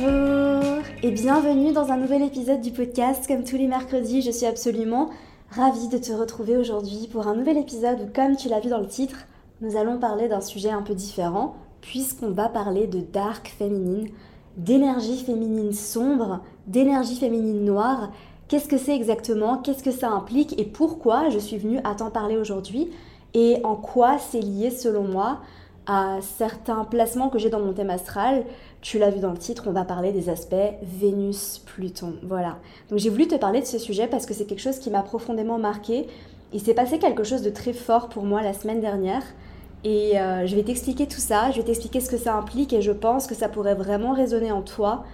Bonjour 0.00 0.82
et 1.02 1.10
bienvenue 1.10 1.72
dans 1.72 1.90
un 1.90 1.96
nouvel 1.96 2.22
épisode 2.22 2.60
du 2.60 2.70
podcast. 2.70 3.26
Comme 3.26 3.44
tous 3.44 3.56
les 3.56 3.66
mercredis, 3.66 4.22
je 4.22 4.30
suis 4.30 4.46
absolument 4.46 5.10
ravie 5.50 5.88
de 5.88 5.98
te 5.98 6.12
retrouver 6.12 6.56
aujourd'hui 6.56 7.08
pour 7.10 7.26
un 7.26 7.34
nouvel 7.34 7.58
épisode 7.58 8.00
où, 8.00 8.12
comme 8.14 8.36
tu 8.36 8.48
l'as 8.48 8.60
vu 8.60 8.68
dans 8.68 8.80
le 8.80 8.86
titre, 8.86 9.26
nous 9.60 9.76
allons 9.76 9.98
parler 9.98 10.28
d'un 10.28 10.40
sujet 10.40 10.70
un 10.70 10.82
peu 10.82 10.94
différent 10.94 11.54
puisqu'on 11.80 12.30
va 12.30 12.48
parler 12.48 12.86
de 12.86 13.00
dark 13.00 13.48
féminine, 13.48 14.08
d'énergie 14.56 15.22
féminine 15.22 15.72
sombre, 15.72 16.40
d'énergie 16.66 17.16
féminine 17.16 17.64
noire. 17.64 18.10
Qu'est-ce 18.48 18.68
que 18.68 18.78
c'est 18.78 18.94
exactement? 18.94 19.58
Qu'est-ce 19.58 19.82
que 19.82 19.90
ça 19.90 20.08
implique? 20.08 20.58
Et 20.58 20.64
pourquoi 20.64 21.28
je 21.30 21.38
suis 21.38 21.58
venue 21.58 21.80
à 21.84 21.94
t'en 21.94 22.10
parler 22.10 22.36
aujourd'hui? 22.36 22.90
Et 23.34 23.58
en 23.64 23.76
quoi 23.76 24.18
c'est 24.18 24.40
lié 24.40 24.70
selon 24.70 25.02
moi 25.02 25.40
à 25.86 26.18
certains 26.20 26.84
placements 26.84 27.28
que 27.28 27.38
j'ai 27.38 27.50
dans 27.50 27.60
mon 27.60 27.72
thème 27.72 27.90
astral? 27.90 28.44
Tu 28.82 28.98
l'as 28.98 29.10
vu 29.10 29.20
dans 29.20 29.32
le 29.32 29.38
titre, 29.38 29.64
on 29.66 29.72
va 29.72 29.84
parler 29.84 30.10
des 30.10 30.30
aspects 30.30 30.54
Vénus-Pluton. 30.82 32.14
Voilà. 32.22 32.58
Donc 32.88 32.98
j'ai 32.98 33.10
voulu 33.10 33.28
te 33.28 33.34
parler 33.34 33.60
de 33.60 33.66
ce 33.66 33.78
sujet 33.78 34.06
parce 34.06 34.24
que 34.24 34.32
c'est 34.32 34.46
quelque 34.46 34.62
chose 34.62 34.78
qui 34.78 34.90
m'a 34.90 35.02
profondément 35.02 35.58
marqué. 35.58 36.06
Il 36.52 36.60
s'est 36.60 36.74
passé 36.74 36.98
quelque 36.98 37.22
chose 37.22 37.42
de 37.42 37.50
très 37.50 37.74
fort 37.74 38.08
pour 38.08 38.24
moi 38.24 38.42
la 38.42 38.54
semaine 38.54 38.80
dernière. 38.80 39.22
Et 39.84 40.18
euh, 40.18 40.46
je 40.46 40.56
vais 40.56 40.62
t'expliquer 40.62 41.06
tout 41.06 41.20
ça, 41.20 41.50
je 41.50 41.58
vais 41.58 41.64
t'expliquer 41.64 42.00
ce 42.00 42.10
que 42.10 42.18
ça 42.18 42.34
implique 42.34 42.72
et 42.72 42.82
je 42.82 42.92
pense 42.92 43.26
que 43.26 43.34
ça 43.34 43.48
pourrait 43.48 43.74
vraiment 43.74 44.12
résonner 44.12 44.52
en 44.52 44.60
toi 44.62 45.04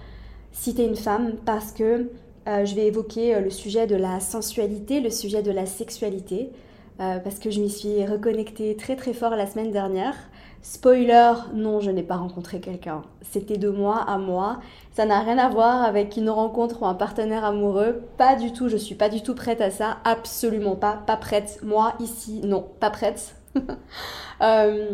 si 0.51 0.75
tu 0.75 0.81
es 0.81 0.85
une 0.85 0.97
femme 0.97 1.33
parce 1.45 1.71
que 1.71 2.09
euh, 2.47 2.65
je 2.65 2.75
vais 2.75 2.87
évoquer 2.87 3.35
euh, 3.35 3.39
le 3.39 3.49
sujet 3.49 3.87
de 3.87 3.95
la 3.95 4.19
sensualité, 4.19 4.99
le 4.99 5.09
sujet 5.09 5.41
de 5.41 5.51
la 5.51 5.65
sexualité, 5.65 6.49
parce 6.97 7.37
que 7.37 7.51
je 7.51 7.61
m'y 7.61 7.69
suis 7.69 8.03
reconnectée 8.07 8.75
très 8.75 8.95
très 8.95 9.13
fort 9.13 9.35
la 9.35 9.45
semaine 9.45 9.69
dernière. 9.69 10.15
Spoiler, 10.69 11.31
non, 11.53 11.79
je 11.79 11.89
n'ai 11.89 12.03
pas 12.03 12.17
rencontré 12.17 12.59
quelqu'un. 12.59 13.03
C'était 13.21 13.57
de 13.57 13.69
moi 13.69 14.03
à 14.05 14.17
moi. 14.17 14.59
Ça 14.91 15.05
n'a 15.05 15.21
rien 15.21 15.37
à 15.37 15.47
voir 15.47 15.81
avec 15.81 16.17
une 16.17 16.29
rencontre 16.29 16.81
ou 16.81 16.85
un 16.85 16.93
partenaire 16.93 17.45
amoureux. 17.45 18.01
Pas 18.17 18.35
du 18.35 18.51
tout, 18.51 18.67
je 18.67 18.75
suis 18.75 18.93
pas 18.93 19.07
du 19.07 19.23
tout 19.23 19.33
prête 19.33 19.61
à 19.61 19.71
ça. 19.71 19.99
Absolument 20.03 20.75
pas. 20.75 21.01
Pas 21.07 21.15
prête. 21.15 21.61
Moi, 21.63 21.93
ici, 22.01 22.41
non, 22.43 22.67
pas 22.81 22.89
prête. 22.89 23.35
Euh, 24.41 24.93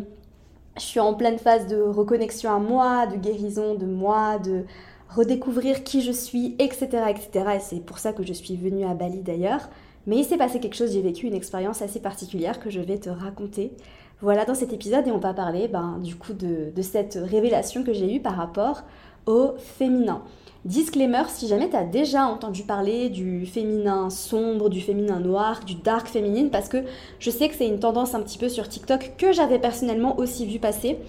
je 0.78 0.82
suis 0.82 1.02
en 1.02 1.16
pleine 1.16 1.38
phase 1.38 1.68
de 1.68 1.76
reconnexion 1.76 2.50
à 2.50 2.60
moi, 2.60 3.08
de 3.08 3.18
guérison 3.18 3.76
de 3.76 3.86
moi, 3.86 4.40
de 4.40 4.64
redécouvrir 5.10 5.84
qui 5.84 6.02
je 6.02 6.14
suis, 6.14 6.56
etc. 6.60 6.88
etc. 7.10 7.30
Et 7.58 7.60
c'est 7.60 7.82
pour 7.82 7.98
ça 7.98 8.14
que 8.14 8.24
je 8.24 8.32
suis 8.32 8.56
venue 8.56 8.86
à 8.86 8.94
Bali 8.94 9.20
d'ailleurs. 9.20 9.68
Mais 10.08 10.18
il 10.18 10.24
s'est 10.24 10.38
passé 10.38 10.62
quelque 10.62 10.76
chose, 10.78 10.94
j'ai 10.94 11.02
vécu 11.02 11.28
une 11.28 11.34
expérience 11.34 11.82
assez 11.82 12.00
particulière 12.00 12.62
que 12.62 12.70
je 12.70 12.80
vais 12.80 13.00
te 13.00 13.10
raconter. 13.10 13.74
Voilà 14.24 14.46
dans 14.46 14.56
cet 14.56 14.72
épisode 14.72 15.06
et 15.06 15.12
on 15.12 15.18
va 15.18 15.34
parler 15.34 15.68
ben, 15.68 16.00
du 16.02 16.16
coup 16.16 16.32
de, 16.32 16.72
cette 16.82 17.20
révélation 17.22 17.84
que 17.84 17.92
j'ai 17.92 18.16
eue 18.16 18.22
par 18.22 18.38
rapport 18.38 18.84
au 19.26 19.56
féminin. 19.58 20.22
Disclaimer, 20.64 21.24
si 21.28 21.50
jamais 21.50 21.70
tu 21.70 21.76
déjà 21.92 22.24
entendu 22.24 22.64
parler 22.64 23.10
du 23.10 23.46
féminin 23.46 24.10
sombre, 24.10 24.70
du 24.70 24.80
féminin 24.80 25.20
noir, 25.20 25.66
du 25.66 25.76
dark 25.76 26.08
féminine, 26.08 26.52
parce 26.52 26.70
que 26.70 26.78
je 27.20 27.30
sais 27.30 27.50
que 27.50 27.56
c'est 27.56 27.68
une 27.68 27.82
tendance 27.82 28.16
un 28.16 28.22
petit 28.22 28.38
peu 28.38 28.48
sur 28.48 28.70
TikTok 28.70 29.16
que 29.18 29.34
j'avais 29.34 29.60
personnellement 29.60 30.18
aussi 30.18 30.46
vu 30.46 30.58
passer. 30.58 31.00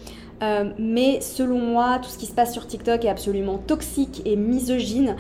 Euh, 0.43 0.73
mais 0.81 1.21
selon 1.21 1.61
moi, 1.61 2.01
tout 2.03 2.11
ce 2.11 2.19
qui 2.19 2.27
se 2.27 2.35
passe 2.35 2.53
sur 2.53 2.67
TikTok 2.67 3.05
est 3.05 3.09
absolument 3.09 3.59
toxique 3.59 4.23
et 4.25 4.35
misogyne. 4.35 5.15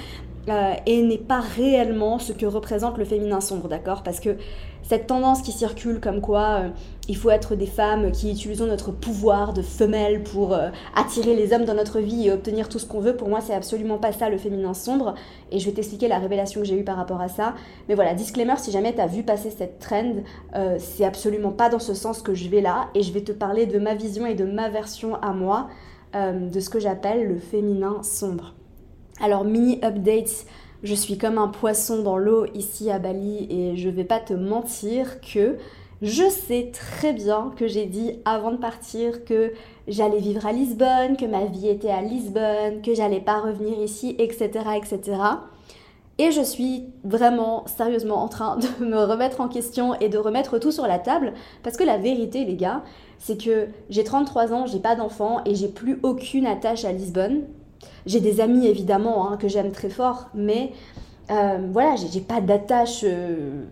Euh, 0.48 0.74
et 0.84 1.00
n'est 1.02 1.16
pas 1.16 1.40
réellement 1.40 2.18
ce 2.18 2.32
que 2.32 2.44
représente 2.44 2.98
le 2.98 3.06
féminin 3.06 3.40
sombre, 3.40 3.68
d'accord? 3.68 4.02
Parce 4.02 4.20
que 4.20 4.36
cette 4.82 5.06
tendance 5.06 5.40
qui 5.40 5.52
circule 5.52 6.00
comme 6.00 6.20
quoi 6.20 6.60
euh, 6.60 6.68
il 7.08 7.16
faut 7.16 7.30
être 7.30 7.54
des 7.54 7.66
femmes 7.66 8.12
qui 8.12 8.30
utilisons 8.30 8.66
notre 8.66 8.92
pouvoir 8.92 9.54
de 9.54 9.62
femelle 9.62 10.22
pour 10.22 10.52
euh, 10.52 10.68
attirer 10.94 11.34
les 11.34 11.54
hommes 11.54 11.64
dans 11.64 11.74
notre 11.74 11.98
vie 11.98 12.26
et 12.26 12.32
obtenir 12.32 12.68
tout 12.68 12.78
ce 12.78 12.84
qu'on 12.84 13.00
veut, 13.00 13.16
pour 13.16 13.30
moi 13.30 13.40
c'est 13.40 13.54
absolument 13.54 13.96
pas 13.96 14.12
ça 14.12 14.28
le 14.28 14.36
féminin 14.36 14.74
sombre. 14.74 15.14
Et 15.50 15.58
je 15.58 15.64
vais 15.64 15.72
t'expliquer 15.72 16.08
la 16.08 16.18
révélation 16.18 16.60
que 16.60 16.66
j'ai 16.66 16.78
eue 16.78 16.84
par 16.84 16.96
rapport 16.96 17.22
à 17.22 17.28
ça. 17.28 17.54
Mais 17.88 17.94
voilà, 17.94 18.12
disclaimer, 18.12 18.56
si 18.58 18.70
jamais 18.70 18.92
tu 18.94 19.00
as 19.00 19.06
vu 19.06 19.22
passer 19.22 19.50
cette 19.50 19.78
trend, 19.78 20.16
c'est 20.78 21.04
absolument 21.04 21.52
pas 21.52 21.68
dans 21.68 21.78
ce 21.78 21.94
sens 21.94 22.20
que 22.20 22.34
je 22.34 22.48
vais 22.48 22.60
là. 22.60 22.88
Et 22.94 23.02
je 23.02 23.12
vais 23.12 23.22
te 23.22 23.32
parler 23.32 23.66
de 23.66 23.78
ma 23.78 23.94
vision 23.94 24.26
et 24.26 24.34
de 24.34 24.44
ma 24.44 24.68
version 24.68 25.14
à 25.22 25.32
moi 25.32 25.68
de 26.14 26.60
ce 26.60 26.70
que 26.70 26.80
j'appelle 26.80 27.28
le 27.28 27.38
féminin 27.38 28.02
sombre. 28.02 28.54
Alors 29.20 29.44
mini 29.44 29.78
updates, 29.84 30.44
je 30.82 30.94
suis 30.94 31.16
comme 31.16 31.38
un 31.38 31.48
poisson 31.48 32.02
dans 32.02 32.18
l'eau 32.18 32.46
ici 32.54 32.90
à 32.90 32.98
Bali 32.98 33.46
et 33.48 33.76
je 33.76 33.88
vais 33.88 34.04
pas 34.04 34.20
te 34.20 34.34
mentir 34.34 35.20
que 35.20 35.56
je 36.02 36.28
sais 36.28 36.72
très 36.72 37.12
bien 37.12 37.52
que 37.56 37.68
j'ai 37.68 37.86
dit 37.86 38.18
avant 38.24 38.50
de 38.50 38.56
partir 38.56 39.24
que 39.24 39.52
j'allais 39.86 40.18
vivre 40.18 40.44
à 40.44 40.52
Lisbonne, 40.52 41.16
que 41.16 41.24
ma 41.24 41.46
vie 41.46 41.68
était 41.68 41.90
à 41.90 42.02
Lisbonne, 42.02 42.82
que 42.82 42.94
j'allais 42.94 43.20
pas 43.20 43.40
revenir 43.40 43.78
ici, 43.78 44.16
etc., 44.18 44.50
etc. 44.76 45.16
Et 46.18 46.30
je 46.30 46.42
suis 46.42 46.84
vraiment 47.04 47.64
sérieusement 47.66 48.22
en 48.22 48.28
train 48.28 48.56
de 48.56 48.84
me 48.84 49.02
remettre 49.04 49.40
en 49.40 49.48
question 49.48 49.94
et 50.00 50.08
de 50.08 50.18
remettre 50.18 50.58
tout 50.58 50.72
sur 50.72 50.86
la 50.86 50.98
table 50.98 51.32
parce 51.62 51.76
que 51.76 51.84
la 51.84 51.98
vérité, 51.98 52.44
les 52.44 52.56
gars, 52.56 52.82
c'est 53.18 53.40
que 53.40 53.68
j'ai 53.90 54.04
33 54.04 54.52
ans, 54.52 54.66
j'ai 54.66 54.80
pas 54.80 54.96
d'enfant 54.96 55.40
et 55.46 55.54
j'ai 55.54 55.68
plus 55.68 56.00
aucune 56.02 56.46
attache 56.46 56.84
à 56.84 56.92
Lisbonne. 56.92 57.44
J'ai 58.06 58.20
des 58.20 58.40
amis 58.40 58.66
évidemment 58.66 59.30
hein, 59.30 59.36
que 59.36 59.48
j'aime 59.48 59.72
très 59.72 59.90
fort, 59.90 60.28
mais 60.34 60.72
euh, 61.30 61.58
voilà, 61.72 61.94
j'ai 61.96 62.20
pas 62.20 62.40
d'attache 62.40 63.00
euh, 63.04 63.62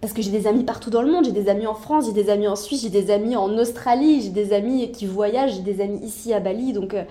parce 0.00 0.12
que 0.12 0.22
j'ai 0.22 0.30
des 0.30 0.46
amis 0.46 0.64
partout 0.64 0.90
dans 0.90 1.02
le 1.02 1.10
monde. 1.10 1.24
J'ai 1.24 1.32
des 1.32 1.48
amis 1.48 1.66
en 1.66 1.74
France, 1.74 2.06
j'ai 2.06 2.12
des 2.12 2.30
amis 2.30 2.48
en 2.48 2.56
Suisse, 2.56 2.82
j'ai 2.82 2.90
des 2.90 3.10
amis 3.10 3.36
en 3.36 3.50
Australie, 3.58 4.22
j'ai 4.22 4.30
des 4.30 4.52
amis 4.52 4.90
qui 4.92 5.06
voyagent, 5.06 5.54
j'ai 5.56 5.62
des 5.62 5.80
amis 5.80 5.98
ici 6.02 6.32
à 6.32 6.40
Bali. 6.40 6.72
Donc 6.72 6.94
euh, 6.94 7.04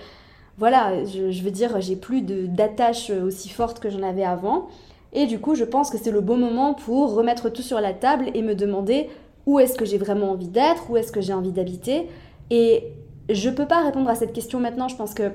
voilà, 0.58 1.04
je, 1.06 1.44
veux 1.44 1.52
dire, 1.52 1.82
j'ai 1.82 1.96
plus 1.96 2.22
d'attache 2.22 3.10
aussi 3.10 3.50
forte 3.50 3.80
que 3.80 3.90
j'en 3.90 4.04
avais 4.04 4.24
avant. 4.24 4.68
Et 5.12 5.28
du 5.28 5.40
coup, 5.40 5.56
je 5.56 5.64
pense 5.64 5.90
que 5.90 5.98
c'est 5.98 6.12
le 6.12 6.22
bon 6.22 6.38
moment 6.38 6.74
pour 6.74 7.14
remettre 7.14 7.50
tout 7.50 7.62
sur 7.62 7.80
la 7.80 7.94
table 7.94 8.30
et 8.34 8.42
me 8.42 8.56
demander 8.56 9.10
où 9.46 9.60
est-ce 9.60 9.78
que 9.78 9.86
j'ai 9.86 9.98
vraiment 9.98 10.32
envie 10.32 10.48
d'être, 10.48 10.90
où 10.90 10.98
est-ce 10.98 11.12
que 11.12 11.22
j'ai 11.22 11.34
envie 11.34 11.52
d'habiter. 11.52 12.08
Et 12.50 12.94
je 13.30 13.50
peux 13.50 13.66
pas 13.66 13.84
répondre 13.84 14.10
à 14.10 14.16
cette 14.16 14.34
question 14.34 14.60
maintenant. 14.60 14.88
Je 14.88 14.96
pense 14.96 15.14
que 15.14 15.32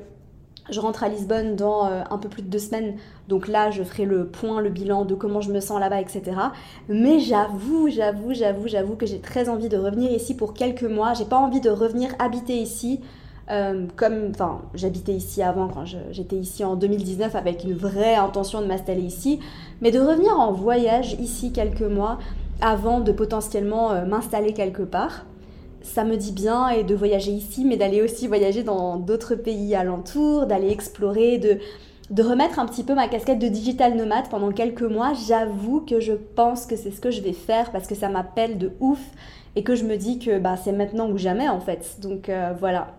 je 0.71 0.81
rentre 0.81 1.05
à 1.05 1.09
Lisbonne 1.09 1.57
dans 1.57 1.87
euh, 1.87 2.03
un 2.11 2.19
peu 2.19 2.29
plus 2.29 2.43
de 2.43 2.49
deux 2.49 2.59
semaines, 2.59 2.95
donc 3.29 3.49
là 3.49 3.71
je 3.71 3.83
ferai 3.83 4.05
le 4.05 4.27
point, 4.27 4.61
le 4.61 4.71
bilan 4.71 5.05
de 5.05 5.15
comment 5.15 5.41
je 5.41 5.53
me 5.53 5.61
sens 5.61 5.81
là-bas, 5.81 6.01
etc. 6.01 6.23
Mais 6.89 7.21
j'avoue, 7.21 7.89
j'avoue, 7.89 8.35
j'avoue, 8.35 8.69
j'avoue 8.69 8.97
que 8.97 9.07
j'ai 9.07 9.21
très 9.21 9.49
envie 9.49 9.69
de 9.69 9.77
revenir 9.77 10.11
ici 10.11 10.37
pour 10.37 10.55
quelques 10.55 10.85
mois. 10.85 11.15
J'ai 11.15 11.25
pas 11.25 11.39
envie 11.39 11.61
de 11.61 11.71
revenir 11.71 12.11
habiter 12.19 12.57
ici. 12.57 13.01
Euh, 13.51 13.87
comme, 13.97 14.33
j'habitais 14.75 15.15
ici 15.15 15.43
avant 15.43 15.69
quand 15.69 15.85
j'étais 16.11 16.37
ici 16.37 16.65
en 16.65 16.77
2019 16.77 17.35
avec 17.35 17.65
une 17.65 17.73
vraie 17.73 18.15
intention 18.15 18.61
de 18.61 18.67
m'installer 18.67 19.01
ici, 19.01 19.41
mais 19.81 19.91
de 19.91 19.99
revenir 19.99 20.39
en 20.39 20.53
voyage 20.53 21.15
ici 21.15 21.51
quelques 21.51 21.81
mois 21.81 22.19
avant 22.61 23.01
de 23.01 23.11
potentiellement 23.11 23.93
euh, 23.93 24.05
m'installer 24.05 24.53
quelque 24.53 24.83
part 24.83 25.25
ça 25.89 26.05
me 26.05 26.17
dit 26.17 26.33
bien 26.33 26.69
et 26.69 26.85
de 26.85 26.95
voyager 26.95 27.33
ici, 27.33 27.65
mais 27.65 27.77
d'aller 27.77 28.03
aussi 28.03 28.27
voyager 28.27 28.63
dans 28.63 28.97
d'autres 28.97 29.35
pays 29.35 29.75
alentours, 29.75 30.47
d'aller 30.47 30.71
explorer, 30.71 31.39
de, 31.39 32.23
remettre 32.23 32.59
un 32.59 32.67
petit 32.67 32.85
peu 32.85 32.95
ma 32.95 33.09
casquette 33.09 33.39
de 33.39 33.49
digital 33.49 33.95
nomade 33.95 34.29
pendant 34.31 34.53
quelques 34.53 34.83
mois. 34.83 35.13
J'avoue 35.27 35.81
que 35.81 36.01
je 36.01 36.13
pense 36.13 36.67
que 36.67 36.77
c'est 36.77 36.91
ce 36.91 37.01
que 37.01 37.11
je 37.11 37.21
vais 37.21 37.33
faire 37.33 37.73
parce 37.73 37.87
que 37.87 37.95
ça 37.95 38.09
m'appelle 38.09 38.59
de 38.59 38.73
ouf 38.81 39.01
et 39.57 39.65
que 39.65 39.75
je 39.75 39.85
me 39.85 39.97
dis 39.97 40.19
que 40.19 40.39
bah, 40.39 40.57
c'est 40.57 40.73
maintenant 40.73 41.09
ou 41.11 41.19
jamais 41.19 41.49
en 41.49 41.61
fait. 41.61 41.99
Donc 42.01 42.29
euh, 42.29 42.53
voilà, 42.59 42.98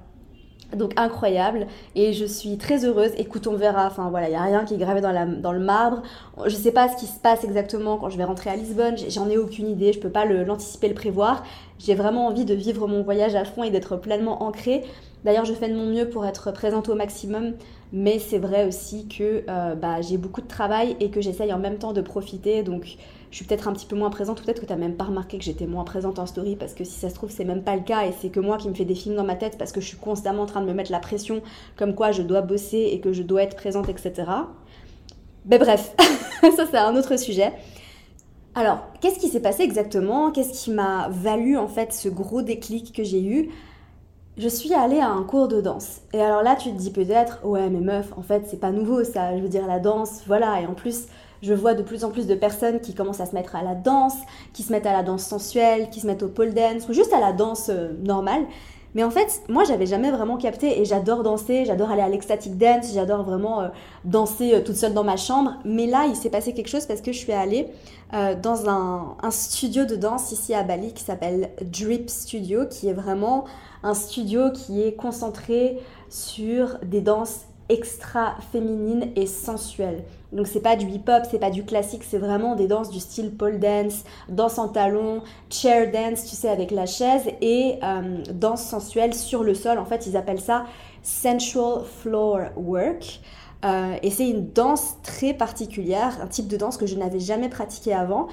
donc 0.75 0.94
incroyable 0.97 1.68
et 1.96 2.13
je 2.13 2.25
suis 2.25 2.57
très 2.57 2.85
heureuse. 2.85 3.12
Écoute, 3.18 3.47
on 3.47 3.56
verra. 3.56 3.88
Enfin 3.88 4.09
voilà, 4.09 4.28
il 4.28 4.31
n'y 4.31 4.38
a 4.38 4.44
rien 4.44 4.66
qui 4.66 4.75
est 4.75 4.78
gravé 4.78 5.02
dans, 5.02 5.52
le 5.52 5.59
marbre. 5.59 6.02
Je 6.46 6.56
ne 6.56 6.62
sais 6.62 6.72
pas 6.72 6.90
ce 6.90 6.97
qui 6.97 7.06
se 7.06 7.19
passe 7.19 7.44
exactement 7.44 7.97
quand 7.97 8.09
je 8.09 8.18
vais 8.18 8.24
rentrer 8.24 8.50
à 8.50 8.56
Lisbonne. 8.56 8.96
J'en 9.09 9.29
ai 9.29 9.38
aucune 9.38 9.68
idée. 9.68 9.94
Je 9.94 9.97
ne 9.97 10.03
peux 10.03 10.09
pas 10.09 10.25
l'anticiper, 10.25 10.88
le, 10.88 10.96
prévoir. 10.96 11.44
J'ai 11.79 11.96
vraiment 11.96 12.28
envie 12.28 12.46
de 12.46 12.53
vivre 12.53 12.88
mon 12.88 13.02
voyage 13.02 13.35
à 13.35 13.46
fond 13.46 13.64
et 13.64 13.72
d'être 13.72 13.97
pleinement 13.97 14.44
ancrée. 14.44 14.84
D'ailleurs, 15.23 15.46
je 15.46 15.53
fais 15.53 15.70
de 15.70 15.76
mon 15.76 15.85
mieux 15.85 16.08
pour 16.08 16.26
être 16.26 16.52
présente 16.52 16.90
au 16.90 16.96
maximum. 16.96 17.53
Mais 17.91 18.20
c'est 18.20 18.38
vrai 18.38 18.67
aussi 18.67 19.08
que 19.08 19.44
euh, 19.49 19.76
bah, 19.76 20.02
j'ai 20.02 20.17
beaucoup 20.17 20.41
de 20.41 20.47
travail 20.47 20.96
et 20.99 21.09
que 21.09 21.22
j'essaye 21.22 21.52
en 21.52 21.58
même 21.58 21.78
temps 21.78 21.94
de 21.94 22.02
profiter. 22.02 22.61
Donc 22.61 22.97
je 23.31 23.35
suis 23.35 23.46
peut-être 23.46 23.67
un 23.67 23.73
petit 23.73 23.85
peu 23.85 23.96
moins 23.96 24.09
présente, 24.09 24.43
peut-être 24.43 24.61
que 24.61 24.66
tu 24.66 24.73
n'as 24.73 24.79
même 24.79 24.96
pas 24.96 25.03
remarqué 25.03 25.37
que 25.37 25.43
j'étais 25.43 25.67
moins 25.67 25.84
présente 25.84 26.17
en 26.17 26.26
story, 26.26 26.55
parce 26.55 26.73
que 26.73 26.84
si 26.84 26.99
ça 26.99 27.09
se 27.09 27.16
trouve, 27.16 27.29
c'est 27.29 27.46
même 27.46 27.64
pas 27.64 27.76
le 27.76 27.84
cas, 27.84 28.05
et 28.05 28.14
c'est 28.20 28.29
que 28.29 28.40
moi 28.40 28.58
qui 28.58 28.67
me 28.70 28.73
fais 28.73 28.85
des 28.85 28.96
films 28.96 29.16
dans 29.16 29.23
ma 29.23 29.35
tête, 29.35 29.58
parce 29.58 29.72
que 29.72 29.81
je 29.81 29.87
suis 29.87 29.97
constamment 29.97 30.43
en 30.43 30.47
train 30.47 30.61
de 30.61 30.66
me 30.66 30.73
mettre 30.73 30.91
la 30.91 30.99
pression, 30.99 31.41
comme 31.78 31.93
quoi 31.93 32.11
je 32.11 32.23
dois 32.23 32.41
bosser 32.41 32.90
et 32.91 32.99
que 32.99 33.14
je 33.14 33.22
dois 33.22 33.43
être 33.43 33.55
présente, 33.55 33.87
etc. 33.87 34.14
Mais 35.46 35.59
bref, 35.59 35.96
ça 36.41 36.66
c'est 36.70 36.78
un 36.78 36.96
autre 36.96 37.17
sujet. 37.17 37.53
Alors, 38.55 38.79
qu'est-ce 38.99 39.20
qui 39.20 39.29
s'est 39.29 39.41
passé 39.41 39.64
exactement? 39.64 40.32
Qu'est-ce 40.32 40.64
qui 40.64 40.72
m'a 40.72 41.08
valu 41.09 41.55
en 41.58 41.67
fait 41.67 41.93
ce 41.93 42.09
gros 42.09 42.41
déclic 42.41 42.93
que 42.93 43.03
j'ai 43.03 43.22
eu? 43.23 43.49
Je 44.37 44.47
suis 44.47 44.73
allée 44.73 44.99
à 44.99 45.09
un 45.09 45.23
cours 45.23 45.47
de 45.47 45.61
danse. 45.61 46.02
Et 46.14 46.22
alors 46.22 46.43
là, 46.43 46.55
tu 46.55 46.72
te 46.72 46.78
dis 46.78 46.91
peut-être, 46.91 47.46
ouais, 47.46 47.70
mais 47.70 47.82
meuf, 47.82 48.11
en 48.17 48.22
fait, 48.22 48.47
c'est 48.47 48.59
pas 48.59 48.72
nouveau 48.72 49.03
ça. 49.03 49.37
Je 49.37 49.41
veux 49.41 49.49
dire, 49.49 49.67
la 49.67 49.79
danse, 49.79 50.23
voilà. 50.28 50.61
Et 50.61 50.66
en 50.66 50.73
plus, 50.73 51.08
je 51.41 51.53
vois 51.53 51.74
de 51.74 51.84
plus 51.84 52.03
en 52.03 52.09
plus 52.09 52.28
de 52.28 52.36
personnes 52.36 52.80
qui 52.82 52.94
commencent 52.94 53.22
à 53.22 53.26
se 53.26 53.34
mettre 53.34 53.56
à 53.56 53.64
la 53.64 53.76
danse, 53.76 54.16
qui 54.53 54.64
se 54.64 54.72
mettent 54.72 54.86
à 54.86 54.94
la 54.94 55.03
danse 55.03 55.24
sensuelle, 55.24 55.90
qui 55.90 56.00
se 56.00 56.08
mettent 56.08 56.24
au 56.24 56.28
pole 56.28 56.53
dance 56.53 56.88
ou 56.90 56.94
juste 56.94 57.14
à 57.14 57.20
la 57.20 57.34
danse 57.34 57.70
euh, 57.70 57.94
normale. 58.03 58.46
Mais 58.96 59.03
en 59.03 59.12
fait, 59.12 59.44
moi, 59.50 59.64
j'avais 59.66 59.86
jamais 59.86 60.09
vraiment 60.09 60.38
capté 60.38 60.82
et 60.82 60.86
j'adore 60.86 61.22
danser, 61.22 61.64
j'adore 61.64 61.91
aller 61.91 62.02
à 62.02 62.09
l'ecstatic 62.09 62.58
dance, 62.58 62.91
j'adore 62.91 63.24
vraiment 63.24 63.62
euh, 63.62 63.68
danser 64.03 64.56
euh, 64.56 64.62
toute 64.62 64.76
seule 64.76 64.96
dans 64.96 65.03
ma 65.03 65.16
chambre. 65.16 65.53
Mais 65.64 65.86
là, 65.86 66.08
il 66.08 66.16
s'est 66.16 66.32
passé 66.32 66.53
quelque 66.53 66.70
chose 66.70 66.88
parce 66.88 67.02
que 67.02 67.12
je 67.12 67.18
suis 67.18 67.34
allée 67.34 67.68
dans 68.42 68.68
un, 68.68 69.30
studio 69.30 69.85
de 69.85 69.96
danse 69.96 70.32
ici 70.32 70.56
à 70.56 70.64
Bali 70.64 70.94
qui 70.96 71.03
s'appelle 71.03 71.52
Drip 71.62 72.09
Studio, 72.09 72.66
qui 72.68 72.88
est 72.88 72.94
vraiment 72.94 73.46
un 73.84 73.94
studio 73.94 74.50
qui 74.52 74.82
est 74.82 74.94
concentré 74.94 75.78
sur 76.09 76.80
des 76.84 77.02
danses 77.02 77.42
extra 77.70 78.35
féminines 78.52 79.12
et 79.16 79.28
sensuelles. 79.28 80.03
Donc 80.31 80.47
c'est 80.47 80.61
pas 80.61 80.76
du 80.76 80.85
hip-hop, 80.85 81.23
c'est 81.29 81.40
pas 81.40 81.49
du 81.49 81.64
classique, 81.64 82.03
c'est 82.03 82.20
vraiment 82.20 82.55
des 82.55 82.67
danses 82.67 82.90
du 82.90 82.99
style 82.99 83.31
pole 83.31 83.59
dance, 83.59 84.03
danse 84.29 84.59
en 84.59 84.67
talons, 84.67 85.23
chair 85.49 85.91
dance, 85.91 86.26
tu 86.26 86.35
sais, 86.35 86.49
avec 86.49 86.70
la 86.72 86.85
chaise, 86.85 87.23
et 87.41 87.79
euh, 87.84 88.23
danse 88.34 88.64
sensuelle 88.64 89.16
sur 89.16 89.43
le 89.43 89.55
sol. 89.55 89.79
En 89.79 89.85
fait, 89.85 90.05
ils 90.05 90.16
appellent 90.16 90.41
ça 90.41 90.66
sensual 91.02 91.84
floor 91.84 92.40
work. 92.55 93.22
Euh, 93.66 93.96
et 94.02 94.09
c'est 94.09 94.29
une 94.29 94.52
danse 94.52 94.96
très 95.03 95.34
particulière, 95.34 96.17
un 96.22 96.28
type 96.28 96.47
de 96.47 96.55
danse 96.55 96.78
que 96.78 96.85
je 96.85 96.96
n'avais 96.96 97.20
jamais 97.20 97.49
pratiqué 97.49 97.93
avant. 97.93 98.28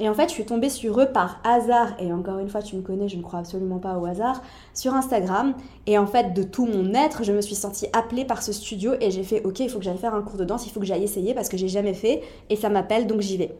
Et 0.00 0.08
en 0.08 0.14
fait, 0.14 0.28
je 0.28 0.32
suis 0.32 0.46
tombée 0.46 0.70
sur 0.70 0.98
eux 0.98 1.06
par 1.12 1.40
hasard, 1.44 1.92
et 1.98 2.10
encore 2.10 2.38
une 2.38 2.48
fois, 2.48 2.62
tu 2.62 2.74
me 2.74 2.80
connais, 2.80 3.06
je 3.06 3.18
ne 3.18 3.22
crois 3.22 3.40
absolument 3.40 3.78
pas 3.78 3.98
au 3.98 4.06
hasard, 4.06 4.42
sur 4.72 4.94
Instagram. 4.94 5.52
Et 5.86 5.98
en 5.98 6.06
fait, 6.06 6.32
de 6.32 6.42
tout 6.42 6.64
mon 6.64 6.94
être, 6.94 7.22
je 7.22 7.32
me 7.32 7.42
suis 7.42 7.54
sentie 7.54 7.86
appelée 7.92 8.24
par 8.24 8.42
ce 8.42 8.50
studio 8.52 8.94
et 8.98 9.10
j'ai 9.10 9.22
fait, 9.22 9.44
ok, 9.44 9.60
il 9.60 9.68
faut 9.68 9.78
que 9.78 9.84
j'aille 9.84 9.98
faire 9.98 10.14
un 10.14 10.22
cours 10.22 10.38
de 10.38 10.44
danse, 10.46 10.66
il 10.66 10.70
faut 10.70 10.80
que 10.80 10.86
j'aille 10.86 11.04
essayer 11.04 11.34
parce 11.34 11.50
que 11.50 11.58
j'ai 11.58 11.68
jamais 11.68 11.92
fait, 11.92 12.22
et 12.48 12.56
ça 12.56 12.70
m'appelle, 12.70 13.06
donc 13.06 13.20
j'y 13.20 13.36
vais. 13.36 13.54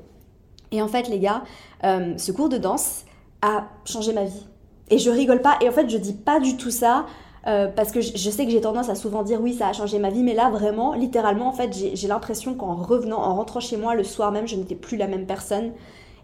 Et 0.72 0.80
en 0.80 0.88
fait, 0.88 1.08
les 1.08 1.18
gars, 1.18 1.42
euh, 1.84 2.14
ce 2.16 2.32
cours 2.32 2.48
de 2.48 2.56
danse 2.56 3.04
a 3.42 3.66
changé 3.84 4.14
ma 4.14 4.24
vie. 4.24 4.46
Et 4.88 4.98
je 4.98 5.10
rigole 5.10 5.42
pas, 5.42 5.58
et 5.60 5.68
en 5.68 5.72
fait, 5.72 5.90
je 5.90 5.98
dis 5.98 6.14
pas 6.14 6.40
du 6.40 6.56
tout 6.56 6.70
ça. 6.70 7.04
Euh, 7.46 7.68
parce 7.68 7.90
que 7.90 8.02
je, 8.02 8.30
sais 8.30 8.44
que 8.44 8.50
j'ai 8.50 8.60
tendance 8.60 8.90
à 8.90 8.94
souvent 8.94 9.22
dire 9.22 9.40
oui 9.40 9.54
ça 9.54 9.68
a 9.68 9.72
changé 9.72 9.98
ma 9.98 10.10
vie 10.10 10.22
mais 10.22 10.34
là 10.34 10.50
vraiment 10.50 10.92
littéralement 10.92 11.48
en 11.48 11.52
fait 11.52 11.74
j'ai 11.94 12.06
l'impression 12.06 12.52
qu'en 12.54 12.74
revenant 12.74 13.16
en 13.16 13.34
rentrant 13.34 13.60
chez 13.60 13.78
moi 13.78 13.94
le 13.94 14.04
soir 14.04 14.30
même 14.30 14.46
je 14.46 14.56
n'étais 14.56 14.74
plus 14.74 14.98
la 14.98 15.06
même 15.06 15.24
personne 15.24 15.72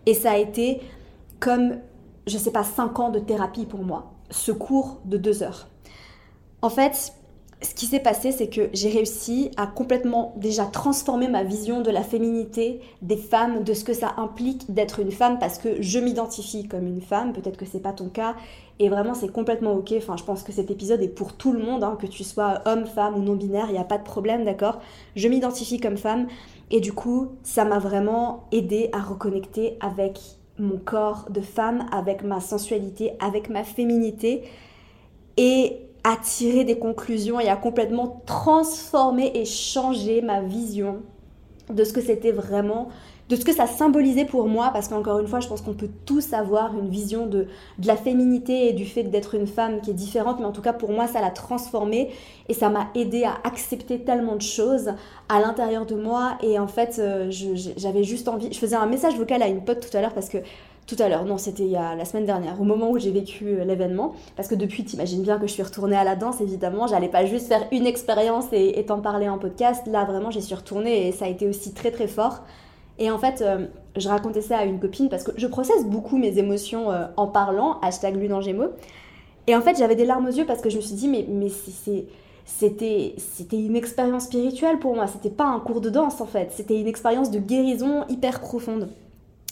et 0.06 0.14
ça 0.14 0.32
a 0.32 0.37
été 0.37 0.81
comme, 1.41 1.79
je 2.26 2.38
sais 2.38 2.53
pas, 2.53 2.64
5 2.64 2.99
ans 2.99 3.11
de 3.11 3.19
thérapie 3.19 3.67
pour 3.67 3.85
moi, 3.85 4.12
ce 4.31 4.53
cours 4.53 5.00
de 5.05 5.17
2 5.17 5.43
heures. 5.43 5.69
En 6.62 6.70
fait, 6.70 7.12
ce 7.62 7.75
qui 7.75 7.87
s'est 7.87 8.00
passé, 8.00 8.32
c'est 8.32 8.49
que 8.49 8.69
j'ai 8.75 8.91
réussi 8.91 9.50
à 9.56 9.67
complètement 9.67 10.35
déjà 10.37 10.67
transformer 10.67 11.26
ma 11.26 11.43
vision 11.43 11.81
de 11.81 11.91
la 11.91 12.03
féminité 12.03 12.81
des 13.00 13.17
femmes, 13.17 13.64
de 13.64 13.73
ce 13.73 13.82
que 13.82 13.94
ça 13.94 14.14
implique 14.19 14.73
d'être 14.73 15.00
une 15.00 15.11
femme, 15.11 15.38
parce 15.38 15.56
que 15.58 15.81
je 15.81 15.99
m'identifie 15.99 16.69
comme 16.69 16.87
une 16.87 17.00
femme, 17.00 17.32
peut-être 17.32 17.56
que 17.56 17.64
c'est 17.64 17.81
pas 17.81 17.93
ton 17.93 18.08
cas, 18.08 18.35
et 18.79 18.91
vraiment 18.91 19.14
c'est 19.14 19.32
complètement 19.32 19.73
ok. 19.73 19.94
Enfin, 19.97 20.17
je 20.19 20.25
pense 20.25 20.43
que 20.43 20.53
cet 20.53 20.70
épisode 20.70 21.00
est 21.00 21.08
pour 21.08 21.32
tout 21.32 21.53
le 21.53 21.58
monde, 21.58 21.82
hein, 21.82 21.97
que 21.99 22.06
tu 22.06 22.25
sois 22.25 22.61
homme, 22.67 22.85
femme 22.85 23.14
ou 23.17 23.23
non 23.23 23.37
binaire, 23.37 23.67
il 23.69 23.73
n'y 23.73 23.79
a 23.79 23.85
pas 23.85 23.99
de 23.99 24.05
problème, 24.05 24.44
d'accord? 24.44 24.81
Je 25.14 25.26
m'identifie 25.26 25.81
comme 25.81 25.97
femme, 25.97 26.26
et 26.70 26.81
du 26.81 26.93
coup, 26.93 27.29
ça 27.43 27.64
m'a 27.64 27.79
vraiment 27.79 28.44
aidé 28.53 28.91
à 28.93 29.00
reconnecter 29.00 29.79
avec 29.81 30.20
mon 30.58 30.76
corps 30.76 31.26
de 31.31 31.41
femme, 31.41 31.87
avec 31.91 32.23
ma 32.23 32.41
sensualité, 32.41 33.12
avec 33.19 33.49
ma 33.49 33.64
féminité 33.64 34.43
et 35.37 35.85
à 36.06 36.17
tirer 36.17 36.62
des 36.62 36.79
conclusions 36.79 37.41
et 37.41 37.49
à 37.49 37.56
complètement 37.56 38.23
transformer 38.26 39.32
et 39.35 39.44
changer 39.44 40.23
ma 40.23 40.41
vision 40.41 41.03
de 41.69 41.82
ce 41.82 41.93
que 41.93 42.00
c'était 42.00 42.31
vraiment 42.31 42.91
de 43.29 43.35
ce 43.35 43.44
que 43.44 43.53
ça 43.53 43.67
symbolisait 43.67 44.25
pour 44.25 44.47
moi, 44.47 44.70
parce 44.73 44.87
qu'encore 44.87 45.19
une 45.19 45.26
fois, 45.26 45.41
je 45.41 45.49
pense 45.49 45.61
qu'on 45.61 45.75
peut 45.75 45.91
tous 46.05 46.32
avoir 46.32 46.79
une 46.79 46.88
vision 46.88 47.26
de, 47.26 47.49
de 47.81 47.87
la 47.88 47.97
féminité 47.97 48.69
et 48.69 48.73
du 48.73 48.85
fait 48.85 49.03
d'être 49.03 49.35
une 49.35 49.49
femme 49.49 49.81
qui 49.81 49.91
est 49.91 49.94
différente, 49.94 50.38
mais 50.38 50.44
en 50.44 50.53
tout 50.53 50.62
cas 50.62 50.73
pour 50.73 50.93
moi, 50.93 51.08
ça 51.08 51.20
l'a 51.20 51.31
transformée 51.31 52.12
et 52.49 52.55
ça 52.55 52.70
m'a 52.70 52.87
aidé 52.94 53.25
à 53.25 53.35
accepter 53.43 53.99
tellement 53.99 54.37
de 54.37 54.43
choses 54.43 54.93
à 55.29 55.41
l'intérieur 55.41 55.87
de 55.87 55.97
moi. 55.97 56.38
Et 56.41 56.56
en 56.61 56.69
fait, 56.69 57.00
euh, 57.00 57.32
j'avais 57.76 58.05
juste 58.05 58.29
envie, 58.29 58.53
je 58.53 58.58
faisais 58.58 58.76
un 58.76 58.87
message 58.87 59.17
vocal 59.17 59.43
à 59.43 59.49
une 59.49 59.64
pote 59.64 59.81
tout 59.91 59.97
à 59.97 60.00
l'heure 60.00 60.14
parce 60.14 60.29
que 60.29 60.38
tout 60.86 60.96
à 61.00 61.08
l'heure, 61.08 61.24
non, 61.24 61.36
c'était 61.36 61.66
la 61.66 62.04
semaine 62.04 62.26
dernière, 62.26 62.60
au 62.60 62.64
moment 62.64 62.90
où 62.90 62.98
j'ai 62.98 63.10
vécu 63.10 63.46
euh, 63.48 63.64
l'événement, 63.64 64.14
parce 64.36 64.46
que 64.46 64.54
depuis, 64.54 64.84
t'imagines 64.84 65.22
bien 65.22 65.36
que 65.36 65.48
je 65.48 65.52
suis 65.52 65.62
retournée 65.62 65.96
à 65.96 66.04
la 66.04 66.14
danse, 66.14 66.40
évidemment, 66.40 66.86
j'allais 66.86 67.08
pas 67.08 67.24
juste 67.26 67.48
faire 67.48 67.66
une 67.72 67.86
expérience 67.86 68.44
et, 68.52 68.84
t'en 68.86 69.00
parler 69.00 69.28
en 69.28 69.36
podcast, 69.36 69.84
là 69.88 70.04
vraiment 70.04 70.30
j'y 70.30 70.40
suis 70.40 70.54
retournée 70.54 71.08
et 71.08 71.12
ça 71.12 71.24
a 71.24 71.28
été 71.28 71.48
aussi 71.48 71.74
très 71.74 71.90
très 71.90 72.06
fort. 72.06 72.44
Et 73.00 73.10
en 73.10 73.18
fait, 73.18 73.42
euh, 73.42 73.66
je 73.96 74.08
racontais 74.08 74.42
ça 74.42 74.58
à 74.58 74.64
une 74.64 74.78
copine 74.78 75.08
parce 75.08 75.24
que 75.24 75.32
je 75.36 75.46
processe 75.48 75.84
beaucoup 75.84 76.18
mes 76.18 76.38
émotions 76.38 76.92
euh, 76.92 77.06
en 77.16 77.26
parlant, 77.26 77.80
hashtag 77.80 78.16
gémeaux. 78.40 78.70
Et 79.48 79.56
en 79.56 79.62
fait, 79.62 79.76
j'avais 79.76 79.96
des 79.96 80.06
larmes 80.06 80.26
aux 80.26 80.32
yeux 80.32 80.46
parce 80.46 80.60
que 80.60 80.70
je 80.70 80.76
me 80.76 80.82
suis 80.82 80.94
dit, 80.94 81.08
mais, 81.08 81.26
mais 81.28 81.48
c'était, 81.48 83.14
c'était 83.18 83.60
une 83.60 83.74
expérience 83.74 84.24
spirituelle 84.24 84.78
pour 84.78 84.94
moi, 84.94 85.08
c'était 85.08 85.30
pas 85.30 85.46
un 85.46 85.58
cours 85.58 85.80
de 85.80 85.90
danse 85.90 86.20
en 86.20 86.26
fait, 86.26 86.52
c'était 86.52 86.80
une 86.80 86.86
expérience 86.86 87.32
de 87.32 87.40
guérison 87.40 88.04
hyper 88.08 88.40
profonde. 88.40 88.88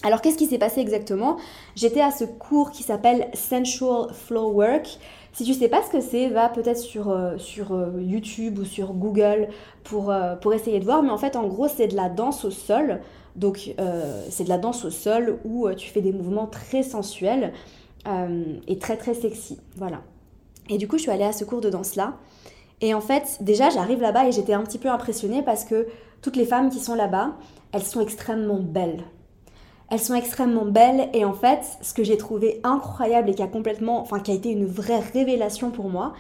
Alors 0.05 0.21
qu'est-ce 0.21 0.39
qui 0.39 0.47
s'est 0.47 0.59
passé 0.59 0.81
exactement? 0.81 1.39
J'étais 1.75 2.01
à 2.01 2.13
ce 2.13 2.25
cours 2.25 2.71
qui 2.71 2.85
s'appelle 2.85 3.29
Sensual 3.35 4.13
Flow 4.13 4.53
Work. 4.53 4.99
Si 5.33 5.43
tu 5.43 5.55
sais 5.55 5.69
pas 5.69 5.83
ce 5.83 5.91
que 5.91 6.01
c'est, 6.01 6.29
va 6.29 6.49
peut-être 6.49 6.79
sur, 6.79 7.11
euh, 7.11 7.37
sur 7.39 7.77
YouTube 7.99 8.61
ou 8.61 8.65
sur 8.65 8.93
Google 8.93 9.49
pour, 9.83 10.15
pour 10.41 10.55
essayer 10.55 10.79
de 10.79 10.85
voir. 10.85 11.03
Mais 11.03 11.11
en 11.11 11.19
fait, 11.19 11.35
en 11.35 11.49
gros, 11.49 11.67
c'est 11.67 11.89
de 11.89 11.97
la 11.97 12.09
danse 12.09 12.45
au 12.45 12.51
sol. 12.53 13.01
Donc 13.37 13.75
euh, 13.81 14.25
c'est 14.31 14.45
de 14.45 14.49
la 14.49 14.59
danse 14.59 14.85
au 14.85 14.91
sol 14.91 15.39
où 15.45 15.67
euh, 15.67 15.75
tu 15.75 15.91
fais 15.91 16.01
des 16.01 16.13
mouvements 16.13 16.47
très 16.47 16.83
sensuels 16.83 17.53
euh, 18.07 18.45
et 18.69 18.79
très 18.79 18.97
très 18.97 19.15
sexy. 19.15 19.59
Voilà. 19.77 20.03
Et 20.69 20.79
du 20.79 20.89
coup, 20.89 20.97
je 20.97 21.03
suis 21.03 21.11
allée 21.11 21.25
à 21.25 21.33
ce 21.33 21.45
cours 21.45 21.61
de 21.61 21.71
danse-là. 21.71 22.15
Et 22.81 22.95
en 22.95 23.01
fait, 23.01 23.39
déjà, 23.41 23.71
j'arrive 23.71 24.01
là-bas 24.01 24.27
et 24.27 24.33
j'étais 24.33 24.55
un 24.55 24.63
petit 24.63 24.79
peu 24.79 24.89
impressionnée 24.89 25.43
parce 25.43 25.65
que 25.65 25.87
toutes 26.23 26.37
les 26.37 26.45
femmes 26.45 26.71
qui 26.71 26.81
sont 26.81 26.95
là-bas, 26.95 27.37
elles 27.73 27.83
sont 27.83 28.01
extrêmement 28.01 28.61
belles. 28.61 29.05
Elles 29.91 30.01
sont 30.01 30.15
extrêmement 30.15 30.65
belles 30.65 31.09
et 31.13 31.25
en 31.25 31.35
fait, 31.35 31.61
ce 31.83 31.93
que 31.93 32.05
j'ai 32.05 32.17
trouvé 32.17 32.61
incroyable 32.65 33.31
et 33.31 33.35
qui 33.35 33.43
a 33.43 33.47
complètement, 33.47 34.01
enfin, 34.01 34.19
qui 34.19 34.31
a 34.31 34.35
été 34.35 34.51
une 34.51 34.67
vraie 34.67 35.01
révélation 35.01 35.71
pour 35.71 35.89
moi, 35.89 36.15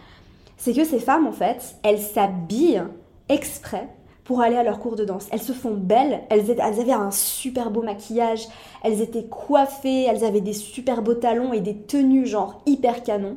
c'est 0.56 0.72
que 0.72 0.84
ces 0.84 0.98
femmes, 0.98 1.26
en 1.26 1.32
fait, 1.32 1.76
elles 1.82 2.00
s'habillent 2.00 2.84
exprès 3.28 3.88
pour 4.24 4.40
aller 4.40 4.56
à 4.56 4.62
leur 4.62 4.78
cours 4.78 4.96
de 4.96 5.04
danse. 5.04 5.28
Elles 5.30 5.42
se 5.42 5.52
font 5.52 5.74
belles, 5.74 6.22
elles, 6.30 6.50
avaient 6.60 6.92
un 6.92 7.10
super 7.10 7.70
beau 7.70 7.82
maquillage, 7.82 8.48
elles 8.82 9.00
étaient 9.02 9.24
coiffées, 9.24 10.04
elles 10.04 10.24
avaient 10.24 10.40
des 10.40 10.54
super 10.54 11.02
beaux 11.02 11.14
talons 11.14 11.52
et 11.52 11.60
des 11.60 11.76
tenues 11.76 12.26
genre 12.26 12.62
hyper 12.66 13.02
canon. 13.02 13.36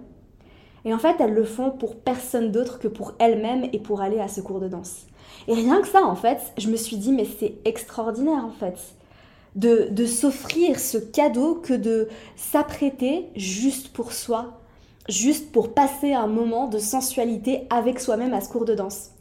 Et 0.86 0.94
en 0.94 1.00
fait, 1.00 1.18
elles 1.20 1.34
le 1.34 1.44
font 1.44 1.72
pour 1.72 1.98
personne 1.98 2.52
d'autre 2.52 2.80
que 2.80 2.88
pour 2.88 3.14
elles-mêmes 3.20 3.68
et 3.74 3.80
pour 3.80 4.02
aller 4.02 4.20
à 4.20 4.30
ce 4.30 4.40
cours 4.40 4.62
de 4.62 4.70
danse. 4.70 5.08
Et 5.50 5.54
rien 5.54 5.82
que 5.82 5.88
ça, 5.88 6.04
en 6.04 6.16
fait, 6.16 6.54
je 6.58 6.70
me 6.70 6.78
suis 6.78 6.96
dit, 6.96 7.12
mais 7.12 7.26
c'est 7.26 7.56
extraordinaire, 7.66 8.46
en 8.46 8.52
fait, 8.52 8.78
de, 9.58 10.06
s'offrir 10.06 10.80
ce 10.80 10.98
cadeau 10.98 11.56
que 11.56 11.74
de 11.74 12.08
s'apprêter 12.36 13.30
juste 13.36 13.90
pour 13.90 14.14
soi, 14.14 14.60
juste 15.10 15.52
pour 15.52 15.74
passer 15.74 16.14
un 16.14 16.28
moment 16.28 16.68
de 16.68 16.78
sensualité 16.78 17.68
avec 17.70 18.00
soi-même 18.00 18.34
à 18.34 18.42
ce 18.42 18.50
cours 18.50 18.66
de 18.66 18.76
danse. 18.76 19.12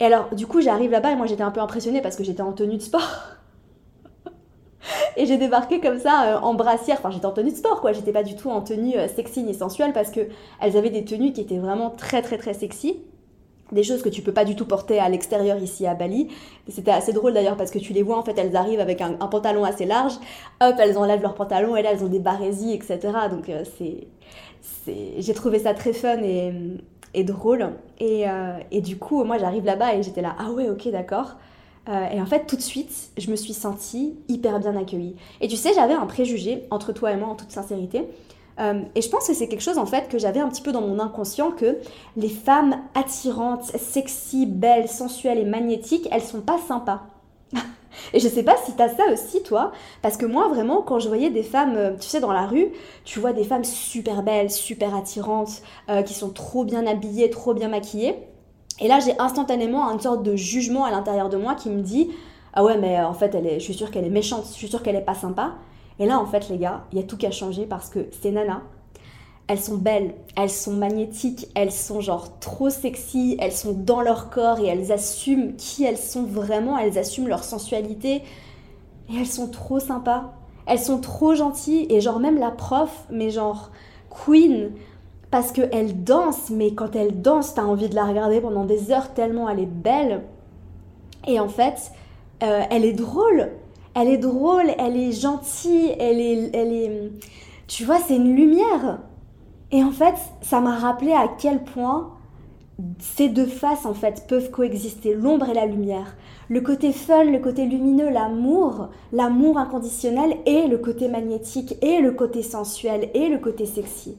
Et 0.00 0.04
alors, 0.04 0.34
du 0.34 0.46
coup, 0.46 0.60
j'arrive 0.60 0.90
là-bas 0.90 1.12
et 1.12 1.16
moi 1.16 1.26
j'étais 1.26 1.42
un 1.42 1.50
peu 1.50 1.60
impressionnée 1.60 2.02
parce 2.02 2.16
que 2.16 2.24
j'étais 2.24 2.42
en 2.42 2.52
tenue 2.52 2.76
de 2.76 2.82
sport. 2.82 3.08
et 5.16 5.24
j'ai 5.24 5.38
débarqué 5.38 5.80
comme 5.80 5.98
ça 5.98 6.34
euh, 6.34 6.40
en 6.40 6.54
brassière. 6.54 6.98
Enfin, 6.98 7.10
j'étais 7.10 7.26
en 7.26 7.32
tenue 7.32 7.52
de 7.52 7.56
sport, 7.56 7.80
quoi. 7.80 7.92
J'étais 7.92 8.12
pas 8.12 8.24
du 8.24 8.34
tout 8.34 8.50
en 8.50 8.60
tenue 8.60 8.96
euh, 8.96 9.08
sexy 9.08 9.44
ni 9.44 9.54
sensuelle 9.54 9.92
parce 9.92 10.10
que 10.10 10.20
elles 10.60 10.76
avaient 10.76 10.90
des 10.90 11.04
tenues 11.04 11.32
qui 11.32 11.40
étaient 11.40 11.58
vraiment 11.58 11.90
très, 11.90 12.20
très, 12.22 12.36
très 12.36 12.54
sexy. 12.54 12.98
Des 13.74 13.82
choses 13.82 14.02
que 14.02 14.08
tu 14.08 14.22
peux 14.22 14.32
pas 14.32 14.44
du 14.44 14.54
tout 14.54 14.66
porter 14.66 15.00
à 15.00 15.08
l'extérieur 15.08 15.58
ici 15.58 15.86
à 15.86 15.94
Bali. 15.94 16.28
C'était 16.68 16.92
assez 16.92 17.12
drôle 17.12 17.34
d'ailleurs 17.34 17.56
parce 17.56 17.70
que 17.72 17.78
tu 17.80 17.92
les 17.92 18.02
vois, 18.02 18.16
en 18.16 18.22
fait, 18.22 18.38
elles 18.38 18.54
arrivent 18.54 18.80
avec 18.80 19.00
un, 19.00 19.14
pantalon 19.26 19.64
assez 19.64 19.84
large. 19.84 20.14
Hop, 20.60 20.76
elles 20.78 20.96
enlèvent 20.96 21.22
leur 21.22 21.34
pantalon 21.34 21.74
et 21.74 21.82
là, 21.82 21.90
elles 21.92 22.04
ont 22.04 22.08
des 22.08 22.20
barésies, 22.20 22.72
etc. 22.72 22.98
Donc, 23.30 23.48
euh, 23.48 23.64
c'est. 23.76 24.06
J'ai 25.18 25.34
trouvé 25.34 25.58
ça 25.58 25.74
très 25.74 25.92
fun 25.92 26.18
et, 26.22 27.24
drôle. 27.24 27.70
Et, 27.98 28.28
euh, 28.28 28.58
et 28.70 28.80
du 28.80 28.96
coup, 28.96 29.24
moi, 29.24 29.38
j'arrive 29.38 29.64
là-bas 29.64 29.94
et 29.94 30.02
j'étais 30.02 30.22
là, 30.22 30.36
ah 30.38 30.50
ouais, 30.52 30.68
ok, 30.70 30.88
d'accord. 30.90 31.36
Euh, 31.88 32.08
et 32.10 32.20
en 32.20 32.26
fait, 32.26 32.46
tout 32.46 32.56
de 32.56 32.62
suite, 32.62 33.10
je 33.18 33.30
me 33.30 33.36
suis 33.36 33.52
sentie 33.52 34.14
hyper 34.28 34.58
bien 34.60 34.76
accueillie. 34.76 35.16
Et 35.40 35.48
tu 35.48 35.56
sais, 35.56 35.74
j'avais 35.74 35.94
un 35.94 36.06
préjugé 36.06 36.64
entre 36.70 36.92
toi 36.92 37.12
et 37.12 37.16
moi, 37.16 37.28
en 37.28 37.34
toute 37.34 37.50
sincérité. 37.50 38.04
Euh, 38.60 38.82
et 38.94 39.02
je 39.02 39.08
pense 39.08 39.26
que 39.26 39.34
c'est 39.34 39.48
quelque 39.48 39.62
chose 39.62 39.78
en 39.78 39.86
fait 39.86 40.08
que 40.08 40.18
j'avais 40.18 40.40
un 40.40 40.48
petit 40.48 40.62
peu 40.62 40.72
dans 40.72 40.80
mon 40.80 41.00
inconscient 41.00 41.50
que 41.50 41.78
les 42.16 42.28
femmes 42.28 42.76
attirantes, 42.94 43.64
sexy, 43.64 44.46
belles, 44.46 44.88
sensuelles 44.88 45.38
et 45.38 45.44
magnétiques, 45.44 46.08
elles 46.12 46.22
sont 46.22 46.40
pas 46.40 46.58
sympas. 46.58 47.02
Et 48.12 48.18
je 48.18 48.28
sais 48.28 48.42
pas 48.42 48.56
si 48.64 48.72
t'as 48.72 48.88
ça 48.88 49.04
aussi, 49.12 49.42
toi, 49.42 49.72
parce 50.02 50.16
que 50.16 50.26
moi, 50.26 50.48
vraiment, 50.48 50.82
quand 50.82 50.98
je 50.98 51.08
voyais 51.08 51.30
des 51.30 51.44
femmes, 51.44 51.76
euh, 51.76 51.92
tu 51.98 52.08
sais, 52.08 52.20
dans 52.20 52.32
la 52.32 52.46
rue, 52.46 52.72
tu 53.04 53.20
vois 53.20 53.32
des 53.32 53.44
femmes 53.44 53.64
super 53.64 54.22
belles, 54.22 54.50
super 54.50 54.94
attirantes, 54.94 55.62
euh, 55.88 56.02
qui 56.02 56.12
sont 56.12 56.30
trop 56.30 56.64
bien 56.64 56.86
habillées, 56.86 57.30
trop 57.30 57.54
bien 57.54 57.68
maquillées. 57.68 58.16
Et 58.80 58.88
là, 58.88 58.98
j'ai 58.98 59.18
instantanément 59.20 59.88
une 59.92 60.00
sorte 60.00 60.24
de 60.24 60.34
jugement 60.34 60.84
à 60.84 60.90
l'intérieur 60.90 61.28
de 61.28 61.36
moi 61.36 61.54
qui 61.54 61.70
me 61.70 61.82
dit 61.82 62.10
Ah 62.52 62.64
ouais, 62.64 62.76
mais 62.76 63.00
en 63.00 63.14
fait, 63.14 63.34
elle 63.34 63.46
est, 63.46 63.60
je 63.60 63.64
suis 63.64 63.74
sûre 63.74 63.92
qu'elle 63.92 64.04
est 64.04 64.10
méchante, 64.10 64.44
je 64.48 64.54
suis 64.54 64.68
sûre 64.68 64.82
qu'elle 64.82 64.96
est 64.96 65.00
pas 65.00 65.14
sympa. 65.14 65.52
Et 65.98 66.06
là, 66.06 66.18
en 66.18 66.26
fait, 66.26 66.48
les 66.48 66.58
gars, 66.58 66.84
il 66.92 66.98
y 66.98 67.00
a 67.00 67.04
tout 67.04 67.16
qu'à 67.16 67.30
changer 67.30 67.66
parce 67.66 67.88
que 67.88 68.08
ces 68.20 68.30
nanas, 68.30 68.62
elles 69.46 69.60
sont 69.60 69.76
belles, 69.76 70.14
elles 70.36 70.50
sont 70.50 70.72
magnétiques, 70.72 71.48
elles 71.54 71.72
sont 71.72 72.00
genre 72.00 72.38
trop 72.38 72.70
sexy, 72.70 73.36
elles 73.38 73.52
sont 73.52 73.72
dans 73.72 74.00
leur 74.00 74.30
corps 74.30 74.58
et 74.58 74.66
elles 74.66 74.90
assument 74.90 75.54
qui 75.56 75.84
elles 75.84 75.98
sont 75.98 76.24
vraiment, 76.24 76.78
elles 76.78 76.98
assument 76.98 77.28
leur 77.28 77.44
sensualité 77.44 78.22
et 79.10 79.16
elles 79.18 79.26
sont 79.26 79.48
trop 79.48 79.80
sympas. 79.80 80.32
Elles 80.66 80.78
sont 80.78 80.98
trop 80.98 81.34
gentilles 81.34 81.86
et 81.90 82.00
genre 82.00 82.20
même 82.20 82.38
la 82.38 82.50
prof, 82.50 83.04
mais 83.10 83.30
genre 83.30 83.70
queen, 84.08 84.70
parce 85.30 85.52
qu'elle 85.52 86.04
danse, 86.04 86.48
mais 86.48 86.72
quand 86.72 86.96
elle 86.96 87.20
danse, 87.20 87.54
t'as 87.54 87.64
envie 87.64 87.88
de 87.88 87.94
la 87.94 88.04
regarder 88.04 88.40
pendant 88.40 88.64
des 88.64 88.90
heures 88.92 89.12
tellement 89.12 89.48
elle 89.50 89.60
est 89.60 89.66
belle. 89.66 90.22
Et 91.26 91.38
en 91.38 91.48
fait, 91.48 91.92
euh, 92.42 92.62
elle 92.70 92.84
est 92.84 92.92
drôle. 92.92 93.50
Elle 93.94 94.08
est 94.08 94.18
drôle, 94.18 94.66
elle 94.78 94.96
est 94.96 95.12
gentille, 95.12 95.94
elle 95.98 96.20
est, 96.20 96.50
elle 96.54 96.72
est... 96.72 97.12
Tu 97.66 97.84
vois, 97.84 97.98
c'est 97.98 98.16
une 98.16 98.34
lumière. 98.34 99.00
Et 99.70 99.82
en 99.82 99.90
fait, 99.90 100.14
ça 100.42 100.60
m'a 100.60 100.76
rappelé 100.76 101.12
à 101.12 101.28
quel 101.38 101.62
point 101.62 102.10
ces 102.98 103.28
deux 103.28 103.46
faces, 103.46 103.86
en 103.86 103.94
fait, 103.94 104.26
peuvent 104.28 104.50
coexister, 104.50 105.14
l'ombre 105.14 105.48
et 105.48 105.54
la 105.54 105.66
lumière. 105.66 106.16
Le 106.48 106.60
côté 106.60 106.92
fun, 106.92 107.24
le 107.24 107.38
côté 107.38 107.64
lumineux, 107.66 108.10
l'amour, 108.10 108.88
l'amour 109.12 109.58
inconditionnel 109.58 110.36
et 110.44 110.66
le 110.66 110.78
côté 110.78 111.08
magnétique 111.08 111.76
et 111.82 112.00
le 112.00 112.12
côté 112.12 112.42
sensuel 112.42 113.10
et 113.14 113.28
le 113.28 113.38
côté 113.38 113.64
sexy. 113.64 114.16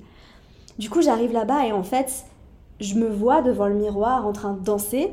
Du 0.79 0.89
coup, 0.89 1.01
j'arrive 1.01 1.33
là-bas 1.33 1.67
et 1.67 1.71
en 1.71 1.83
fait, 1.83 2.25
je 2.79 2.95
me 2.95 3.07
vois 3.07 3.41
devant 3.41 3.67
le 3.67 3.75
miroir 3.75 4.25
en 4.25 4.31
train 4.31 4.53
de 4.53 4.63
danser 4.63 5.11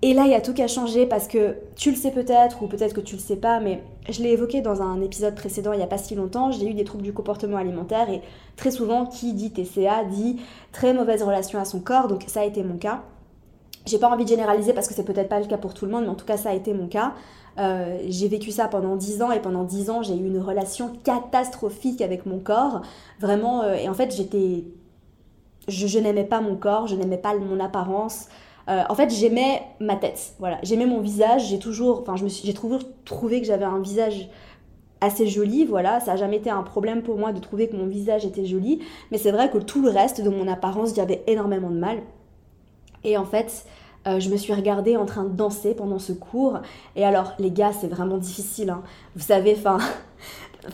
et 0.00 0.14
là, 0.14 0.24
il 0.26 0.30
y 0.30 0.34
a 0.34 0.40
tout 0.40 0.54
qui 0.54 0.62
a 0.62 0.68
changé 0.68 1.06
parce 1.06 1.26
que 1.26 1.56
tu 1.74 1.90
le 1.90 1.96
sais 1.96 2.12
peut-être, 2.12 2.62
ou 2.62 2.68
peut-être 2.68 2.94
que 2.94 3.00
tu 3.00 3.16
le 3.16 3.20
sais 3.20 3.36
pas, 3.36 3.58
mais 3.58 3.82
je 4.08 4.22
l'ai 4.22 4.30
évoqué 4.30 4.60
dans 4.60 4.80
un 4.80 5.00
épisode 5.00 5.34
précédent 5.34 5.72
il 5.72 5.78
n'y 5.78 5.82
a 5.82 5.88
pas 5.88 5.98
si 5.98 6.14
longtemps, 6.14 6.52
j'ai 6.52 6.68
eu 6.68 6.74
des 6.74 6.84
troubles 6.84 7.02
du 7.02 7.12
comportement 7.12 7.56
alimentaire 7.56 8.08
et 8.08 8.22
très 8.56 8.70
souvent, 8.70 9.06
qui 9.06 9.32
dit 9.32 9.52
TCA 9.52 10.04
dit 10.04 10.40
très 10.70 10.94
mauvaise 10.94 11.22
relation 11.24 11.58
à 11.58 11.64
son 11.64 11.80
corps, 11.80 12.06
donc 12.06 12.22
ça 12.28 12.40
a 12.40 12.44
été 12.44 12.62
mon 12.62 12.76
cas. 12.76 13.02
J'ai 13.86 13.98
pas 13.98 14.08
envie 14.08 14.24
de 14.24 14.28
généraliser 14.28 14.72
parce 14.72 14.86
que 14.86 14.94
c'est 14.94 15.04
peut-être 15.04 15.28
pas 15.28 15.40
le 15.40 15.46
cas 15.46 15.56
pour 15.58 15.74
tout 15.74 15.84
le 15.84 15.90
monde, 15.90 16.04
mais 16.04 16.10
en 16.10 16.14
tout 16.14 16.26
cas, 16.26 16.36
ça 16.36 16.50
a 16.50 16.54
été 16.54 16.74
mon 16.74 16.86
cas. 16.86 17.14
Euh, 17.58 17.98
j'ai 18.08 18.28
vécu 18.28 18.52
ça 18.52 18.68
pendant 18.68 18.94
10 18.94 19.22
ans 19.22 19.32
et 19.32 19.40
pendant 19.40 19.64
10 19.64 19.90
ans, 19.90 20.02
j'ai 20.02 20.14
eu 20.14 20.26
une 20.26 20.38
relation 20.38 20.92
catastrophique 21.02 22.02
avec 22.02 22.24
mon 22.26 22.38
corps. 22.38 22.82
Vraiment, 23.18 23.62
euh, 23.62 23.74
et 23.74 23.88
en 23.88 23.94
fait, 23.94 24.14
j'étais. 24.14 24.64
Je, 25.66 25.86
je 25.86 25.98
n'aimais 25.98 26.24
pas 26.24 26.40
mon 26.40 26.54
corps, 26.54 26.86
je 26.86 26.94
n'aimais 26.94 27.16
pas 27.18 27.34
mon 27.34 27.58
apparence. 27.60 28.28
Euh, 28.68 28.82
en 28.88 28.94
fait, 28.94 29.10
j'aimais 29.10 29.62
ma 29.80 29.96
tête. 29.96 30.34
Voilà, 30.38 30.58
j'aimais 30.62 30.86
mon 30.86 31.00
visage. 31.00 31.48
J'ai 31.48 31.58
toujours, 31.58 32.04
enfin, 32.06 32.14
j'ai 32.16 32.54
trouvé 33.04 33.40
que 33.40 33.46
j'avais 33.46 33.64
un 33.64 33.80
visage 33.80 34.28
assez 35.00 35.26
joli, 35.26 35.64
voilà, 35.64 36.00
ça 36.00 36.12
n'a 36.12 36.16
jamais 36.16 36.36
été 36.36 36.50
un 36.50 36.62
problème 36.62 37.02
pour 37.02 37.18
moi 37.18 37.32
de 37.32 37.38
trouver 37.38 37.68
que 37.68 37.76
mon 37.76 37.86
visage 37.86 38.24
était 38.24 38.44
joli, 38.44 38.80
mais 39.10 39.18
c'est 39.18 39.30
vrai 39.30 39.50
que 39.50 39.58
tout 39.58 39.80
le 39.80 39.90
reste 39.90 40.20
de 40.20 40.28
mon 40.28 40.48
apparence, 40.48 40.94
j'y 40.94 41.00
avais 41.00 41.22
énormément 41.26 41.70
de 41.70 41.78
mal. 41.78 41.98
Et 43.04 43.16
en 43.16 43.24
fait, 43.24 43.64
euh, 44.06 44.20
je 44.20 44.28
me 44.28 44.36
suis 44.36 44.52
regardée 44.52 44.96
en 44.96 45.06
train 45.06 45.24
de 45.24 45.34
danser 45.34 45.74
pendant 45.74 45.98
ce 45.98 46.12
cours. 46.12 46.58
Et 46.96 47.04
alors, 47.04 47.32
les 47.38 47.50
gars, 47.50 47.72
c'est 47.72 47.88
vraiment 47.88 48.18
difficile. 48.18 48.70
Hein. 48.70 48.82
Vous 49.14 49.22
savez, 49.22 49.54
enfin, 49.56 49.78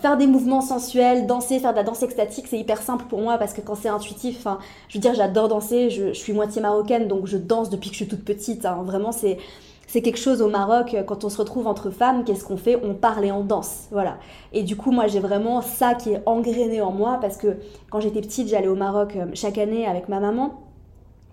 faire 0.00 0.16
des 0.16 0.26
mouvements 0.26 0.60
sensuels, 0.60 1.26
danser, 1.26 1.58
faire 1.58 1.72
de 1.72 1.76
la 1.76 1.82
danse 1.82 2.02
extatique, 2.02 2.46
c'est 2.48 2.58
hyper 2.58 2.80
simple 2.82 3.04
pour 3.08 3.20
moi 3.20 3.38
parce 3.38 3.52
que 3.52 3.60
quand 3.60 3.74
c'est 3.74 3.88
intuitif, 3.88 4.46
je 4.88 4.98
veux 4.98 5.00
dire, 5.00 5.14
j'adore 5.14 5.48
danser, 5.48 5.90
je, 5.90 6.12
suis 6.12 6.32
moitié 6.32 6.62
marocaine, 6.62 7.08
donc 7.08 7.26
je 7.26 7.36
danse 7.36 7.70
depuis 7.70 7.90
que 7.90 7.96
je 7.96 8.04
suis 8.04 8.08
toute 8.08 8.24
petite. 8.24 8.66
Hein. 8.66 8.82
Vraiment, 8.84 9.12
c'est 9.12 9.38
c'est 9.86 10.02
quelque 10.02 10.18
chose 10.18 10.42
au 10.42 10.48
Maroc, 10.48 10.96
quand 11.06 11.22
on 11.22 11.28
se 11.28 11.38
retrouve 11.38 11.68
entre 11.68 11.90
femmes, 11.90 12.24
qu'est-ce 12.24 12.44
qu'on 12.44 12.56
fait? 12.56 12.76
On 12.82 12.94
parle 12.94 13.26
et 13.26 13.30
on 13.30 13.44
danse, 13.44 13.86
voilà. 13.92 14.16
Et 14.52 14.64
du 14.64 14.76
coup, 14.76 14.90
moi, 14.90 15.06
j'ai 15.06 15.20
vraiment 15.20 15.60
ça 15.62 15.94
qui 15.94 16.10
est 16.10 16.22
engrainé 16.26 16.80
en 16.80 16.90
moi 16.90 17.18
parce 17.20 17.36
que 17.36 17.58
quand 17.90 18.00
j'étais 18.00 18.20
petite, 18.20 18.48
j'allais 18.48 18.66
au 18.66 18.74
Maroc 18.74 19.14
euh, 19.14 19.26
chaque 19.34 19.56
année 19.56 19.86
avec 19.86 20.08
ma 20.08 20.18
maman. 20.18 20.64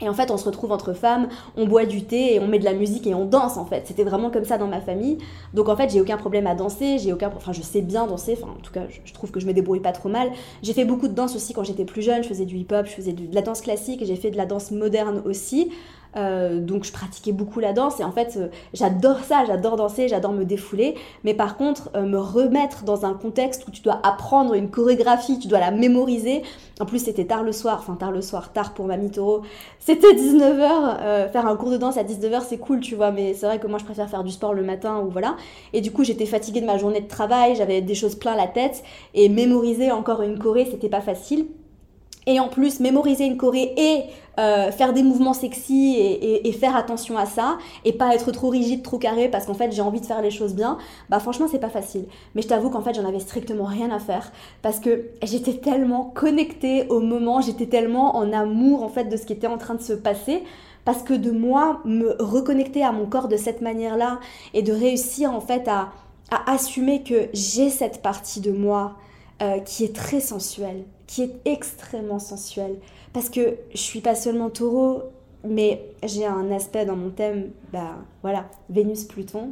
Et 0.01 0.09
en 0.09 0.13
fait, 0.13 0.31
on 0.31 0.37
se 0.37 0.45
retrouve 0.45 0.71
entre 0.71 0.93
femmes, 0.93 1.27
on 1.55 1.67
boit 1.67 1.85
du 1.85 2.03
thé 2.03 2.35
et 2.35 2.39
on 2.39 2.47
met 2.47 2.59
de 2.59 2.65
la 2.65 2.73
musique 2.73 3.05
et 3.07 3.13
on 3.13 3.25
danse 3.25 3.57
en 3.57 3.65
fait. 3.65 3.83
C'était 3.85 4.03
vraiment 4.03 4.31
comme 4.31 4.45
ça 4.45 4.57
dans 4.57 4.67
ma 4.67 4.81
famille. 4.81 5.19
Donc 5.53 5.69
en 5.69 5.75
fait, 5.75 5.91
j'ai 5.91 6.01
aucun 6.01 6.17
problème 6.17 6.47
à 6.47 6.55
danser, 6.55 6.97
j'ai 6.97 7.13
aucun 7.13 7.31
enfin 7.35 7.53
je 7.53 7.61
sais 7.61 7.81
bien 7.81 8.07
danser, 8.07 8.37
enfin 8.41 8.51
en 8.57 8.61
tout 8.61 8.71
cas, 8.71 8.81
je, 9.05 9.13
trouve 9.13 9.31
que 9.31 9.39
je 9.39 9.45
me 9.45 9.53
débrouille 9.53 9.79
pas 9.79 9.91
trop 9.91 10.09
mal. 10.09 10.31
J'ai 10.63 10.73
fait 10.73 10.85
beaucoup 10.85 11.07
de 11.07 11.13
danse 11.13 11.35
aussi 11.35 11.53
quand 11.53 11.63
j'étais 11.63 11.85
plus 11.85 12.01
jeune, 12.01 12.23
je 12.23 12.27
faisais 12.27 12.45
du 12.45 12.57
hip-hop, 12.57 12.87
je 12.87 12.91
faisais 12.91 13.13
de 13.13 13.33
la 13.33 13.41
danse 13.41 13.61
classique, 13.61 14.03
j'ai 14.03 14.15
fait 14.15 14.31
de 14.31 14.37
la 14.37 14.45
danse 14.45 14.71
moderne 14.71 15.21
aussi. 15.25 15.71
Euh, 16.17 16.59
donc 16.59 16.83
je 16.83 16.91
pratiquais 16.91 17.31
beaucoup 17.31 17.59
la 17.59 17.71
danse 17.71 18.01
et 18.01 18.03
en 18.03 18.11
fait 18.11 18.35
euh, 18.35 18.47
j'adore 18.73 19.19
ça, 19.19 19.45
j'adore 19.45 19.77
danser, 19.77 20.07
j'adore 20.07 20.33
me 20.33 20.43
défouler. 20.43 20.95
Mais 21.23 21.33
par 21.33 21.57
contre, 21.57 21.89
euh, 21.95 22.03
me 22.03 22.17
remettre 22.17 22.83
dans 22.83 23.05
un 23.05 23.13
contexte 23.13 23.67
où 23.67 23.71
tu 23.71 23.81
dois 23.81 23.99
apprendre 24.03 24.53
une 24.53 24.69
chorégraphie, 24.69 25.39
tu 25.39 25.47
dois 25.47 25.59
la 25.59 25.71
mémoriser. 25.71 26.43
En 26.79 26.85
plus 26.85 26.99
c'était 26.99 27.25
tard 27.25 27.43
le 27.43 27.51
soir, 27.51 27.77
enfin 27.79 27.95
tard 27.95 28.11
le 28.11 28.21
soir, 28.21 28.51
tard 28.51 28.73
pour 28.73 28.85
Mamie 28.87 29.11
Toro. 29.11 29.43
C'était 29.79 30.13
19h, 30.13 31.31
faire 31.31 31.47
un 31.47 31.55
cours 31.55 31.71
de 31.71 31.77
danse 31.77 31.97
à 31.97 32.03
19h 32.03 32.41
c'est 32.47 32.57
cool 32.57 32.79
tu 32.81 32.95
vois, 32.95 33.11
mais 33.11 33.33
c'est 33.33 33.45
vrai 33.45 33.59
que 33.59 33.67
moi 33.67 33.79
je 33.79 33.85
préfère 33.85 34.09
faire 34.09 34.23
du 34.23 34.31
sport 34.31 34.53
le 34.53 34.63
matin 34.63 34.99
ou 34.99 35.09
voilà. 35.09 35.37
Et 35.73 35.81
du 35.81 35.91
coup 35.91 36.03
j'étais 36.03 36.25
fatiguée 36.25 36.61
de 36.61 36.65
ma 36.65 36.77
journée 36.77 37.01
de 37.01 37.07
travail, 37.07 37.55
j'avais 37.55 37.81
des 37.81 37.95
choses 37.95 38.15
plein 38.15 38.35
la 38.35 38.47
tête 38.47 38.83
et 39.13 39.29
mémoriser 39.29 39.91
encore 39.91 40.21
une 40.23 40.39
choré 40.39 40.67
c'était 40.69 40.89
pas 40.89 41.01
facile 41.01 41.45
et 42.27 42.39
en 42.39 42.47
plus 42.47 42.79
mémoriser 42.79 43.25
une 43.25 43.37
choré 43.37 43.73
et 43.77 44.03
euh, 44.39 44.71
faire 44.71 44.93
des 44.93 45.03
mouvements 45.03 45.33
sexy 45.33 45.97
et, 45.97 46.51
faire 46.53 46.75
attention 46.75 47.17
à 47.17 47.25
ça 47.25 47.57
et 47.85 47.93
pas 47.93 48.13
être 48.13 48.31
trop 48.31 48.49
rigide, 48.49 48.83
trop 48.83 48.97
carré 48.97 49.27
parce 49.29 49.45
qu'en 49.45 49.53
fait 49.53 49.71
j'ai 49.71 49.81
envie 49.81 49.99
de 49.99 50.05
faire 50.05 50.21
les 50.21 50.31
choses 50.31 50.53
bien, 50.53 50.77
bah 51.09 51.19
franchement 51.19 51.47
c'est 51.49 51.59
pas 51.59 51.69
facile. 51.69 52.05
Mais 52.35 52.41
je 52.41 52.47
t'avoue 52.47 52.69
qu'en 52.69 52.81
fait 52.81 52.93
j'en 52.93 53.05
avais 53.05 53.19
strictement 53.19 53.65
rien 53.65 53.91
à 53.91 53.99
faire 53.99 54.31
parce 54.61 54.79
que 54.79 55.05
j'étais 55.23 55.53
tellement 55.53 56.05
connectée 56.05 56.87
au 56.89 56.99
moment, 56.99 57.41
j'étais 57.41 57.65
tellement 57.65 58.15
en 58.15 58.31
amour 58.31 58.83
en 58.83 58.89
fait 58.89 59.05
de 59.05 59.17
ce 59.17 59.25
qui 59.25 59.33
était 59.33 59.47
en 59.47 59.57
train 59.57 59.75
de 59.75 59.81
se 59.81 59.93
passer 59.93 60.43
parce 60.85 61.03
que 61.03 61.13
de 61.13 61.31
moi 61.31 61.81
me 61.85 62.15
reconnecter 62.19 62.83
à 62.83 62.91
mon 62.91 63.05
corps 63.05 63.27
de 63.27 63.37
cette 63.37 63.61
manière-là 63.61 64.19
et 64.53 64.61
de 64.61 64.71
réussir 64.71 65.31
en 65.31 65.41
fait 65.41 65.67
à, 65.67 65.89
assumer 66.47 67.03
que 67.03 67.27
j'ai 67.33 67.69
cette 67.69 68.01
partie 68.01 68.39
de 68.39 68.53
moi 68.53 68.93
euh, 69.41 69.59
qui 69.59 69.83
est 69.83 69.93
très 69.93 70.21
sensuelle, 70.21 70.85
qui 71.11 71.23
est 71.23 71.41
extrêmement 71.43 72.19
sensuelle. 72.19 72.77
Parce 73.11 73.29
que 73.29 73.57
je 73.73 73.81
suis 73.81 73.99
pas 73.99 74.15
seulement 74.15 74.49
taureau, 74.49 75.03
mais 75.43 75.83
j'ai 76.03 76.25
un 76.25 76.49
aspect 76.51 76.85
dans 76.85 76.95
mon 76.95 77.09
thème, 77.09 77.51
bah 77.73 77.97
voilà, 78.21 78.45
Vénus-Pluton. 78.69 79.51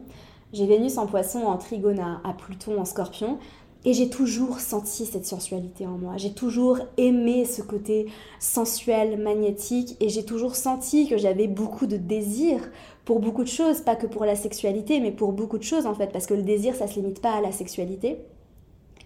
J'ai 0.53 0.65
Vénus 0.65 0.97
en 0.97 1.05
poisson, 1.05 1.39
en 1.39 1.57
trigone 1.57 1.99
à, 1.99 2.33
Pluton, 2.33 2.79
en 2.79 2.85
scorpion. 2.85 3.39
Et 3.83 3.93
j'ai 3.93 4.09
toujours 4.09 4.61
senti 4.61 5.05
cette 5.05 5.25
sensualité 5.25 5.85
en 5.85 5.97
moi. 5.97 6.13
J'ai 6.15 6.31
toujours 6.31 6.79
aimé 6.95 7.43
ce 7.43 7.61
côté 7.61 8.07
sensuel, 8.39 9.17
magnétique. 9.17 9.97
Et 9.99 10.07
j'ai 10.07 10.23
toujours 10.23 10.55
senti 10.55 11.09
que 11.09 11.17
j'avais 11.17 11.47
beaucoup 11.47 11.87
de 11.87 11.97
désir 11.97 12.61
pour 13.03 13.19
beaucoup 13.19 13.43
de 13.43 13.49
choses. 13.49 13.81
Pas 13.81 13.97
que 13.97 14.07
pour 14.07 14.23
la 14.23 14.37
sexualité, 14.37 15.01
mais 15.01 15.11
pour 15.11 15.33
beaucoup 15.33 15.57
de 15.57 15.63
choses 15.63 15.85
en 15.85 15.93
fait. 15.93 16.07
Parce 16.07 16.25
que 16.25 16.35
le 16.35 16.43
désir, 16.43 16.73
ça 16.75 16.87
se 16.87 16.95
limite 16.95 17.21
pas 17.21 17.31
à 17.31 17.41
la 17.41 17.51
sexualité. 17.51 18.19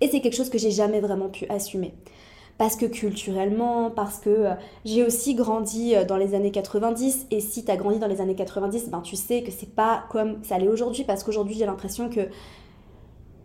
Et 0.02 0.08
c'est 0.08 0.22
quelque 0.22 0.36
chose 0.36 0.52
que 0.52 0.60
j'ai 0.60 0.72
jamais 0.72 1.00
vraiment 1.00 1.30
pu 1.30 1.48
assumer. 1.48 1.94
Parce 2.58 2.76
que 2.76 2.86
culturellement, 2.86 3.90
parce 3.90 4.20
que 4.20 4.30
euh, 4.30 4.54
j'ai 4.86 5.04
aussi 5.04 5.34
grandi 5.34 5.96
euh, 5.96 6.06
dans 6.06 6.18
les 6.18 6.36
années 6.36 6.52
90, 6.52 7.28
et 7.32 7.40
si 7.40 7.66
tu 7.66 7.72
as 7.72 7.76
grandi 7.76 8.00
dans 8.00 8.08
les 8.08 8.22
années 8.22 8.36
90, 8.36 8.90
ben 8.90 9.02
tu 9.02 9.16
sais 9.16 9.42
que 9.42 9.52
c'est 9.52 9.74
pas 9.74 10.04
comme 10.10 10.38
ça 10.44 10.58
l'est 10.60 10.68
aujourd'hui, 10.68 11.04
parce 11.04 11.24
qu'aujourd'hui 11.24 11.56
j'ai 11.56 11.66
l'impression 11.66 12.10
que 12.10 12.22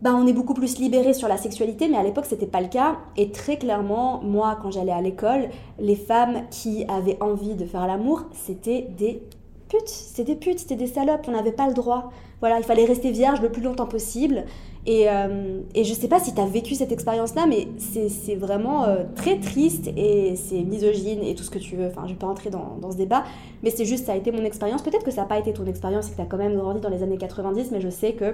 ben, 0.01 0.15
on 0.15 0.25
est 0.27 0.33
beaucoup 0.33 0.53
plus 0.53 0.77
libéré 0.77 1.13
sur 1.13 1.27
la 1.27 1.37
sexualité, 1.37 1.89
mais 1.89 1.97
à 1.97 2.03
l'époque 2.03 2.25
c'était 2.25 2.45
pas 2.45 2.61
le 2.61 2.67
cas. 2.67 2.97
Et 3.17 3.31
très 3.31 3.57
clairement, 3.57 4.21
moi 4.23 4.57
quand 4.61 4.71
j'allais 4.71 4.93
à 4.93 5.01
l'école, 5.01 5.49
les 5.79 5.95
femmes 5.95 6.43
qui 6.51 6.85
avaient 6.87 7.17
envie 7.21 7.55
de 7.55 7.65
faire 7.65 7.85
l'amour, 7.87 8.23
c'était 8.31 8.87
des 8.97 9.21
putes, 9.67 9.89
c'était 9.89 10.35
des 10.35 10.39
putes, 10.39 10.59
c'était 10.59 10.75
des 10.75 10.87
salopes, 10.87 11.25
on 11.27 11.31
n'avait 11.31 11.51
pas 11.51 11.67
le 11.67 11.73
droit. 11.73 12.11
Voilà, 12.39 12.59
il 12.59 12.63
fallait 12.63 12.85
rester 12.85 13.11
vierge 13.11 13.41
le 13.41 13.51
plus 13.51 13.61
longtemps 13.61 13.87
possible. 13.87 14.45
Et, 14.85 15.09
euh, 15.09 15.59
et 15.75 15.83
je 15.83 15.93
sais 15.93 16.07
pas 16.07 16.19
si 16.19 16.33
tu 16.33 16.39
as 16.39 16.45
vécu 16.45 16.73
cette 16.73 16.91
expérience-là, 16.91 17.45
mais 17.47 17.67
c'est 17.77 18.35
vraiment 18.35 18.85
euh, 18.85 19.03
très 19.15 19.37
triste 19.39 19.89
et 19.95 20.35
c'est 20.35 20.61
misogyne 20.61 21.21
et 21.21 21.35
tout 21.35 21.43
ce 21.43 21.51
que 21.51 21.59
tu 21.59 21.75
veux. 21.75 21.87
Enfin, 21.87 22.03
je 22.05 22.13
vais 22.13 22.19
pas 22.19 22.27
entrer 22.27 22.49
dans, 22.49 22.79
ce 22.89 22.95
débat, 22.95 23.23
mais 23.61 23.71
c'est 23.71 23.85
juste, 23.85 24.05
ça 24.05 24.13
a 24.13 24.15
été 24.15 24.31
mon 24.31 24.43
expérience. 24.43 24.81
Peut-être 24.81 25.03
que 25.03 25.11
ça 25.11 25.21
n'a 25.21 25.27
pas 25.27 25.37
été 25.37 25.53
ton 25.53 25.65
expérience 25.65 26.07
et 26.07 26.11
que 26.11 26.15
tu 26.15 26.21
as 26.21 26.25
quand 26.25 26.37
même 26.37 26.55
grandi 26.55 26.79
dans 26.79 26.89
les 26.89 27.03
années 27.03 27.17
90, 27.17 27.71
mais 27.71 27.81
je 27.81 27.89
sais 27.89 28.13
que 28.13 28.33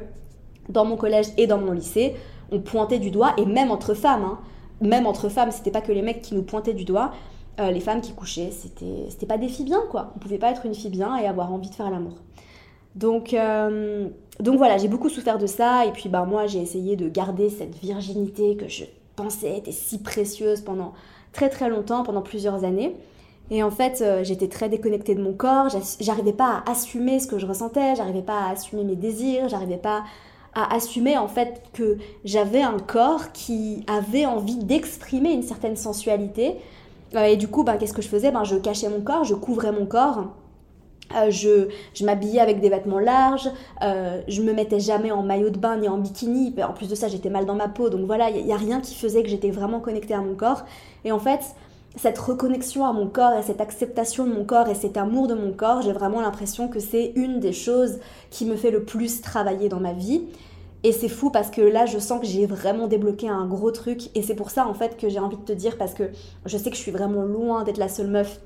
dans 0.70 0.86
mon 0.86 0.98
collège 0.98 1.28
et 1.38 1.48
dans 1.48 1.58
mon 1.58 1.72
lycée, 1.72 2.14
on 2.52 2.60
pointait 2.60 3.00
du 3.00 3.10
doigt, 3.12 3.34
et 3.38 3.46
même 3.46 3.72
entre 3.72 3.96
femmes, 3.96 4.24
hein, 4.24 4.40
même 4.82 5.08
entre 5.08 5.30
femmes, 5.30 5.52
c'était 5.52 5.72
pas 5.72 5.82
que 5.82 5.92
les 5.92 6.04
mecs 6.04 6.22
qui 6.22 6.36
nous 6.36 6.44
pointaient 6.44 6.74
du 6.74 6.86
doigt, 6.86 7.12
euh, 7.60 7.72
les 7.72 7.80
femmes 7.80 8.02
qui 8.02 8.14
couchaient, 8.14 8.52
c'était 8.52 9.26
pas 9.26 9.38
des 9.38 9.48
filles 9.48 9.66
bien, 9.66 9.82
quoi. 9.90 10.12
On 10.16 10.20
pouvait 10.20 10.38
pas 10.38 10.52
être 10.52 10.66
une 10.66 10.76
fille 10.76 10.92
bien 10.92 11.18
et 11.18 11.26
avoir 11.26 11.52
envie 11.52 11.70
de 11.70 11.76
faire 11.76 11.90
l'amour. 11.90 12.14
Donc, 12.96 13.36
donc 14.40 14.58
voilà, 14.58 14.78
j'ai 14.78 14.88
beaucoup 14.88 15.10
souffert 15.10 15.38
de 15.38 15.48
ça. 15.48 15.86
Et 15.86 15.92
puis 15.92 16.10
bah, 16.10 16.26
moi, 16.26 16.48
j'ai 16.48 16.60
essayé 16.60 16.96
de 16.96 17.08
garder 17.08 17.50
cette 17.50 17.76
virginité 17.76 18.56
que 18.56 18.68
je 18.68 18.86
pensais 19.16 19.58
était 19.58 19.72
si 19.72 20.00
précieuse 20.00 20.62
pendant 20.62 20.94
très 21.32 21.50
très 21.50 21.70
longtemps, 21.70 22.04
pendant 22.04 22.22
plusieurs 22.22 22.64
années. 22.64 22.96
Et 23.52 23.62
en 23.62 23.72
fait, 23.72 24.02
euh, 24.02 24.24
j'étais 24.24 24.48
très 24.48 24.70
déconnectée 24.70 25.14
de 25.14 25.22
mon 25.22 25.34
corps, 25.34 25.68
j'arrivais 26.00 26.34
pas 26.34 26.64
à 26.66 26.72
assumer 26.72 27.20
ce 27.20 27.28
que 27.28 27.38
je 27.38 27.46
ressentais, 27.46 27.96
j'arrivais 27.96 28.24
pas 28.24 28.40
à 28.40 28.52
assumer 28.52 28.84
mes 28.84 28.96
désirs, 28.96 29.50
j'arrivais 29.50 29.78
pas 29.78 30.04
à 30.56 30.74
assumer 30.74 31.18
en 31.18 31.28
fait 31.28 31.62
que 31.74 31.98
j'avais 32.24 32.62
un 32.62 32.80
corps 32.80 33.32
qui 33.34 33.84
avait 33.88 34.26
envie 34.26 34.56
d'exprimer 34.56 35.32
une 35.32 35.44
certaine 35.44 35.76
sensualité. 35.76 36.56
Euh, 37.14 37.26
et 37.26 37.38
du 37.38 37.48
coup, 37.48 37.64
ben, 37.64 37.78
qu'est-ce 37.78 37.94
que 37.94 38.02
je 38.02 38.08
faisais? 38.08 38.32
Ben, 38.32 38.44
Je 38.44 38.56
cachais 38.56 38.90
mon 38.90 39.02
corps, 39.02 39.26
je 39.26 39.36
couvrais 39.36 39.72
mon 39.72 39.86
corps. 39.86 40.26
Euh, 41.14 41.30
je, 41.30 42.04
m'habillais 42.04 42.40
avec 42.40 42.60
des 42.62 42.70
vêtements 42.70 43.00
larges, 43.00 43.50
euh, 43.84 44.22
je 44.28 44.42
me 44.42 44.54
mettais 44.54 44.80
jamais 44.80 45.12
en 45.12 45.22
maillot 45.22 45.50
de 45.50 45.58
bain 45.58 45.78
ni 45.78 45.88
en 45.88 45.98
bikini. 45.98 46.54
En 46.62 46.74
plus 46.74 46.90
de 46.90 46.96
ça, 46.96 47.08
j'étais 47.08 47.30
mal 47.30 47.46
dans 47.46 47.56
ma 47.56 47.68
peau. 47.68 47.90
Donc 47.90 48.06
voilà, 48.06 48.30
il 48.30 48.46
n'y 48.46 48.54
a, 48.54 48.58
rien 48.58 48.82
qui 48.82 48.96
faisait 48.96 49.24
que 49.24 49.30
j'étais 49.30 49.52
vraiment 49.52 49.80
connectée 49.80 50.14
à 50.14 50.22
mon 50.22 50.36
corps. 50.36 50.66
Et 51.04 51.12
en 51.12 51.20
fait, 51.20 51.42
cette 51.96 52.18
reconnexion 52.18 52.86
à 52.86 52.92
mon 52.92 53.08
corps 53.08 53.34
et 53.34 53.44
cette 53.44 53.62
acceptation 53.62 54.26
de 54.26 54.34
mon 54.34 54.44
corps 54.44 54.68
et 54.68 54.76
cet 54.76 54.98
amour 54.98 55.28
de 55.28 55.36
mon 55.36 55.54
corps, 55.54 55.82
j'ai 55.82 55.94
vraiment 55.94 56.22
l'impression 56.22 56.68
que 56.68 56.80
c'est 56.80 57.14
une 57.16 57.40
des 57.40 57.54
choses 57.54 58.00
qui 58.32 58.46
me 58.46 58.56
fait 58.56 58.72
le 58.72 58.84
plus 58.84 59.22
travailler 59.22 59.70
dans 59.70 59.80
ma 59.80 59.94
vie. 59.94 60.24
Et 60.84 60.92
c'est 60.92 61.10
fou 61.10 61.32
parce 61.32 61.50
que 61.50 61.62
là, 61.62 61.86
je 61.86 61.98
sens 61.98 62.20
que 62.20 62.28
j'ai 62.28 62.46
vraiment 62.46 62.88
débloqué 62.88 63.28
un 63.28 63.46
gros 63.46 63.72
truc. 63.72 64.10
Et 64.16 64.22
c'est 64.22 64.36
pour 64.36 64.50
ça, 64.50 64.68
en 64.68 64.74
fait, 64.74 64.98
que 64.98 65.10
j'ai 65.10 65.20
envie 65.20 65.38
de 65.38 65.42
te 65.42 65.54
dire, 65.54 65.78
parce 65.78 65.94
que 65.94 66.04
je 66.46 66.58
sais 66.58 66.70
que 66.70 66.76
je 66.76 66.82
suis 66.82 66.92
vraiment 66.92 67.24
loin 67.24 67.64
d'être 67.64 67.78
la 67.78 67.90
seule 67.90 68.08
meuf 68.08 68.40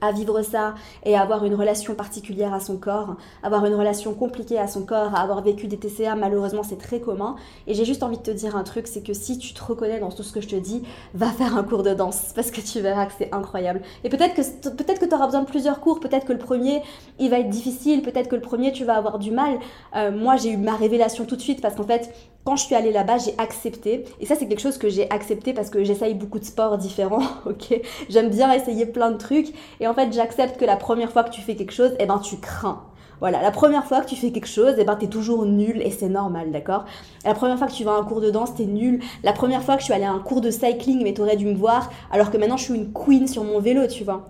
à 0.00 0.12
vivre 0.12 0.42
ça 0.42 0.74
et 1.04 1.16
à 1.16 1.22
avoir 1.22 1.44
une 1.44 1.54
relation 1.54 1.94
particulière 1.94 2.52
à 2.52 2.60
son 2.60 2.76
corps, 2.76 3.16
avoir 3.42 3.64
une 3.66 3.74
relation 3.74 4.14
compliquée 4.14 4.58
à 4.58 4.66
son 4.66 4.84
corps, 4.84 5.14
à 5.14 5.20
avoir 5.20 5.42
vécu 5.42 5.66
des 5.66 5.76
TCA, 5.76 6.14
malheureusement 6.14 6.62
c'est 6.62 6.78
très 6.78 7.00
commun. 7.00 7.36
Et 7.66 7.74
j'ai 7.74 7.84
juste 7.84 8.02
envie 8.02 8.18
de 8.18 8.22
te 8.22 8.30
dire 8.30 8.56
un 8.56 8.64
truc, 8.64 8.86
c'est 8.86 9.02
que 9.02 9.14
si 9.14 9.38
tu 9.38 9.54
te 9.54 9.62
reconnais 9.62 10.00
dans 10.00 10.10
tout 10.10 10.22
ce 10.22 10.32
que 10.32 10.40
je 10.40 10.48
te 10.48 10.56
dis, 10.56 10.82
va 11.14 11.28
faire 11.28 11.56
un 11.56 11.62
cours 11.62 11.82
de 11.82 11.94
danse 11.94 12.32
parce 12.34 12.50
que 12.50 12.60
tu 12.60 12.80
verras 12.80 13.06
que 13.06 13.12
c'est 13.18 13.32
incroyable. 13.34 13.82
Et 14.04 14.08
peut-être 14.08 14.34
que 14.34 14.68
peut-être 14.70 15.08
tu 15.08 15.14
auras 15.14 15.26
besoin 15.26 15.42
de 15.42 15.46
plusieurs 15.46 15.80
cours, 15.80 16.00
peut-être 16.00 16.26
que 16.26 16.32
le 16.32 16.38
premier 16.38 16.82
il 17.18 17.30
va 17.30 17.38
être 17.38 17.50
difficile, 17.50 18.02
peut-être 18.02 18.28
que 18.28 18.36
le 18.36 18.42
premier 18.42 18.72
tu 18.72 18.84
vas 18.84 18.96
avoir 18.96 19.18
du 19.18 19.30
mal. 19.30 19.58
Euh, 19.96 20.10
moi 20.10 20.36
j'ai 20.36 20.50
eu 20.50 20.56
ma 20.56 20.76
révélation 20.76 21.24
tout 21.24 21.36
de 21.36 21.40
suite 21.40 21.60
parce 21.60 21.74
qu'en 21.74 21.84
fait 21.84 22.12
quand 22.44 22.56
je 22.56 22.64
suis 22.64 22.74
allée 22.74 22.92
là-bas, 22.92 23.18
j'ai 23.18 23.34
accepté. 23.38 24.04
Et 24.20 24.26
ça, 24.26 24.34
c'est 24.34 24.46
quelque 24.46 24.60
chose 24.60 24.76
que 24.76 24.88
j'ai 24.88 25.10
accepté 25.10 25.54
parce 25.54 25.70
que 25.70 25.82
j'essaye 25.82 26.14
beaucoup 26.14 26.38
de 26.38 26.44
sports 26.44 26.76
différents, 26.76 27.22
ok? 27.46 27.80
J'aime 28.10 28.28
bien 28.28 28.52
essayer 28.52 28.86
plein 28.86 29.10
de 29.10 29.16
trucs. 29.16 29.48
Et 29.80 29.86
en 29.86 29.94
fait, 29.94 30.12
j'accepte 30.12 30.58
que 30.58 30.64
la 30.64 30.76
première 30.76 31.10
fois 31.10 31.24
que 31.24 31.30
tu 31.30 31.40
fais 31.40 31.56
quelque 31.56 31.72
chose, 31.72 31.94
eh 31.98 32.06
ben, 32.06 32.18
tu 32.18 32.36
crains. 32.36 32.84
Voilà, 33.20 33.40
la 33.40 33.52
première 33.52 33.86
fois 33.86 34.02
que 34.02 34.08
tu 34.08 34.16
fais 34.16 34.32
quelque 34.32 34.48
chose, 34.48 34.74
eh 34.78 34.84
ben, 34.84 34.96
t'es 34.96 35.06
toujours 35.06 35.46
nul 35.46 35.80
et 35.80 35.90
c'est 35.90 36.08
normal, 36.08 36.50
d'accord? 36.52 36.84
La 37.24 37.32
première 37.32 37.56
fois 37.56 37.68
que 37.68 37.72
tu 37.72 37.84
vas 37.84 37.92
à 37.92 37.98
un 37.98 38.04
cours 38.04 38.20
de 38.20 38.30
danse, 38.30 38.54
t'es 38.54 38.66
nul. 38.66 39.00
La 39.22 39.32
première 39.32 39.62
fois 39.62 39.76
que 39.76 39.80
je 39.80 39.86
suis 39.86 39.94
allée 39.94 40.04
à 40.04 40.12
un 40.12 40.18
cours 40.18 40.42
de 40.42 40.50
cycling, 40.50 41.02
mais 41.02 41.14
t'aurais 41.14 41.36
dû 41.36 41.46
me 41.46 41.54
voir, 41.54 41.90
alors 42.10 42.30
que 42.30 42.36
maintenant 42.36 42.58
je 42.58 42.64
suis 42.64 42.74
une 42.74 42.92
queen 42.92 43.26
sur 43.26 43.44
mon 43.44 43.60
vélo, 43.60 43.86
tu 43.86 44.04
vois? 44.04 44.26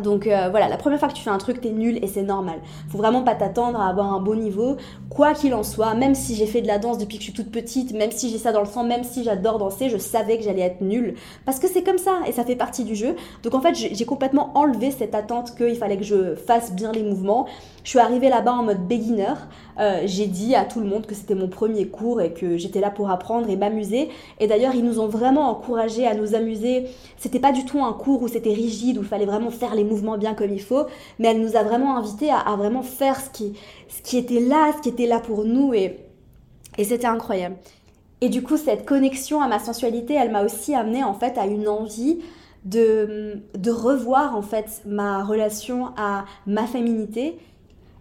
Donc 0.00 0.26
euh, 0.26 0.48
voilà, 0.50 0.68
la 0.68 0.78
première 0.78 0.98
fois 0.98 1.08
que 1.08 1.12
tu 1.12 1.22
fais 1.22 1.30
un 1.30 1.38
truc, 1.38 1.60
t'es 1.60 1.70
nul 1.70 1.98
et 2.02 2.06
c'est 2.06 2.22
normal. 2.22 2.60
Faut 2.88 2.96
vraiment 2.96 3.22
pas 3.22 3.34
t'attendre 3.34 3.78
à 3.78 3.88
avoir 3.88 4.12
un 4.14 4.20
bon 4.20 4.36
niveau, 4.36 4.76
quoi 5.10 5.34
qu'il 5.34 5.54
en 5.54 5.62
soit. 5.62 5.94
Même 5.94 6.14
si 6.14 6.34
j'ai 6.34 6.46
fait 6.46 6.62
de 6.62 6.66
la 6.66 6.78
danse 6.78 6.96
depuis 6.96 7.18
que 7.18 7.24
je 7.24 7.30
suis 7.30 7.34
toute 7.34 7.50
petite, 7.50 7.92
même 7.92 8.10
si 8.10 8.30
j'ai 8.30 8.38
ça 8.38 8.52
dans 8.52 8.60
le 8.60 8.66
sang, 8.66 8.84
même 8.84 9.04
si 9.04 9.22
j'adore 9.22 9.58
danser, 9.58 9.90
je 9.90 9.98
savais 9.98 10.38
que 10.38 10.44
j'allais 10.44 10.62
être 10.62 10.80
nulle. 10.80 11.14
Parce 11.44 11.58
que 11.58 11.68
c'est 11.68 11.82
comme 11.82 11.98
ça 11.98 12.20
et 12.26 12.32
ça 12.32 12.44
fait 12.44 12.56
partie 12.56 12.84
du 12.84 12.94
jeu. 12.94 13.16
Donc 13.42 13.54
en 13.54 13.60
fait, 13.60 13.74
j'ai 13.74 14.04
complètement 14.06 14.56
enlevé 14.56 14.90
cette 14.90 15.14
attente 15.14 15.54
qu'il 15.56 15.76
fallait 15.76 15.98
que 15.98 16.04
je 16.04 16.34
fasse 16.36 16.72
bien 16.72 16.92
les 16.92 17.02
mouvements. 17.02 17.46
Je 17.84 17.90
suis 17.90 17.98
arrivée 17.98 18.28
là-bas 18.28 18.52
en 18.52 18.62
mode 18.62 18.86
beginner. 18.86 19.34
Euh, 19.80 20.02
j'ai 20.04 20.26
dit 20.26 20.54
à 20.54 20.64
tout 20.64 20.80
le 20.80 20.86
monde 20.86 21.06
que 21.06 21.14
c'était 21.14 21.34
mon 21.34 21.48
premier 21.48 21.88
cours 21.88 22.20
et 22.20 22.32
que 22.32 22.56
j'étais 22.56 22.80
là 22.80 22.90
pour 22.90 23.10
apprendre 23.10 23.50
et 23.50 23.56
m'amuser. 23.56 24.08
Et 24.38 24.46
d'ailleurs, 24.46 24.74
ils 24.74 24.84
nous 24.84 25.00
ont 25.00 25.08
vraiment 25.08 25.50
encouragés 25.50 26.06
à 26.06 26.14
nous 26.14 26.34
amuser. 26.34 26.86
C'était 27.16 27.40
pas 27.40 27.50
du 27.50 27.64
tout 27.64 27.82
un 27.82 27.92
cours 27.92 28.22
où 28.22 28.28
c'était 28.28 28.52
rigide, 28.52 28.98
où 28.98 29.02
il 29.02 29.08
fallait 29.08 29.26
vraiment 29.26 29.50
faire 29.50 29.74
les 29.74 29.84
mouvements 29.84 30.16
bien 30.16 30.34
comme 30.34 30.52
il 30.52 30.62
faut, 30.62 30.86
mais 31.18 31.28
elle 31.28 31.40
nous 31.40 31.56
a 31.56 31.64
vraiment 31.64 31.96
invités 31.96 32.30
à, 32.30 32.54
vraiment 32.56 32.82
faire 32.82 33.20
ce 33.20 33.30
qui, 33.30 33.54
ce 33.88 34.00
qui 34.02 34.16
était 34.16 34.40
là, 34.40 34.72
ce 34.76 34.82
qui 34.82 34.88
était 34.88 35.06
là 35.06 35.18
pour 35.18 35.44
nous. 35.44 35.74
Et, 35.74 35.98
et 36.78 36.84
c'était 36.84 37.06
incroyable. 37.06 37.56
Et 38.20 38.28
du 38.28 38.42
coup, 38.42 38.56
cette 38.56 38.86
connexion 38.86 39.42
à 39.42 39.48
ma 39.48 39.58
sensualité, 39.58 40.14
elle 40.14 40.30
m'a 40.30 40.44
aussi 40.44 40.76
amené 40.76 41.02
en 41.02 41.14
fait 41.14 41.36
à 41.36 41.46
une 41.46 41.66
envie 41.66 42.20
de, 42.64 43.40
de 43.58 43.70
revoir 43.72 44.36
en 44.36 44.42
fait 44.42 44.82
ma 44.86 45.24
relation 45.24 45.88
à 45.96 46.24
ma 46.46 46.66
féminité 46.68 47.36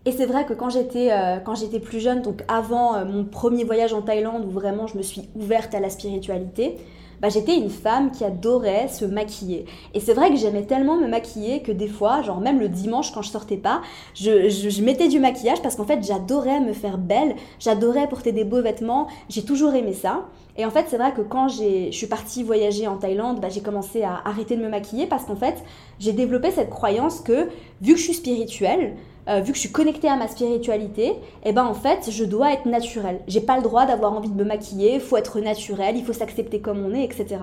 et 0.05 0.11
c'est 0.11 0.25
vrai 0.25 0.45
que 0.45 0.53
quand 0.53 0.69
j'étais 0.69 1.11
euh, 1.11 1.79
plus 1.79 1.99
jeune, 1.99 2.21
donc 2.23 2.43
avant 2.47 2.95
euh, 2.95 3.05
mon 3.05 3.23
premier 3.23 3.63
voyage 3.63 3.93
en 3.93 4.01
Thaïlande 4.01 4.45
où 4.45 4.49
vraiment 4.49 4.87
je 4.87 4.97
me 4.97 5.03
suis 5.03 5.29
ouverte 5.35 5.75
à 5.75 5.79
la 5.79 5.91
spiritualité, 5.91 6.77
bah, 7.21 7.29
j'étais 7.29 7.55
une 7.55 7.69
femme 7.69 8.09
qui 8.09 8.25
adorait 8.25 8.87
se 8.87 9.05
maquiller. 9.05 9.65
Et 9.93 9.99
c'est 9.99 10.15
vrai 10.15 10.31
que 10.31 10.37
j'aimais 10.37 10.63
tellement 10.63 10.97
me 10.97 11.07
maquiller 11.07 11.61
que 11.61 11.71
des 11.71 11.87
fois, 11.87 12.23
genre 12.23 12.41
même 12.41 12.59
le 12.59 12.67
dimanche 12.67 13.11
quand 13.11 13.21
je 13.21 13.29
sortais 13.29 13.57
pas, 13.57 13.81
je, 14.15 14.49
je, 14.49 14.81
mettais 14.81 15.07
du 15.07 15.19
maquillage 15.19 15.61
parce 15.61 15.75
qu'en 15.75 15.85
fait 15.85 16.03
j'adorais 16.03 16.61
me 16.61 16.73
faire 16.73 16.97
belle, 16.97 17.35
j'adorais 17.59 18.09
porter 18.09 18.31
des 18.31 18.43
beaux 18.43 18.63
vêtements, 18.63 19.05
j'ai 19.29 19.43
toujours 19.43 19.75
aimé 19.75 19.93
ça. 19.93 20.25
Et 20.57 20.65
en 20.65 20.71
fait, 20.71 20.87
c'est 20.89 20.97
vrai 20.97 21.13
que 21.13 21.21
quand 21.21 21.47
je 21.47 21.91
suis 21.91 22.07
partie 22.07 22.43
voyager 22.43 22.87
en 22.87 22.97
Thaïlande, 22.97 23.39
bah, 23.39 23.49
j'ai 23.49 23.61
commencé 23.61 24.01
à 24.01 24.21
arrêter 24.25 24.57
de 24.57 24.63
me 24.63 24.69
maquiller 24.69 25.05
parce 25.05 25.25
qu'en 25.25 25.35
fait, 25.35 25.63
j'ai 25.99 26.11
développé 26.11 26.51
cette 26.51 26.69
croyance 26.69 27.21
que 27.21 27.49
vu 27.81 27.93
que 27.93 27.99
je 27.99 28.03
suis 28.03 28.13
spirituelle, 28.15 28.95
euh, 29.29 29.41
vu 29.41 29.51
que 29.51 29.55
je 29.55 29.61
suis 29.61 29.71
connectée 29.71 30.07
à 30.07 30.15
ma 30.15 30.27
spiritualité, 30.27 31.13
eh 31.43 31.53
ben 31.53 31.65
en 31.65 31.73
fait, 31.73 32.09
je 32.09 32.23
dois 32.23 32.53
être 32.53 32.65
naturelle. 32.65 33.21
J'ai 33.27 33.41
pas 33.41 33.57
le 33.57 33.63
droit 33.63 33.85
d'avoir 33.85 34.13
envie 34.13 34.29
de 34.29 34.35
me 34.35 34.43
maquiller, 34.43 34.95
il 34.95 34.99
faut 34.99 35.17
être 35.17 35.39
naturel, 35.39 35.95
il 35.95 36.03
faut 36.03 36.13
s'accepter 36.13 36.59
comme 36.59 36.83
on 36.85 36.93
est, 36.93 37.03
etc. 37.03 37.37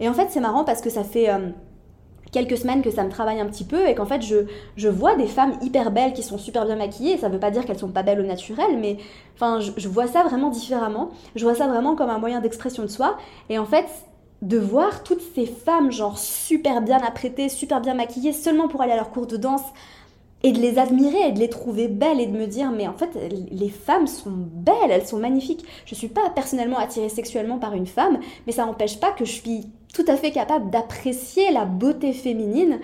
Et 0.00 0.08
en 0.08 0.12
fait, 0.12 0.28
c'est 0.30 0.40
marrant 0.40 0.64
parce 0.64 0.80
que 0.80 0.90
ça 0.90 1.04
fait 1.04 1.30
euh, 1.30 1.50
quelques 2.32 2.58
semaines 2.58 2.82
que 2.82 2.90
ça 2.90 3.04
me 3.04 3.10
travaille 3.10 3.40
un 3.40 3.46
petit 3.46 3.64
peu 3.64 3.86
et 3.88 3.94
qu'en 3.94 4.06
fait, 4.06 4.22
je, 4.22 4.46
je 4.76 4.88
vois 4.88 5.14
des 5.14 5.28
femmes 5.28 5.56
hyper 5.62 5.92
belles 5.92 6.12
qui 6.14 6.24
sont 6.24 6.38
super 6.38 6.66
bien 6.66 6.76
maquillées. 6.76 7.16
Ça 7.16 7.28
veut 7.28 7.38
pas 7.38 7.52
dire 7.52 7.64
qu'elles 7.64 7.78
sont 7.78 7.88
pas 7.88 8.02
belles 8.02 8.20
au 8.20 8.26
naturel, 8.26 8.76
mais 8.80 8.96
enfin, 9.36 9.60
je, 9.60 9.70
je 9.76 9.88
vois 9.88 10.08
ça 10.08 10.24
vraiment 10.24 10.50
différemment. 10.50 11.10
Je 11.36 11.44
vois 11.44 11.54
ça 11.54 11.68
vraiment 11.68 11.94
comme 11.94 12.10
un 12.10 12.18
moyen 12.18 12.40
d'expression 12.40 12.82
de 12.82 12.88
soi. 12.88 13.16
Et 13.50 13.58
en 13.58 13.66
fait, 13.66 13.86
de 14.42 14.58
voir 14.58 15.04
toutes 15.04 15.22
ces 15.34 15.46
femmes 15.46 15.90
genre 15.90 16.18
super 16.18 16.82
bien 16.82 16.98
apprêtées, 16.98 17.48
super 17.48 17.80
bien 17.80 17.94
maquillées 17.94 18.32
seulement 18.32 18.68
pour 18.68 18.82
aller 18.82 18.92
à 18.92 18.96
leur 18.96 19.10
cours 19.10 19.26
de 19.26 19.36
danse 19.36 19.62
et 20.44 20.52
de 20.52 20.60
les 20.60 20.78
admirer 20.78 21.28
et 21.28 21.32
de 21.32 21.40
les 21.40 21.48
trouver 21.48 21.88
belles 21.88 22.20
et 22.20 22.26
de 22.26 22.36
me 22.36 22.46
dire 22.46 22.70
mais 22.70 22.86
en 22.86 22.92
fait 22.92 23.18
les 23.50 23.70
femmes 23.70 24.06
sont 24.06 24.30
belles, 24.30 24.90
elles 24.90 25.06
sont 25.06 25.18
magnifiques. 25.18 25.64
Je 25.86 25.94
suis 25.94 26.08
pas 26.08 26.30
personnellement 26.30 26.78
attirée 26.78 27.08
sexuellement 27.08 27.58
par 27.58 27.72
une 27.72 27.86
femme, 27.86 28.20
mais 28.46 28.52
ça 28.52 28.66
n'empêche 28.66 29.00
pas 29.00 29.10
que 29.10 29.24
je 29.24 29.32
suis 29.32 29.66
tout 29.94 30.04
à 30.06 30.16
fait 30.16 30.32
capable 30.32 30.70
d'apprécier 30.70 31.50
la 31.50 31.64
beauté 31.64 32.12
féminine 32.12 32.78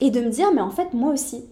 et 0.00 0.10
de 0.10 0.20
me 0.20 0.28
dire 0.28 0.52
mais 0.52 0.60
en 0.60 0.70
fait 0.70 0.92
moi 0.92 1.12
aussi. 1.12 1.46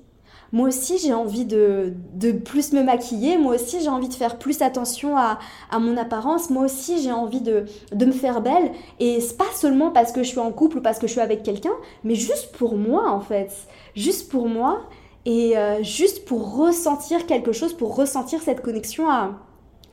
Moi 0.53 0.69
aussi 0.69 0.99
j'ai 0.99 1.15
envie 1.15 1.47
de, 1.47 1.95
de, 2.13 2.31
plus 2.31 2.73
me 2.75 2.83
maquiller, 2.83 3.39
moi 3.39 3.55
aussi 3.55 3.81
j'ai 3.81 3.89
envie 3.89 4.09
de 4.09 4.15
faire 4.15 4.39
plus 4.39 4.61
attention 4.61 5.17
à, 5.17 5.39
à 5.71 5.79
mon 5.81 5.97
apparence, 5.97 6.51
moi 6.51 6.65
aussi 6.65 7.03
j'ai 7.03 7.11
envie 7.11 7.41
de, 7.41 7.65
de 7.91 8.05
me 8.05 8.13
faire 8.13 8.41
belle 8.43 8.71
et 9.01 9.21
c'est 9.21 9.37
pas 9.37 9.51
seulement 9.55 9.91
parce 9.91 10.13
que 10.13 10.23
je 10.23 10.29
suis 10.29 10.39
en 10.39 10.53
couple 10.53 10.79
ou 10.79 10.81
parce 10.83 10.99
que 10.99 11.07
je 11.07 11.13
suis 11.13 11.21
avec 11.23 11.43
quelqu'un, 11.43 11.73
mais 12.05 12.15
juste 12.15 12.53
pour 12.53 12.77
moi 12.77 13.11
en 13.11 13.21
fait. 13.21 13.51
Juste 13.97 14.31
pour 14.31 14.47
moi 14.47 14.83
et 15.27 15.57
euh, 15.57 15.83
juste 15.83 16.25
pour 16.25 16.57
ressentir 16.57 17.27
quelque 17.27 17.53
chose, 17.53 17.73
pour 17.73 17.97
ressentir 17.97 18.43
cette 18.43 18.61
connexion 18.61 19.09
à, 19.09 19.31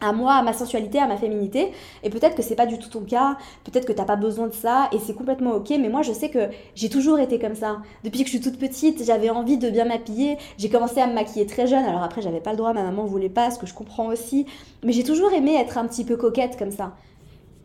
à 0.01 0.11
moi, 0.11 0.33
à 0.33 0.41
ma 0.43 0.51
sensualité, 0.53 0.99
à 0.99 1.07
ma 1.07 1.15
féminité. 1.15 1.71
Et 2.03 2.09
peut-être 2.09 2.35
que 2.35 2.41
c'est 2.41 2.55
pas 2.55 2.65
du 2.65 2.79
tout 2.79 2.89
ton 2.89 3.01
cas, 3.01 3.37
peut-être 3.63 3.85
que 3.85 3.93
t'as 3.93 4.03
pas 4.05 4.15
besoin 4.15 4.47
de 4.47 4.53
ça, 4.53 4.89
et 4.91 4.99
c'est 4.99 5.13
complètement 5.13 5.51
ok, 5.53 5.69
mais 5.79 5.89
moi 5.89 6.01
je 6.01 6.11
sais 6.11 6.29
que 6.29 6.49
j'ai 6.75 6.89
toujours 6.89 7.19
été 7.19 7.39
comme 7.39 7.55
ça. 7.55 7.77
Depuis 8.03 8.19
que 8.21 8.25
je 8.25 8.31
suis 8.31 8.41
toute 8.41 8.59
petite, 8.59 9.05
j'avais 9.05 9.29
envie 9.29 9.57
de 9.57 9.69
bien 9.69 9.85
m'habiller, 9.85 10.37
j'ai 10.57 10.69
commencé 10.69 10.99
à 10.99 11.07
me 11.07 11.13
maquiller 11.13 11.45
très 11.45 11.67
jeune, 11.67 11.85
alors 11.85 12.03
après 12.03 12.21
j'avais 12.21 12.41
pas 12.41 12.51
le 12.51 12.57
droit, 12.57 12.73
ma 12.73 12.83
maman 12.83 13.05
voulait 13.05 13.29
pas, 13.29 13.51
ce 13.51 13.59
que 13.59 13.67
je 13.67 13.73
comprends 13.73 14.07
aussi, 14.07 14.45
mais 14.83 14.91
j'ai 14.91 15.03
toujours 15.03 15.31
aimé 15.33 15.55
être 15.55 15.77
un 15.77 15.85
petit 15.87 16.03
peu 16.03 16.17
coquette 16.17 16.57
comme 16.57 16.71
ça. 16.71 16.95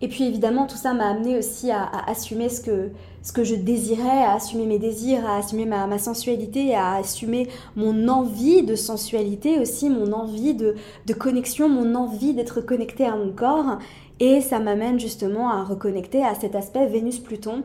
Et 0.02 0.08
puis 0.08 0.24
évidemment, 0.24 0.66
tout 0.66 0.76
ça 0.76 0.92
m'a 0.92 1.08
amené 1.08 1.38
aussi 1.38 1.70
à, 1.70 1.88
assumer 2.06 2.50
ce 2.50 2.60
que, 2.60 2.90
ce 3.22 3.32
que 3.32 3.44
je 3.44 3.54
désirais, 3.54 4.24
à 4.24 4.34
assumer 4.34 4.66
mes 4.66 4.78
désirs, 4.78 5.26
à 5.26 5.38
assumer 5.38 5.64
ma, 5.64 5.98
sensualité, 5.98 6.74
à 6.74 6.96
assumer 6.96 7.48
mon 7.76 8.08
envie 8.08 8.62
de 8.62 8.74
sensualité 8.74 9.58
aussi, 9.58 9.88
mon 9.88 10.12
envie 10.12 10.54
de, 10.54 10.74
de 11.06 11.14
connexion, 11.14 11.68
mon 11.68 11.94
envie 11.94 12.34
d'être 12.34 12.60
connecté 12.60 13.06
à 13.06 13.16
mon 13.16 13.32
corps. 13.32 13.78
Et 14.20 14.40
ça 14.42 14.58
m'amène 14.58 15.00
justement 15.00 15.50
à 15.50 15.64
reconnecter 15.64 16.22
à 16.22 16.34
cet 16.34 16.54
aspect 16.54 16.86
Vénus-Pluton 16.86 17.62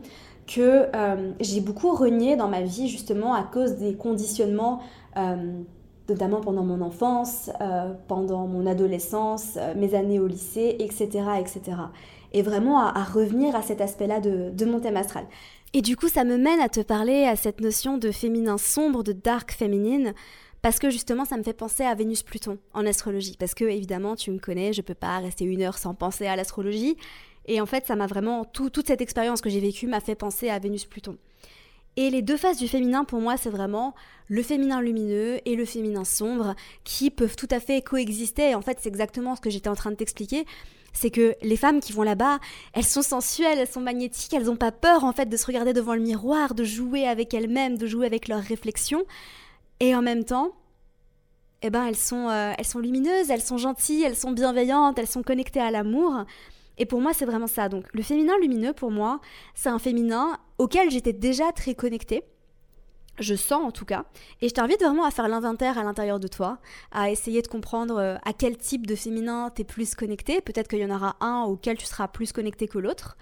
que 0.47 0.87
euh, 0.95 1.31
j'ai 1.39 1.61
beaucoup 1.61 1.95
renié 1.95 2.35
dans 2.35 2.47
ma 2.47 2.61
vie 2.61 2.87
justement 2.87 3.33
à 3.33 3.43
cause 3.43 3.75
des 3.75 3.95
conditionnements. 3.95 4.79
Euh, 5.17 5.61
notamment 6.09 6.41
pendant 6.41 6.63
mon 6.63 6.81
enfance, 6.81 7.49
euh, 7.61 7.93
pendant 8.09 8.45
mon 8.45 8.65
adolescence, 8.65 9.57
mes 9.77 9.95
années 9.95 10.19
au 10.19 10.27
lycée, 10.27 10.75
etc. 10.79 11.23
etc 11.39 11.61
et 12.31 12.41
vraiment 12.41 12.79
à, 12.79 13.03
revenir 13.03 13.55
à 13.55 13.61
cet 13.61 13.81
aspect-là 13.81 14.19
de, 14.19 14.65
mon 14.65 14.79
thème 14.79 14.97
astral. 14.97 15.25
Et 15.73 15.81
du 15.81 15.95
coup, 15.95 16.09
ça 16.09 16.23
me 16.23 16.37
mène 16.37 16.59
à 16.59 16.69
te 16.69 16.81
parler 16.81 17.23
à 17.25 17.35
cette 17.35 17.61
notion 17.61 17.97
de 17.97 18.11
féminin 18.11 18.57
sombre, 18.57 19.03
de 19.03 19.13
dark 19.13 19.51
féminine, 19.51 20.13
parce 20.61 20.79
que 20.79 20.89
justement, 20.89 21.25
ça 21.25 21.37
me 21.37 21.43
fait 21.43 21.53
penser 21.53 21.83
à 21.83 21.95
Vénus-Pluton 21.95 22.57
en 22.73 22.85
astrologie. 22.85 23.35
Parce 23.39 23.53
que, 23.53 23.63
évidemment, 23.63 24.15
tu 24.15 24.31
me 24.31 24.39
connais, 24.39 24.73
je 24.73 24.81
peux 24.81 24.93
pas 24.93 25.17
rester 25.19 25.45
une 25.45 25.61
heure 25.61 25.77
sans 25.77 25.93
penser 25.93 26.27
à 26.27 26.35
l'astrologie. 26.35 26.97
Et 27.47 27.59
en 27.61 27.65
fait, 27.65 27.87
ça 27.87 27.95
m'a 27.95 28.05
vraiment. 28.05 28.45
toute 28.45 28.85
cette 28.85 29.01
expérience 29.01 29.41
que 29.41 29.49
j'ai 29.49 29.59
vécue 29.59 29.87
m'a 29.87 30.01
fait 30.01 30.15
penser 30.15 30.49
à 30.49 30.59
Vénus-Pluton. 30.59 31.17
Et 31.97 32.09
les 32.09 32.21
deux 32.21 32.37
faces 32.37 32.57
du 32.57 32.67
féminin, 32.67 33.03
pour 33.03 33.19
moi, 33.19 33.35
c'est 33.35 33.49
vraiment 33.49 33.93
le 34.27 34.43
féminin 34.43 34.81
lumineux 34.81 35.39
et 35.45 35.55
le 35.55 35.65
féminin 35.65 36.05
sombre 36.05 36.55
qui 36.85 37.09
peuvent 37.09 37.35
tout 37.35 37.49
à 37.51 37.59
fait 37.59 37.81
coexister. 37.81 38.51
Et 38.51 38.55
en 38.55 38.61
fait, 38.61 38.77
c'est 38.79 38.87
exactement 38.87 39.35
ce 39.35 39.41
que 39.41 39.49
j'étais 39.49 39.67
en 39.67 39.75
train 39.75 39.91
de 39.91 39.95
t'expliquer. 39.95 40.45
C'est 40.93 41.11
que 41.11 41.35
les 41.41 41.55
femmes 41.55 41.79
qui 41.79 41.93
vont 41.93 42.03
là-bas, 42.03 42.39
elles 42.73 42.85
sont 42.85 43.01
sensuelles, 43.01 43.59
elles 43.59 43.67
sont 43.67 43.81
magnétiques, 43.81 44.33
elles 44.33 44.45
n'ont 44.45 44.55
pas 44.55 44.71
peur 44.71 45.03
en 45.03 45.13
fait 45.13 45.27
de 45.27 45.37
se 45.37 45.45
regarder 45.45 45.73
devant 45.73 45.95
le 45.95 46.01
miroir, 46.01 46.53
de 46.53 46.63
jouer 46.63 47.07
avec 47.07 47.33
elles-mêmes, 47.33 47.77
de 47.77 47.87
jouer 47.87 48.05
avec 48.05 48.27
leurs 48.27 48.43
réflexions. 48.43 49.03
Et 49.79 49.95
en 49.95 50.01
même 50.01 50.23
temps, 50.23 50.51
eh 51.61 51.69
ben, 51.69 51.85
elles 51.85 51.95
sont, 51.95 52.29
euh, 52.29 52.53
elles 52.57 52.65
sont 52.65 52.79
lumineuses, 52.79 53.29
elles 53.29 53.41
sont 53.41 53.57
gentilles, 53.57 54.03
elles 54.03 54.15
sont 54.15 54.31
bienveillantes, 54.31 54.97
elles 54.97 55.07
sont 55.07 55.23
connectées 55.23 55.59
à 55.59 55.71
l'amour. 55.71 56.25
Et 56.77 56.85
pour 56.85 57.01
moi, 57.01 57.13
c'est 57.13 57.25
vraiment 57.25 57.47
ça. 57.47 57.69
Donc, 57.69 57.85
le 57.93 58.01
féminin 58.01 58.33
lumineux, 58.41 58.73
pour 58.73 58.91
moi, 58.91 59.19
c'est 59.53 59.69
un 59.69 59.79
féminin 59.79 60.37
auquel 60.57 60.89
j'étais 60.89 61.13
déjà 61.13 61.51
très 61.51 61.75
connectée. 61.75 62.23
Je 63.21 63.35
sens 63.35 63.63
en 63.63 63.71
tout 63.71 63.85
cas. 63.85 64.05
Et 64.41 64.49
je 64.49 64.53
t'invite 64.53 64.81
vraiment 64.81 65.05
à 65.05 65.11
faire 65.11 65.27
l'inventaire 65.27 65.77
à 65.77 65.83
l'intérieur 65.83 66.19
de 66.19 66.27
toi, 66.27 66.57
à 66.91 67.11
essayer 67.11 67.43
de 67.43 67.47
comprendre 67.47 67.97
euh, 67.97 68.17
à 68.25 68.33
quel 68.33 68.57
type 68.57 68.87
de 68.87 68.95
féminin 68.95 69.51
tu 69.55 69.61
es 69.61 69.63
plus 69.63 69.93
connecté. 69.93 70.41
Peut-être 70.41 70.67
qu'il 70.67 70.79
y 70.79 70.85
en 70.85 70.95
aura 70.95 71.17
un 71.21 71.43
auquel 71.43 71.77
tu 71.77 71.85
seras 71.85 72.07
plus 72.07 72.31
connecté 72.31 72.67
que 72.67 72.79
l'autre. 72.79 73.15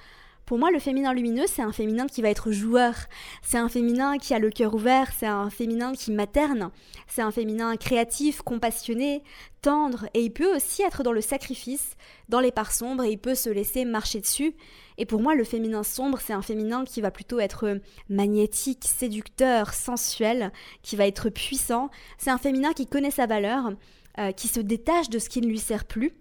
Pour 0.45 0.57
moi, 0.57 0.71
le 0.71 0.79
féminin 0.79 1.13
lumineux, 1.13 1.45
c'est 1.47 1.61
un 1.61 1.71
féminin 1.71 2.07
qui 2.07 2.23
va 2.23 2.29
être 2.29 2.51
joueur. 2.51 2.95
C'est 3.43 3.59
un 3.59 3.69
féminin 3.69 4.17
qui 4.17 4.33
a 4.33 4.39
le 4.39 4.49
cœur 4.49 4.73
ouvert. 4.73 5.11
C'est 5.15 5.27
un 5.27 5.51
féminin 5.51 5.91
qui 5.91 6.11
materne. 6.11 6.71
C'est 7.07 7.21
un 7.21 7.29
féminin 7.29 7.75
créatif, 7.75 8.41
compassionné, 8.41 9.21
tendre. 9.61 10.07
Et 10.15 10.23
il 10.23 10.31
peut 10.31 10.55
aussi 10.55 10.81
être 10.81 11.03
dans 11.03 11.11
le 11.11 11.21
sacrifice, 11.21 11.95
dans 12.29 12.39
les 12.39 12.51
parts 12.51 12.71
sombres, 12.71 13.03
et 13.03 13.11
il 13.11 13.19
peut 13.19 13.35
se 13.35 13.51
laisser 13.51 13.85
marcher 13.85 14.21
dessus. 14.21 14.55
Et 14.99 15.05
pour 15.05 15.21
moi, 15.21 15.33
le 15.33 15.45
féminin 15.45 15.81
sombre, 15.81 16.19
c'est 16.19 16.33
un 16.33 16.41
féminin 16.41 16.83
qui 16.83 16.99
va 16.99 17.09
plutôt 17.09 17.39
être 17.39 17.79
magnétique, 18.09 18.83
séducteur, 18.85 19.73
sensuel, 19.73 20.51
qui 20.83 20.97
va 20.97 21.07
être 21.07 21.29
puissant. 21.29 21.89
C'est 22.17 22.29
un 22.29 22.37
féminin 22.37 22.73
qui 22.73 22.85
connaît 22.85 23.09
sa 23.09 23.25
valeur, 23.25 23.71
euh, 24.19 24.31
qui 24.33 24.49
se 24.49 24.59
détache 24.59 25.09
de 25.09 25.17
ce 25.17 25.29
qui 25.29 25.41
ne 25.41 25.47
lui 25.47 25.59
sert 25.59 25.85
plus 25.85 26.13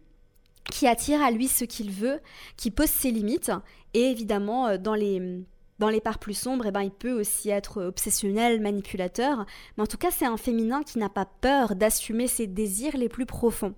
qui 0.70 0.86
attire 0.86 1.22
à 1.22 1.30
lui 1.30 1.48
ce 1.48 1.64
qu'il 1.64 1.90
veut, 1.90 2.20
qui 2.56 2.70
pose 2.70 2.90
ses 2.90 3.10
limites. 3.10 3.50
Et 3.94 4.02
évidemment, 4.02 4.68
euh, 4.68 4.78
dans 4.78 4.94
les, 4.94 5.42
dans 5.78 5.88
les 5.88 6.00
parts 6.00 6.18
plus 6.18 6.36
sombres, 6.36 6.66
eh 6.66 6.70
ben, 6.70 6.82
il 6.82 6.90
peut 6.90 7.18
aussi 7.18 7.50
être 7.50 7.82
obsessionnel, 7.82 8.60
manipulateur. 8.60 9.46
Mais 9.76 9.82
en 9.82 9.86
tout 9.86 9.96
cas, 9.96 10.10
c'est 10.10 10.26
un 10.26 10.36
féminin 10.36 10.82
qui 10.82 10.98
n'a 10.98 11.08
pas 11.08 11.26
peur 11.26 11.74
d'assumer 11.74 12.26
ses 12.26 12.46
désirs 12.46 12.96
les 12.96 13.08
plus 13.08 13.26
profonds. 13.26 13.74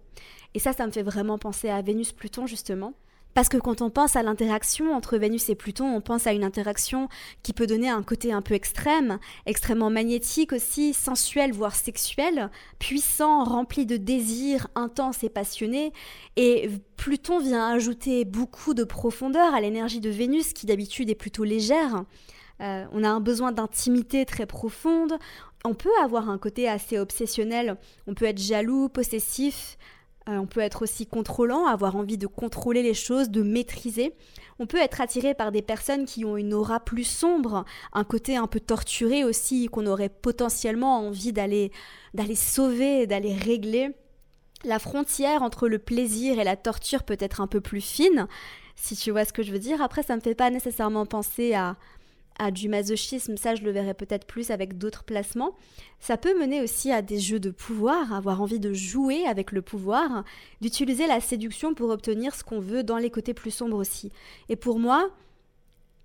Et 0.54 0.58
ça, 0.58 0.72
ça 0.72 0.86
me 0.86 0.90
fait 0.90 1.02
vraiment 1.02 1.38
penser 1.38 1.68
à 1.70 1.80
Vénus-Pluton, 1.80 2.46
justement. 2.46 2.94
Parce 3.34 3.48
que 3.48 3.56
quand 3.56 3.80
on 3.80 3.90
pense 3.90 4.16
à 4.16 4.22
l'interaction 4.22 4.92
entre 4.92 5.16
Vénus 5.16 5.48
et 5.48 5.54
Pluton, 5.54 5.86
on 5.86 6.00
pense 6.00 6.26
à 6.26 6.32
une 6.32 6.44
interaction 6.44 7.08
qui 7.42 7.52
peut 7.52 7.66
donner 7.66 7.88
un 7.88 8.02
côté 8.02 8.32
un 8.32 8.42
peu 8.42 8.54
extrême, 8.54 9.18
extrêmement 9.46 9.90
magnétique 9.90 10.52
aussi, 10.52 10.92
sensuel, 10.92 11.52
voire 11.52 11.74
sexuel, 11.74 12.50
puissant, 12.78 13.44
rempli 13.44 13.86
de 13.86 13.96
désirs 13.96 14.68
intenses 14.74 15.22
et 15.22 15.28
passionnés. 15.28 15.92
Et 16.36 16.70
Pluton 16.96 17.38
vient 17.38 17.68
ajouter 17.68 18.24
beaucoup 18.24 18.74
de 18.74 18.84
profondeur 18.84 19.54
à 19.54 19.60
l'énergie 19.60 20.00
de 20.00 20.10
Vénus 20.10 20.52
qui 20.52 20.66
d'habitude 20.66 21.10
est 21.10 21.14
plutôt 21.14 21.44
légère. 21.44 22.04
Euh, 22.60 22.84
on 22.92 23.04
a 23.04 23.08
un 23.08 23.20
besoin 23.20 23.52
d'intimité 23.52 24.26
très 24.26 24.46
profonde. 24.46 25.14
On 25.64 25.74
peut 25.74 25.90
avoir 26.02 26.30
un 26.30 26.38
côté 26.38 26.68
assez 26.68 26.98
obsessionnel, 26.98 27.76
on 28.06 28.14
peut 28.14 28.24
être 28.24 28.40
jaloux, 28.40 28.88
possessif, 28.88 29.76
euh, 30.30 30.38
on 30.38 30.46
peut 30.46 30.60
être 30.60 30.82
aussi 30.82 31.06
contrôlant, 31.06 31.66
avoir 31.66 31.96
envie 31.96 32.18
de 32.18 32.26
contrôler 32.26 32.82
les 32.82 32.94
choses, 32.94 33.30
de 33.30 33.42
maîtriser. 33.42 34.14
On 34.58 34.66
peut 34.66 34.78
être 34.78 35.00
attiré 35.00 35.34
par 35.34 35.50
des 35.50 35.62
personnes 35.62 36.04
qui 36.04 36.24
ont 36.24 36.36
une 36.36 36.54
aura 36.54 36.80
plus 36.80 37.04
sombre, 37.04 37.64
un 37.92 38.04
côté 38.04 38.36
un 38.36 38.46
peu 38.46 38.60
torturé 38.60 39.24
aussi, 39.24 39.66
qu'on 39.66 39.86
aurait 39.86 40.10
potentiellement 40.10 40.98
envie 40.98 41.32
d'aller 41.32 41.72
sauver, 42.34 43.06
d'aller 43.06 43.34
régler. 43.34 43.90
La 44.62 44.78
frontière 44.78 45.42
entre 45.42 45.68
le 45.68 45.78
plaisir 45.78 46.38
et 46.38 46.44
la 46.44 46.56
torture 46.56 47.02
peut 47.02 47.16
être 47.18 47.40
un 47.40 47.46
peu 47.46 47.62
plus 47.62 47.80
fine, 47.80 48.28
si 48.76 48.94
tu 48.94 49.10
vois 49.10 49.24
ce 49.24 49.32
que 49.32 49.42
je 49.42 49.52
veux 49.52 49.58
dire. 49.58 49.82
Après, 49.82 50.02
ça 50.02 50.14
me 50.14 50.20
fait 50.20 50.34
pas 50.34 50.50
nécessairement 50.50 51.06
penser 51.06 51.54
à, 51.54 51.76
à 52.40 52.50
du 52.50 52.70
masochisme, 52.70 53.36
ça 53.36 53.54
je 53.54 53.62
le 53.62 53.70
verrai 53.70 53.92
peut-être 53.92 54.26
plus 54.26 54.50
avec 54.50 54.78
d'autres 54.78 55.04
placements. 55.04 55.54
Ça 56.00 56.16
peut 56.16 56.36
mener 56.40 56.62
aussi 56.62 56.90
à 56.90 57.02
des 57.02 57.20
jeux 57.20 57.38
de 57.38 57.50
pouvoir, 57.50 58.14
avoir 58.14 58.40
envie 58.40 58.58
de 58.58 58.72
jouer 58.72 59.26
avec 59.26 59.52
le 59.52 59.60
pouvoir, 59.60 60.24
d'utiliser 60.62 61.06
la 61.06 61.20
séduction 61.20 61.74
pour 61.74 61.90
obtenir 61.90 62.34
ce 62.34 62.42
qu'on 62.42 62.58
veut 62.58 62.82
dans 62.82 62.96
les 62.96 63.10
côtés 63.10 63.34
plus 63.34 63.50
sombres 63.50 63.76
aussi. 63.76 64.10
Et 64.48 64.56
pour 64.56 64.78
moi, 64.78 65.10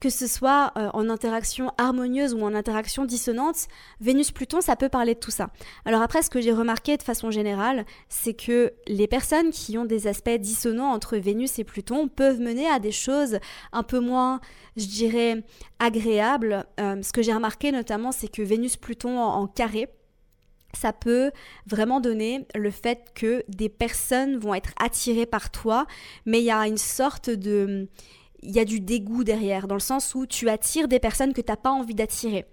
que 0.06 0.12
ce 0.12 0.28
soit 0.28 0.72
euh, 0.78 0.92
en 0.94 1.10
interaction 1.10 1.72
harmonieuse 1.80 2.36
ou 2.36 2.42
en 2.44 2.54
interaction 2.54 3.06
dissonante, 3.06 3.68
Vénus-Pluton, 4.02 4.62
ça 4.62 4.76
peut 4.76 4.88
parler 4.88 5.16
de 5.16 5.20
tout 5.20 5.32
ça. 5.32 5.50
Alors 5.84 6.04
après, 6.04 6.22
ce 6.22 6.30
que 6.30 6.40
j'ai 6.40 6.52
remarqué 6.52 6.96
de 6.96 7.02
façon 7.02 7.32
générale, 7.32 7.88
c'est 8.08 8.36
que 8.36 8.72
les 8.86 9.08
personnes 9.08 9.50
qui 9.50 9.80
ont 9.80 9.86
des 9.86 10.06
aspects 10.06 10.30
dissonants 10.30 10.92
entre 10.92 11.18
Vénus 11.18 11.58
et 11.58 11.64
Pluton 11.64 12.08
peuvent 12.08 12.40
mener 12.40 12.68
à 12.70 12.78
des 12.78 12.92
choses 12.92 13.40
un 13.72 13.82
peu 13.82 14.00
moins, 14.00 14.42
je 14.78 14.86
dirais, 14.86 15.44
agréables. 15.80 16.68
Euh, 16.80 17.02
ce 17.02 17.12
que 17.12 17.24
j'ai 17.24 17.34
remarqué 17.34 17.72
notamment, 17.72 18.12
c'est 18.12 18.28
que 18.28 18.44
Vénus-Pluton 18.44 19.18
en 19.18 19.48
carré, 19.48 19.90
ça 20.76 20.94
peut 20.94 21.32
vraiment 21.66 22.00
donner 22.00 22.46
le 22.54 22.70
fait 22.70 23.12
que 23.16 23.44
des 23.48 23.70
personnes 23.70 24.38
vont 24.38 24.54
être 24.54 24.74
attirées 24.80 25.26
par 25.26 25.50
toi, 25.50 25.88
mais 26.28 26.42
il 26.42 26.46
y 26.46 26.52
a 26.52 26.68
une 26.68 26.78
sorte 26.78 27.32
de 27.32 27.88
y 28.52 28.60
a 28.60 28.66
du 28.66 28.80
dégoût 28.80 29.24
derrière, 29.24 29.68
dans 29.68 29.76
le 29.76 29.80
sens 29.82 30.16
où 30.16 30.26
tu 30.26 30.50
attires 30.50 30.88
des 30.88 31.00
personnes 31.00 31.34
que 31.34 31.42
tu 31.42 31.52
n'as 31.52 31.58
pas 31.58 31.72
envie 31.72 31.96
d'attirer. 31.96 32.46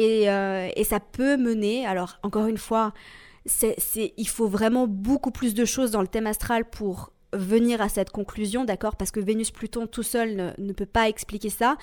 Euh, 0.00 0.68
et, 0.74 0.84
ça 0.84 1.00
peut 1.00 1.36
mener, 1.36 1.86
alors 1.86 2.18
encore 2.22 2.46
une 2.46 2.58
fois, 2.58 2.92
c'est, 3.44 3.76
il 4.16 4.28
faut 4.28 4.48
vraiment 4.48 4.86
beaucoup 4.86 5.30
plus 5.30 5.54
de 5.54 5.64
choses 5.64 5.90
dans 5.90 6.02
le 6.02 6.08
thème 6.08 6.26
astral 6.26 6.64
pour 6.64 7.12
venir 7.32 7.80
à 7.80 7.88
cette 7.88 8.10
conclusion, 8.10 8.64
d'accord? 8.64 8.96
Parce 8.96 9.10
que 9.10 9.20
Vénus-Pluton 9.20 9.86
tout 9.86 10.02
seul 10.02 10.54
ne, 10.58 10.72
peut 10.72 10.86
pas 10.86 11.08
expliquer 11.08 11.50
ça. 11.50 11.76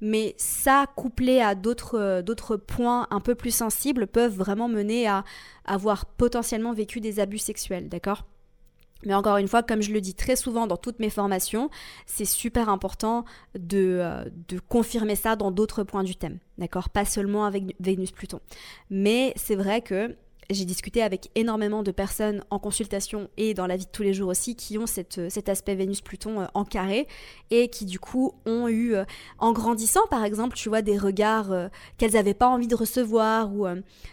Mais 0.00 0.34
ça, 0.36 0.86
couplé 0.96 1.40
à 1.40 1.54
d'autres, 1.54 1.96
euh, 1.96 2.22
d'autres 2.22 2.56
points 2.56 3.06
un 3.10 3.20
peu 3.20 3.36
plus 3.36 3.54
sensibles, 3.54 4.08
peuvent 4.08 4.34
vraiment 4.34 4.68
mener 4.68 5.06
à 5.06 5.22
avoir 5.64 6.06
potentiellement 6.06 6.72
vécu 6.72 7.00
des 7.00 7.20
abus 7.20 7.38
sexuels, 7.38 7.88
d'accord? 7.88 8.24
Mais 9.04 9.14
encore 9.14 9.36
une 9.36 9.48
fois, 9.48 9.62
comme 9.62 9.82
je 9.82 9.92
le 9.92 10.00
dis 10.00 10.14
très 10.14 10.36
souvent 10.36 10.66
dans 10.66 10.76
toutes 10.76 10.98
mes 10.98 11.10
formations, 11.10 11.70
c'est 12.06 12.24
super 12.24 12.68
important 12.68 13.24
de, 13.58 13.98
euh, 14.00 14.24
confirmer 14.68 15.16
ça 15.16 15.36
dans 15.36 15.50
d'autres 15.50 15.82
points 15.82 16.04
du 16.04 16.16
thème, 16.16 16.38
d'accord? 16.58 16.88
Pas 16.90 17.04
seulement 17.04 17.44
avec 17.44 17.74
Vénus-Pluton. 17.80 18.40
Mais 18.90 19.32
c'est 19.36 19.56
vrai 19.56 19.80
que 19.80 20.16
j'ai 20.50 20.64
discuté 20.64 21.02
avec 21.02 21.30
énormément 21.34 21.82
de 21.82 21.90
personnes 21.90 22.44
en 22.50 22.58
consultation 22.58 23.28
et 23.36 23.54
dans 23.54 23.66
la 23.66 23.76
vie 23.76 23.86
de 23.86 23.90
tous 23.90 24.02
les 24.02 24.12
jours 24.12 24.28
aussi 24.28 24.56
qui 24.56 24.78
ont 24.78 24.86
cette, 24.86 25.30
cet 25.30 25.48
aspect 25.48 25.74
Vénus-Pluton 25.74 26.42
euh, 26.42 26.46
en 26.54 26.64
carré 26.64 27.06
et 27.50 27.68
qui 27.68 27.84
du 27.84 27.98
coup 27.98 28.32
ont 28.46 28.68
eu, 28.68 28.94
euh, 28.94 29.04
en 29.38 29.52
grandissant 29.52 30.06
par 30.10 30.24
exemple, 30.24 30.56
tu 30.56 30.68
vois, 30.68 30.82
des 30.82 30.98
regards 30.98 31.52
euh, 31.52 31.68
qu'elles 31.96 32.12
n'avaient 32.12 32.34
pas 32.34 32.48
envie 32.48 32.66
de 32.66 32.74
recevoir 32.74 33.54
ou 33.54 33.66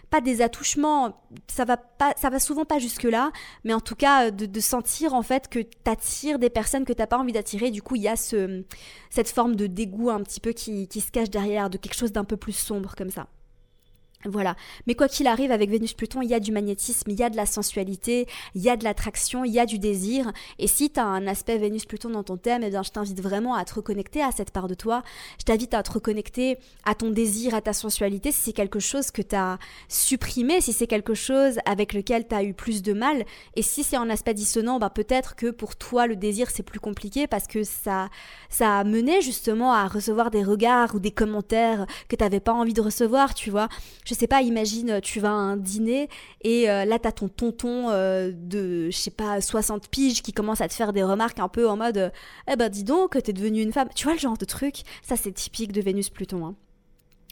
pas 0.09 0.21
des 0.21 0.41
attouchements, 0.41 1.23
ça 1.47 1.65
va, 1.65 1.77
pas, 1.77 2.13
ça 2.15 2.29
va 2.29 2.39
souvent 2.39 2.65
pas 2.65 2.79
jusque-là, 2.79 3.31
mais 3.63 3.73
en 3.73 3.79
tout 3.79 3.95
cas 3.95 4.31
de, 4.31 4.59
sentir 4.59 5.13
en 5.13 5.21
fait 5.21 5.47
que 5.47 5.59
tu 5.59 5.77
attires 5.85 6.39
des 6.39 6.49
personnes 6.49 6.85
que 6.85 6.93
tu 6.93 6.99
n'as 6.99 7.07
pas 7.07 7.17
envie 7.17 7.31
d'attirer. 7.31 7.71
Du 7.71 7.81
coup, 7.81 7.95
il 7.95 8.01
y 8.03 8.07
a 8.07 8.15
ce, 8.15 8.63
cette 9.09 9.29
forme 9.29 9.55
de 9.55 9.67
dégoût 9.67 10.09
un 10.09 10.21
petit 10.21 10.39
peu 10.39 10.51
qui, 10.51 10.87
qui 10.87 11.01
se 11.01 11.11
cache 11.11 11.29
derrière, 11.29 11.69
de 11.69 11.77
quelque 11.77 11.95
chose 11.95 12.11
d'un 12.11 12.25
peu 12.25 12.37
plus 12.37 12.53
sombre 12.53 12.95
comme 12.95 13.09
ça. 13.09 13.27
Voilà. 14.25 14.57
Mais 14.85 14.95
quoi 14.95 15.07
qu'il 15.07 15.27
arrive, 15.27 15.49
avec 15.49 15.69
Vénus-Pluton, 15.69 16.21
il 16.21 16.29
y 16.29 16.33
a 16.33 16.41
du 16.41 16.51
magnétisme, 16.51 17.09
il 17.09 17.17
y 17.17 17.23
a 17.23 17.29
de 17.29 17.37
la 17.37 17.45
sensualité, 17.45 18.27
il 18.53 18.61
y 18.61 18.69
a 18.69 18.75
de 18.75 18.83
l'attraction, 18.83 19.45
il 19.45 19.53
y 19.53 19.61
a 19.61 19.65
du 19.65 19.79
désir. 19.79 20.33
Et 20.57 20.67
si 20.67 20.89
tu 20.89 20.99
as 20.99 21.05
un 21.05 21.25
aspect 21.25 21.57
Vénus-Pluton 21.57 22.09
dans 22.09 22.23
ton 22.23 22.35
thème, 22.35 22.61
eh 22.65 22.69
bien, 22.69 22.83
je 22.83 22.89
t'invite 22.89 23.21
vraiment 23.21 23.55
à 23.55 23.63
te 23.63 23.75
reconnecter 23.75 24.21
à 24.21 24.31
cette 24.33 24.51
part 24.51 24.67
de 24.67 24.73
toi. 24.73 25.03
Je 25.39 25.45
t'invite 25.45 25.73
à 25.73 25.83
te 25.83 25.91
reconnecter 25.93 26.57
à 26.83 26.95
ton 26.95 27.11
désir, 27.11 27.55
à 27.55 27.61
ta 27.61 27.71
sensualité, 27.71 28.33
si 28.33 28.41
c'est 28.41 28.53
quelque 28.53 28.79
chose 28.79 29.09
que 29.09 29.21
tu 29.21 29.37
as 29.37 29.57
supprimé, 29.87 30.59
si 30.59 30.73
c'est 30.73 30.87
quelque 30.87 31.13
chose 31.13 31.57
avec 31.65 31.93
lequel 31.93 32.27
tu 32.27 32.35
as 32.35 32.43
eu 32.43 32.53
plus 32.53 32.81
de 32.81 32.91
mal. 32.91 33.23
Et 33.55 33.61
si 33.61 33.85
c'est 33.85 33.95
un 33.95 34.09
aspect 34.09 34.33
dissonant, 34.33 34.79
bah, 34.79 34.89
peut-être 34.89 35.37
que 35.37 35.49
pour 35.49 35.77
toi, 35.77 36.07
le 36.07 36.17
désir, 36.17 36.49
c'est 36.49 36.63
plus 36.63 36.81
compliqué 36.81 37.25
parce 37.27 37.47
que 37.47 37.63
ça, 37.63 38.09
ça 38.49 38.79
a 38.79 38.83
mené 38.83 39.21
justement 39.21 39.71
à 39.71 39.87
recevoir 39.87 40.29
des 40.29 40.43
regards 40.43 40.93
ou 40.93 40.99
des 40.99 41.11
commentaires 41.11 41.85
que 42.09 42.17
tu 42.17 42.23
n'avais 42.25 42.41
pas 42.41 42.53
envie 42.53 42.73
de 42.73 42.81
recevoir, 42.81 43.33
tu 43.33 43.49
vois 43.49 43.69
je 44.09 44.15
sais 44.15 44.25
pas, 44.25 44.41
imagine, 44.41 45.01
tu 45.01 45.19
vas 45.19 45.29
à 45.29 45.33
un 45.33 45.55
dîner 45.55 46.09
et 46.41 46.67
euh, 46.67 46.83
là, 46.83 46.97
t'as 46.97 47.11
ton 47.11 47.27
tonton 47.27 47.89
euh, 47.91 48.31
de, 48.33 48.89
je 48.89 48.97
sais 48.97 49.11
pas, 49.11 49.39
60 49.39 49.87
piges 49.87 50.23
qui 50.23 50.33
commence 50.33 50.61
à 50.61 50.67
te 50.67 50.73
faire 50.73 50.93
des 50.93 51.03
remarques 51.03 51.37
un 51.37 51.47
peu 51.47 51.69
en 51.69 51.77
mode 51.77 52.11
Eh 52.51 52.55
ben, 52.55 52.69
dis 52.69 52.83
donc, 52.83 53.21
t'es 53.21 53.33
devenue 53.33 53.61
une 53.61 53.71
femme. 53.71 53.89
Tu 53.93 54.05
vois 54.05 54.13
le 54.13 54.19
genre 54.19 54.37
de 54.37 54.45
truc? 54.45 54.81
Ça, 55.03 55.15
c'est 55.15 55.31
typique 55.31 55.71
de 55.73 55.81
Vénus-Pluton. 55.81 56.43
Hein. 56.43 56.55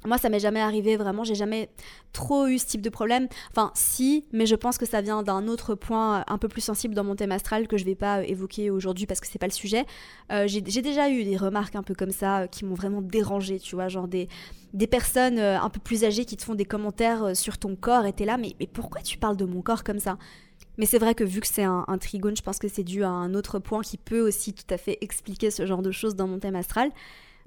Moi, 0.08 0.18
ça 0.18 0.30
m'est 0.30 0.40
jamais 0.40 0.62
arrivé 0.62 0.96
vraiment, 0.96 1.26
j'ai 1.26 1.36
jamais 1.36 1.70
trop 2.14 2.48
eu 2.48 2.58
ce 2.58 2.66
type 2.66 2.82
de 2.82 2.90
problème. 2.90 3.28
Enfin, 3.52 3.72
si, 3.76 4.26
mais 4.32 4.46
je 4.46 4.56
pense 4.56 4.78
que 4.78 4.86
ça 4.86 5.02
vient 5.02 5.22
d'un 5.22 5.48
autre 5.50 5.76
point 5.76 6.24
un 6.28 6.38
peu 6.38 6.48
plus 6.48 6.62
sensible 6.62 6.96
dans 6.96 7.04
mon 7.04 7.16
thème 7.18 7.34
astral 7.34 7.68
que 7.68 7.76
je 7.76 7.84
vais 7.84 7.96
pas 7.96 8.24
évoquer 8.24 8.72
aujourd'hui 8.72 9.06
parce 9.06 9.20
que 9.20 9.28
c'est 9.28 9.38
pas 9.38 9.48
le 9.48 9.52
sujet. 9.52 9.86
Euh, 10.32 10.48
j'ai 10.48 10.62
déjà 10.62 11.10
eu 11.10 11.26
des 11.26 11.36
remarques 11.36 11.76
un 11.76 11.84
peu 11.84 11.94
comme 11.94 12.12
ça 12.12 12.40
euh, 12.40 12.48
qui 12.48 12.64
m'ont 12.64 12.74
vraiment 12.74 13.02
dérangé, 13.02 13.60
tu 13.60 13.76
vois, 13.76 13.90
genre 13.90 14.08
des, 14.08 14.30
des 14.74 14.88
personnes 14.88 15.40
euh, 15.40 15.60
un 15.60 15.70
peu 15.70 15.82
plus 15.82 16.06
âgées 16.06 16.24
qui 16.24 16.38
te 16.38 16.44
font 16.44 16.56
des 16.56 16.66
commentaires 16.66 17.36
sur 17.36 17.58
ton 17.58 17.76
corps 17.76 18.06
et 18.06 18.14
t'es 18.14 18.26
là, 18.26 18.38
mais, 18.38 18.56
mais 18.62 18.68
pourquoi 18.68 19.02
tu 19.02 19.18
parles 19.18 19.38
de 19.38 19.46
mon 19.46 19.62
corps 19.62 19.84
comme 19.84 20.00
ça? 20.00 20.18
Mais 20.78 20.86
c'est 20.86 21.00
vrai 21.00 21.16
que 21.16 21.26
vu 21.26 21.42
que 21.42 21.48
c'est 21.48 21.64
un, 21.64 21.84
un, 21.88 21.98
trigone, 21.98 22.38
je 22.38 22.44
pense 22.44 22.60
que 22.60 22.70
c'est 22.70 22.84
dû 22.84 23.04
à 23.04 23.10
un 23.10 23.34
autre 23.34 23.60
point 23.60 23.82
qui 23.82 23.98
peut 23.98 24.22
aussi 24.22 24.54
tout 24.54 24.74
à 24.74 24.78
fait 24.78 24.98
expliquer 25.02 25.52
ce 25.52 25.66
genre 25.66 25.82
de 25.82 25.92
choses 25.92 26.16
dans 26.16 26.28
mon 26.28 26.40
thème 26.40 26.56
astral. 26.56 26.92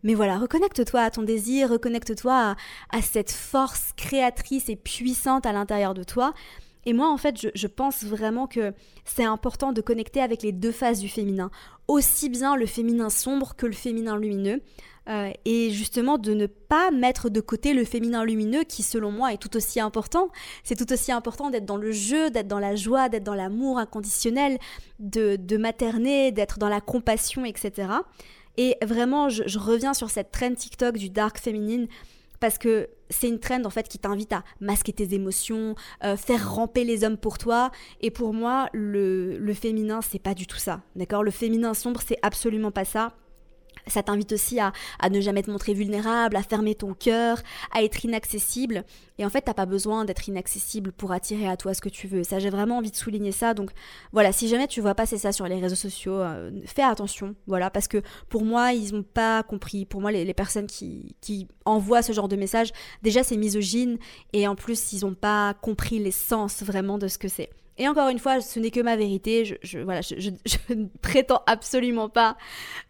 Mais 0.02 0.14
voilà, 0.14 0.38
reconnecte-toi 0.38 1.00
à 1.00 1.10
ton 1.10 1.22
désir, 1.22 1.70
reconnecte-toi 1.70 2.56
à, 2.90 3.02
cette 3.02 3.30
force 3.30 3.92
créatrice 3.96 4.68
et 4.68 4.76
puissante 4.76 5.46
à 5.46 5.52
l'intérieur 5.52 5.94
de 5.94 6.04
toi. 6.04 6.32
Et 6.86 6.94
moi, 6.94 7.10
en 7.10 7.18
fait, 7.18 7.36
je, 7.54 7.66
pense 7.66 8.04
vraiment 8.04 8.46
que 8.46 8.72
c'est 9.04 9.24
important 9.24 9.72
de 9.72 9.82
connecter 9.82 10.22
avec 10.22 10.42
les 10.42 10.52
deux 10.52 10.72
faces 10.72 10.98
du 11.00 11.08
féminin, 11.08 11.50
aussi 11.88 12.30
bien 12.30 12.56
le 12.56 12.64
féminin 12.64 13.10
sombre 13.10 13.54
que 13.54 13.66
le 13.66 13.74
féminin 13.74 14.16
lumineux, 14.16 14.62
euh, 15.08 15.30
et 15.44 15.70
justement 15.70 16.16
de 16.16 16.32
ne 16.32 16.46
pas 16.46 16.90
mettre 16.90 17.28
de 17.28 17.40
côté 17.40 17.74
le 17.74 17.84
féminin 17.84 18.24
lumineux 18.24 18.64
qui, 18.64 18.82
selon 18.82 19.10
moi, 19.10 19.34
est 19.34 19.38
tout 19.38 19.54
aussi 19.58 19.78
important. 19.78 20.30
C'est 20.64 20.76
tout 20.76 20.90
aussi 20.90 21.12
important 21.12 21.50
d'être 21.50 21.66
dans 21.66 21.76
le 21.76 21.92
jeu, 21.92 22.30
d'être 22.30 22.48
dans 22.48 22.58
la 22.58 22.76
joie, 22.76 23.10
d'être 23.10 23.24
dans 23.24 23.34
l'amour 23.34 23.78
inconditionnel, 23.78 24.58
de 24.98 25.56
materner, 25.58 26.32
d'être 26.32 26.58
dans 26.58 26.70
la 26.70 26.80
compassion, 26.80 27.44
etc. 27.44 27.88
Et 28.62 28.76
vraiment, 28.82 29.30
je, 29.30 29.58
reviens 29.58 29.94
sur 29.94 30.10
cette 30.10 30.32
trend 30.32 30.52
TikTok 30.52 30.98
du 30.98 31.08
dark 31.08 31.38
féminine 31.38 31.88
parce 32.40 32.58
que 32.58 32.90
c'est 33.08 33.26
une 33.26 33.40
trend 33.40 33.64
en 33.64 33.70
fait 33.70 33.88
qui 33.88 33.98
t'invite 33.98 34.34
à 34.34 34.44
masquer 34.60 34.92
tes 34.92 35.14
émotions, 35.14 35.74
euh, 36.04 36.14
faire 36.14 36.54
ramper 36.54 36.84
les 36.84 37.02
hommes 37.02 37.16
pour 37.16 37.38
toi. 37.38 37.70
Et 38.02 38.10
pour 38.10 38.34
moi, 38.34 38.68
le, 38.74 39.38
le 39.38 39.54
féminin, 39.54 40.02
c'est 40.02 40.18
pas 40.18 40.34
du 40.34 40.46
tout 40.46 40.58
ça. 40.58 40.82
D'accord? 40.94 41.24
Le 41.24 41.30
féminin 41.30 41.72
sombre, 41.72 42.02
c'est 42.06 42.18
absolument 42.20 42.70
pas 42.70 42.84
ça. 42.84 43.14
Ça 43.90 44.02
t'invite 44.02 44.32
aussi 44.32 44.58
à, 44.60 44.72
ne 45.10 45.20
jamais 45.20 45.42
te 45.42 45.50
montrer 45.50 45.74
vulnérable, 45.74 46.36
à 46.36 46.42
fermer 46.42 46.74
ton 46.74 46.94
cœur, 46.94 47.42
à 47.72 47.82
être 47.82 48.04
inaccessible. 48.04 48.84
Et 49.18 49.24
en 49.24 49.30
fait, 49.30 49.42
t'as 49.42 49.54
pas 49.54 49.66
besoin 49.66 50.04
d'être 50.04 50.28
inaccessible 50.28 50.92
pour 50.92 51.12
attirer 51.12 51.46
à 51.46 51.56
toi 51.56 51.74
ce 51.74 51.80
que 51.80 51.88
tu 51.88 52.06
veux. 52.06 52.24
Ça, 52.24 52.38
j'ai 52.38 52.50
vraiment 52.50 52.78
envie 52.78 52.90
de 52.90 52.96
souligner 52.96 53.32
ça. 53.32 53.54
Donc 53.54 53.70
voilà, 54.12 54.32
si 54.32 54.48
jamais 54.48 54.66
tu 54.66 54.80
vois 54.80 54.94
passer 54.94 55.18
ça 55.18 55.32
sur 55.32 55.46
les 55.46 55.60
réseaux 55.60 55.76
sociaux, 55.76 56.14
euh, 56.14 56.50
fais 56.64 56.82
attention. 56.82 57.34
Voilà, 57.46 57.70
parce 57.70 57.88
que 57.88 58.02
pour 58.28 58.44
moi, 58.44 58.72
ils 58.72 58.94
n'ont 58.94 59.02
pas 59.02 59.42
compris. 59.42 59.84
Pour 59.84 60.00
moi, 60.00 60.10
les, 60.10 60.34
personnes 60.34 60.66
qui, 60.66 61.16
qui, 61.20 61.48
envoient 61.64 62.02
ce 62.02 62.12
genre 62.12 62.28
de 62.28 62.36
message, 62.36 62.72
déjà, 63.02 63.22
c'est 63.22 63.36
misogyne. 63.36 63.98
Et 64.32 64.48
en 64.48 64.54
plus, 64.54 64.92
ils 64.92 65.04
n'ont 65.04 65.14
pas 65.14 65.54
compris 65.54 65.98
l'essence 65.98 66.62
vraiment 66.62 66.98
de 66.98 67.08
ce 67.08 67.18
que 67.18 67.28
c'est. 67.28 67.50
Et 67.80 67.88
encore 67.88 68.10
une 68.10 68.18
fois, 68.18 68.42
ce 68.42 68.60
n'est 68.60 68.70
que 68.70 68.80
ma 68.80 68.94
vérité. 68.94 69.58
Je, 69.62 69.78
voilà, 69.78 70.02
je, 70.02 70.30
ne 70.74 70.86
prétends 71.00 71.42
absolument 71.46 72.10
pas 72.10 72.36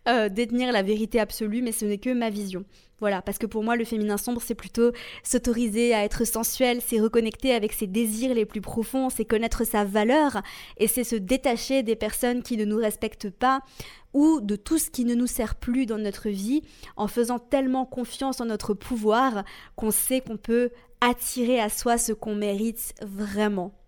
euh, 0.09 0.29
détenir 0.29 0.72
la 0.72 0.83
vérité 0.83 1.20
absolue, 1.20 1.62
mais 1.62 1.70
ce 1.70 1.85
n'est 1.85 1.98
que 1.98 2.12
ma 2.12 2.29
vision. 2.29 2.64
Voilà, 2.98 3.22
parce 3.22 3.38
que 3.38 3.46
pour 3.46 3.62
moi, 3.62 3.76
le 3.76 3.85
féminin 3.85 4.16
sombre, 4.16 4.42
c'est 4.44 4.57
plutôt 4.57 4.90
s'autoriser 5.22 5.94
à 5.94 6.03
être 6.05 6.26
sensuel, 6.26 6.81
c'est 6.85 6.98
reconnecter 6.98 7.55
avec 7.55 7.72
ses 7.72 7.87
désirs 7.87 8.35
les 8.35 8.44
plus 8.44 8.61
profonds, 8.61 9.11
c'est 9.11 9.24
connaître 9.24 9.64
sa 9.64 9.85
valeur, 9.85 10.42
et 10.76 10.88
c'est 10.88 11.05
se 11.05 11.14
détacher 11.14 11.85
des 11.85 11.96
personnes 11.96 12.42
qui 12.42 12.57
ne 12.57 12.64
nous 12.64 12.76
respectent 12.76 13.31
pas 13.31 13.61
ou 14.12 14.40
de 14.40 14.57
tout 14.57 14.79
ce 14.79 14.90
qui 14.90 15.05
ne 15.05 15.14
nous 15.14 15.29
sert 15.29 15.55
plus 15.55 15.87
dans 15.87 15.98
notre 15.98 16.31
vie, 16.31 16.62
en 16.96 17.07
faisant 17.07 17.38
tellement 17.38 17.87
confiance 17.87 18.40
en 18.40 18.46
notre 18.46 18.74
pouvoir 18.74 19.44
qu'on 19.76 19.92
sait 19.92 20.20
qu'on 20.20 20.37
peut 20.37 20.70
attirer 21.00 21.61
à 21.61 21.68
soi 21.68 21.96
ce 21.96 22.12
qu'on 22.12 22.35
mérite 22.35 22.92
vraiment. 23.03 23.80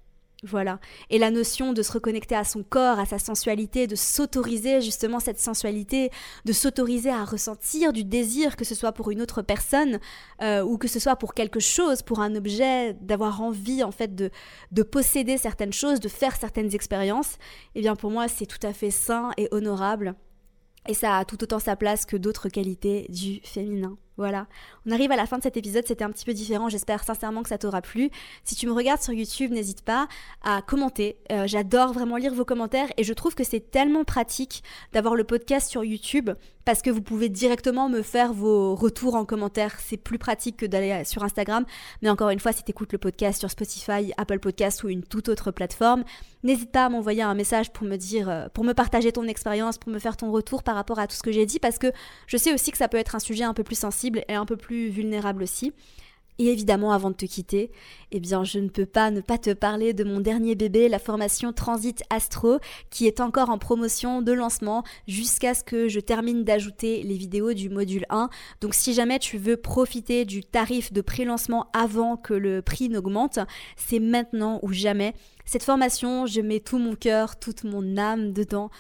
Voilà. 0.45 0.81
Et 1.09 1.19
la 1.19 1.31
notion 1.31 1.73
de 1.73 1.83
se 1.83 1.93
reconnecter 1.93 2.35
à 2.35 2.43
son 2.43 2.65
corps, 2.65 2.99
à 2.99 3.07
sa 3.07 3.21
sensualité, 3.21 3.87
de 3.87 3.95
s'autoriser 3.95 4.81
justement 4.81 5.21
cette 5.21 5.39
sensualité, 5.39 6.11
de 6.45 6.53
s'autoriser 6.53 7.11
à 7.11 7.25
ressentir 7.25 7.93
du 7.93 8.03
désir, 8.03 8.57
que 8.57 8.65
ce 8.65 8.75
soit 8.75 8.91
pour 8.91 9.13
une 9.13 9.23
autre 9.23 9.43
personne 9.43 10.01
euh, 10.43 10.65
ou 10.65 10.79
que 10.79 10.89
ce 10.89 10.99
soit 10.99 11.15
pour 11.15 11.35
quelque 11.35 11.61
chose, 11.61 12.03
pour 12.03 12.19
un 12.21 12.35
objet, 12.35 12.95
d'avoir 12.95 13.41
envie 13.41 13.85
en 13.85 13.93
fait 13.93 14.17
de, 14.17 14.31
de 14.73 14.83
posséder 14.83 15.39
certaines 15.39 15.73
choses, 15.73 16.01
de 16.01 16.09
faire 16.09 16.35
certaines 16.35 16.75
expériences, 16.75 17.39
eh 17.77 17.81
bien 17.81 17.95
pour 17.95 18.11
moi 18.11 18.27
c'est 18.27 18.47
tout 18.47 18.67
à 18.67 18.73
fait 18.73 18.91
sain 18.91 19.31
et 19.37 19.47
honorable. 19.53 20.17
Et 20.89 20.95
ça 20.95 21.19
a 21.19 21.25
tout 21.25 21.41
autant 21.45 21.61
sa 21.61 21.77
place 21.77 22.05
que 22.05 22.17
d'autres 22.17 22.49
qualités 22.49 23.07
du 23.09 23.41
féminin. 23.45 23.97
Voilà, 24.19 24.47
on 24.87 24.91
arrive 24.91 25.11
à 25.11 25.17
la 25.17 25.25
fin 25.25 25.39
de 25.39 25.43
cet 25.43 25.57
épisode, 25.57 25.87
c'était 25.87 26.05
un 26.05 26.11
petit 26.11 26.27
peu 26.27 26.35
différent, 26.35 26.69
j'espère 26.69 27.03
sincèrement 27.03 27.43
que 27.43 27.49
ça 27.49 27.57
t'aura 27.57 27.81
plu. 27.81 28.11
Si 28.45 28.55
tu 28.55 28.67
me 28.67 28.73
regardes 28.73 29.01
sur 29.01 29.15
YouTube, 29.15 29.53
n'hésite 29.53 29.81
pas 29.83 30.07
à 30.43 30.61
commenter, 30.61 31.17
euh, 31.31 31.47
j'adore 31.47 31.95
vraiment 31.95 32.19
lire 32.19 32.35
vos 32.35 32.45
commentaires 32.45 32.89
et 32.99 33.05
je 33.05 33.13
trouve 33.15 33.35
que 33.35 33.43
c'est 33.43 33.71
tellement 33.71 34.05
pratique 34.05 34.63
d'avoir 34.93 35.15
le 35.15 35.25
podcast 35.25 35.71
sur 35.71 35.83
YouTube 35.83 36.29
parce 36.65 36.83
que 36.83 36.91
vous 36.91 37.03
pouvez 37.03 37.29
directement 37.29 37.89
me 37.89 38.03
faire 38.03 38.33
vos 38.33 38.77
retours 38.77 39.15
en 39.15 39.25
commentaire, 39.25 39.81
c'est 39.81 39.97
plus 39.97 40.19
pratique 40.19 40.59
que 40.59 40.67
d'aller 40.67 41.05
sur 41.05 41.25
Instagram, 41.25 41.65
mais 42.03 42.11
encore 42.11 42.31
une 42.31 42.39
fois, 42.39 42.53
si 42.53 42.63
tu 42.63 42.71
écoutes 42.71 42.93
le 42.93 42.99
podcast 42.99 43.41
sur 43.41 43.51
Spotify, 43.51 44.13
Apple 44.17 44.39
Podcast 44.39 44.85
ou 44.85 44.89
une 44.89 45.03
toute 45.03 45.29
autre 45.29 45.51
plateforme, 45.51 46.05
n'hésite 46.45 46.71
pas 46.71 46.85
à 46.85 46.89
m'envoyer 46.89 47.23
un 47.23 47.35
message 47.35 47.73
pour 47.73 47.87
me 47.87 47.97
dire, 47.97 48.29
euh, 48.29 48.47
pour 48.53 48.63
me 48.63 48.75
partager 48.75 49.11
ton 49.11 49.25
expérience, 49.25 49.79
pour 49.79 49.91
me 49.91 49.99
faire 49.99 50.17
ton 50.17 50.31
retour 50.31 50.63
par 50.63 50.75
rapport 50.75 50.99
à 50.99 51.07
tout 51.07 51.17
ce 51.17 51.23
que 51.23 51.33
j'ai 51.33 51.47
dit 51.47 51.59
parce 51.59 51.79
que 51.79 51.91
je 52.27 52.37
sais 52.37 52.53
aussi 52.53 52.71
que 52.71 52.79
ça 52.79 52.89
peut 52.89 52.97
être 52.97 53.15
un 53.15 53.21
sujet 53.21 53.45
un 53.45 53.55
peu 53.55 53.65
plus 53.65 53.79
sensible 53.79 54.02
et 54.29 54.35
un 54.35 54.47
peu 54.47 54.57
plus 54.57 54.89
vulnérable 54.89 55.43
aussi. 55.43 55.73
Et 56.39 56.47
évidemment, 56.47 56.93
avant 56.93 57.11
de 57.11 57.15
te 57.15 57.27
quitter, 57.27 57.71
eh 58.11 58.19
bien, 58.19 58.43
je 58.43 58.59
ne 58.59 58.69
peux 58.69 58.87
pas 58.87 59.11
ne 59.11 59.21
pas 59.21 59.37
te 59.37 59.53
parler 59.53 59.93
de 59.93 60.03
mon 60.03 60.21
dernier 60.21 60.55
bébé, 60.55 60.89
la 60.89 60.99
formation 60.99 61.53
Transit 61.53 62.03
Astro, 62.09 62.59
qui 62.91 63.07
est 63.07 63.21
encore 63.21 63.51
en 63.51 63.59
promotion 63.59 64.23
de 64.23 64.33
lancement 64.33 64.83
jusqu'à 65.07 65.53
ce 65.53 65.63
que 65.63 65.89
je 65.89 66.01
termine 66.01 66.43
d'ajouter 66.43 67.03
les 67.03 67.17
vidéos 67.17 67.53
du 67.53 67.69
module 67.69 68.07
1. 68.09 68.31
Donc, 68.63 68.75
si 68.75 68.95
jamais 68.95 69.19
tu 69.19 69.37
veux 69.37 69.59
profiter 69.59 70.25
du 70.25 70.43
tarif 70.43 70.93
de 70.93 71.03
pré-lancement 71.03 71.69
avant 71.75 72.17
que 72.17 72.35
le 72.35 72.63
prix 72.63 72.89
n'augmente, 72.89 73.39
c'est 73.77 74.01
maintenant 74.01 74.59
ou 74.63 74.73
jamais. 74.73 75.15
Cette 75.45 75.63
formation, 75.63 76.25
je 76.27 76.41
mets 76.41 76.61
tout 76.61 76.79
mon 76.79 76.95
cœur, 76.95 77.39
toute 77.39 77.65
mon 77.65 77.99
âme 77.99 78.33
dedans 78.33 78.71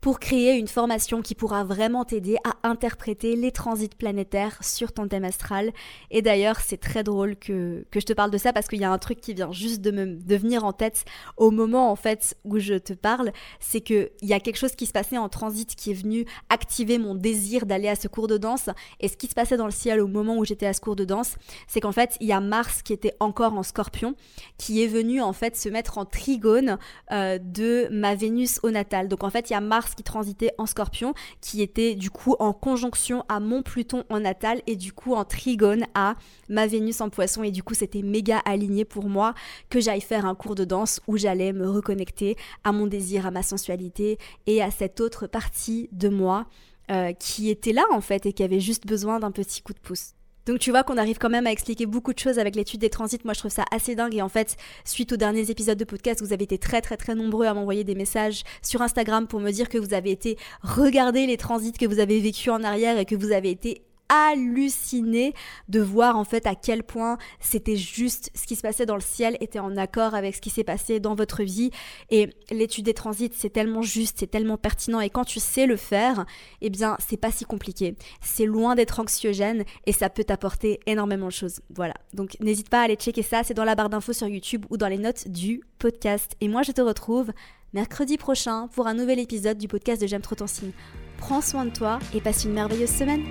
pour 0.00 0.20
créer 0.20 0.56
une 0.56 0.68
formation 0.68 1.22
qui 1.22 1.34
pourra 1.34 1.64
vraiment 1.64 2.04
t'aider 2.04 2.36
à 2.44 2.68
interpréter 2.68 3.36
les 3.36 3.50
transits 3.50 3.88
planétaires 3.88 4.58
sur 4.62 4.92
ton 4.92 5.08
thème 5.08 5.24
astral. 5.24 5.72
Et 6.10 6.22
d'ailleurs, 6.22 6.60
c'est 6.60 6.76
très 6.76 7.02
drôle 7.02 7.36
que, 7.36 7.84
que, 7.90 8.00
je 8.00 8.06
te 8.06 8.12
parle 8.12 8.30
de 8.30 8.38
ça 8.38 8.52
parce 8.52 8.68
qu'il 8.68 8.80
y 8.80 8.84
a 8.84 8.92
un 8.92 8.98
truc 8.98 9.20
qui 9.20 9.34
vient 9.34 9.52
juste 9.52 9.80
de 9.80 10.36
venir 10.36 10.64
en 10.64 10.72
tête 10.72 11.04
au 11.36 11.50
moment 11.50 11.90
en 11.90 11.96
fait 11.96 12.36
où 12.44 12.58
je 12.58 12.74
te 12.74 12.92
parle, 12.92 13.32
c'est 13.60 13.80
que 13.80 14.10
il 14.22 14.28
y 14.28 14.32
a 14.32 14.40
quelque 14.40 14.58
chose 14.58 14.74
qui 14.74 14.86
se 14.86 14.92
passait 14.92 15.18
en 15.18 15.28
transit 15.28 15.74
qui 15.74 15.90
est 15.90 15.94
venu 15.94 16.24
activer 16.48 16.98
mon 16.98 17.14
désir 17.14 17.66
d'aller 17.66 17.88
à 17.88 17.96
ce 17.96 18.08
cours 18.08 18.28
de 18.28 18.36
danse. 18.36 18.70
Et 19.00 19.08
ce 19.08 19.16
qui 19.16 19.26
se 19.26 19.34
passait 19.34 19.56
dans 19.56 19.66
le 19.66 19.72
ciel 19.72 20.00
au 20.00 20.08
moment 20.08 20.36
où 20.36 20.44
j'étais 20.44 20.66
à 20.66 20.72
ce 20.72 20.80
cours 20.80 20.96
de 20.96 21.04
danse, 21.04 21.36
c'est 21.66 21.80
qu'en 21.80 21.92
fait, 21.92 22.16
il 22.20 22.28
y 22.28 22.32
a 22.32 22.40
Mars 22.40 22.82
qui 22.82 22.92
était 22.92 23.14
encore 23.20 23.54
en 23.54 23.62
Scorpion, 23.62 24.14
qui 24.58 24.82
est 24.82 24.86
venu 24.86 25.20
en 25.20 25.32
fait 25.32 25.56
se 25.56 25.68
mettre 25.68 25.98
en 25.98 26.04
trigone 26.04 26.78
euh, 27.12 27.38
de 27.38 27.88
ma 27.90 28.14
Vénus 28.14 28.60
au 28.62 28.70
natal. 28.70 29.08
Donc 29.08 29.24
en 29.24 29.30
fait, 29.30 29.50
il 29.50 29.52
y 29.52 29.56
a 29.56 29.60
Qui 29.94 30.02
transitait 30.02 30.52
en 30.58 30.66
scorpion, 30.66 31.14
qui 31.40 31.62
était 31.62 31.94
du 31.94 32.10
coup 32.10 32.34
en 32.38 32.52
conjonction 32.52 33.24
à 33.28 33.40
mon 33.40 33.62
Pluton 33.62 34.04
en 34.10 34.20
natal 34.20 34.62
et 34.66 34.76
du 34.76 34.92
coup 34.92 35.14
en 35.14 35.24
trigone 35.24 35.84
à 35.94 36.14
ma 36.48 36.66
Vénus 36.66 37.00
en 37.00 37.10
poisson. 37.10 37.42
Et 37.42 37.50
du 37.50 37.62
coup, 37.62 37.74
c'était 37.74 38.02
méga 38.02 38.38
aligné 38.44 38.84
pour 38.84 39.08
moi 39.08 39.34
que 39.70 39.80
j'aille 39.80 40.00
faire 40.00 40.26
un 40.26 40.34
cours 40.34 40.54
de 40.54 40.64
danse 40.64 41.00
où 41.06 41.16
j'allais 41.16 41.52
me 41.52 41.68
reconnecter 41.68 42.36
à 42.64 42.72
mon 42.72 42.86
désir, 42.86 43.26
à 43.26 43.30
ma 43.30 43.42
sensualité 43.42 44.18
et 44.46 44.62
à 44.62 44.70
cette 44.70 45.00
autre 45.00 45.26
partie 45.26 45.88
de 45.92 46.08
moi 46.08 46.46
euh, 46.90 47.12
qui 47.12 47.50
était 47.50 47.72
là 47.72 47.84
en 47.92 48.00
fait 48.00 48.26
et 48.26 48.32
qui 48.32 48.42
avait 48.42 48.60
juste 48.60 48.86
besoin 48.86 49.18
d'un 49.18 49.32
petit 49.32 49.60
coup 49.62 49.72
de 49.72 49.80
pouce. 49.80 50.12
Donc 50.46 50.60
tu 50.60 50.70
vois 50.70 50.84
qu'on 50.84 50.96
arrive 50.96 51.18
quand 51.18 51.28
même 51.28 51.46
à 51.46 51.52
expliquer 51.52 51.86
beaucoup 51.86 52.12
de 52.12 52.18
choses 52.18 52.38
avec 52.38 52.54
l'étude 52.54 52.80
des 52.80 52.90
transits. 52.90 53.18
Moi 53.24 53.34
je 53.34 53.40
trouve 53.40 53.50
ça 53.50 53.64
assez 53.72 53.94
dingue 53.94 54.14
et 54.14 54.22
en 54.22 54.28
fait 54.28 54.56
suite 54.84 55.12
aux 55.12 55.16
derniers 55.16 55.50
épisodes 55.50 55.78
de 55.78 55.84
podcast 55.84 56.20
vous 56.22 56.32
avez 56.32 56.44
été 56.44 56.58
très 56.58 56.80
très 56.80 56.96
très 56.96 57.14
nombreux 57.14 57.46
à 57.46 57.54
m'envoyer 57.54 57.84
des 57.84 57.94
messages 57.94 58.42
sur 58.62 58.82
Instagram 58.82 59.26
pour 59.26 59.40
me 59.40 59.50
dire 59.50 59.68
que 59.68 59.78
vous 59.78 59.92
avez 59.92 60.10
été 60.10 60.38
regarder 60.62 61.26
les 61.26 61.36
transits 61.36 61.72
que 61.72 61.86
vous 61.86 61.98
avez 61.98 62.20
vécu 62.20 62.50
en 62.50 62.62
arrière 62.62 62.98
et 62.98 63.04
que 63.04 63.16
vous 63.16 63.32
avez 63.32 63.50
été 63.50 63.85
halluciné 64.08 65.34
de 65.68 65.80
voir 65.80 66.16
en 66.16 66.24
fait 66.24 66.46
à 66.46 66.54
quel 66.54 66.82
point 66.82 67.18
c'était 67.40 67.76
juste 67.76 68.30
ce 68.34 68.46
qui 68.46 68.56
se 68.56 68.62
passait 68.62 68.86
dans 68.86 68.94
le 68.94 69.00
ciel 69.00 69.36
était 69.40 69.58
en 69.58 69.76
accord 69.76 70.14
avec 70.14 70.34
ce 70.34 70.40
qui 70.40 70.50
s'est 70.50 70.64
passé 70.64 71.00
dans 71.00 71.14
votre 71.14 71.42
vie. 71.42 71.70
Et 72.10 72.30
l'étude 72.50 72.84
des 72.84 72.94
transits 72.94 73.32
c'est 73.34 73.50
tellement 73.50 73.82
juste 73.82 74.16
c'est 74.20 74.30
tellement 74.30 74.56
pertinent. 74.56 75.00
Et 75.00 75.10
quand 75.10 75.24
tu 75.24 75.40
sais 75.40 75.66
le 75.66 75.76
faire 75.76 76.24
eh 76.60 76.70
bien 76.70 76.96
c'est 76.98 77.16
pas 77.16 77.30
si 77.30 77.44
compliqué. 77.44 77.96
C'est 78.20 78.46
loin 78.46 78.74
d'être 78.74 79.00
anxiogène 79.00 79.64
et 79.86 79.92
ça 79.92 80.10
peut 80.10 80.24
t'apporter 80.24 80.80
énormément 80.86 81.26
de 81.26 81.32
choses. 81.32 81.60
Voilà. 81.74 81.94
Donc 82.14 82.36
n'hésite 82.40 82.68
pas 82.68 82.80
à 82.80 82.84
aller 82.84 82.96
checker 82.96 83.22
ça. 83.22 83.42
C'est 83.44 83.54
dans 83.54 83.64
la 83.64 83.74
barre 83.74 83.90
d'infos 83.90 84.12
sur 84.12 84.28
YouTube 84.28 84.64
ou 84.70 84.76
dans 84.76 84.88
les 84.88 84.98
notes 84.98 85.28
du 85.28 85.62
podcast. 85.78 86.36
Et 86.40 86.48
moi 86.48 86.62
je 86.62 86.72
te 86.72 86.80
retrouve 86.80 87.32
mercredi 87.72 88.16
prochain 88.16 88.68
pour 88.68 88.86
un 88.86 88.94
nouvel 88.94 89.18
épisode 89.18 89.58
du 89.58 89.68
podcast 89.68 90.00
de 90.00 90.06
J'aime 90.06 90.22
trop 90.22 90.34
ton 90.34 90.46
signe. 90.46 90.72
Prends 91.18 91.40
soin 91.40 91.64
de 91.64 91.70
toi 91.70 91.98
et 92.14 92.20
passe 92.20 92.44
une 92.44 92.52
merveilleuse 92.52 92.90
semaine 92.90 93.22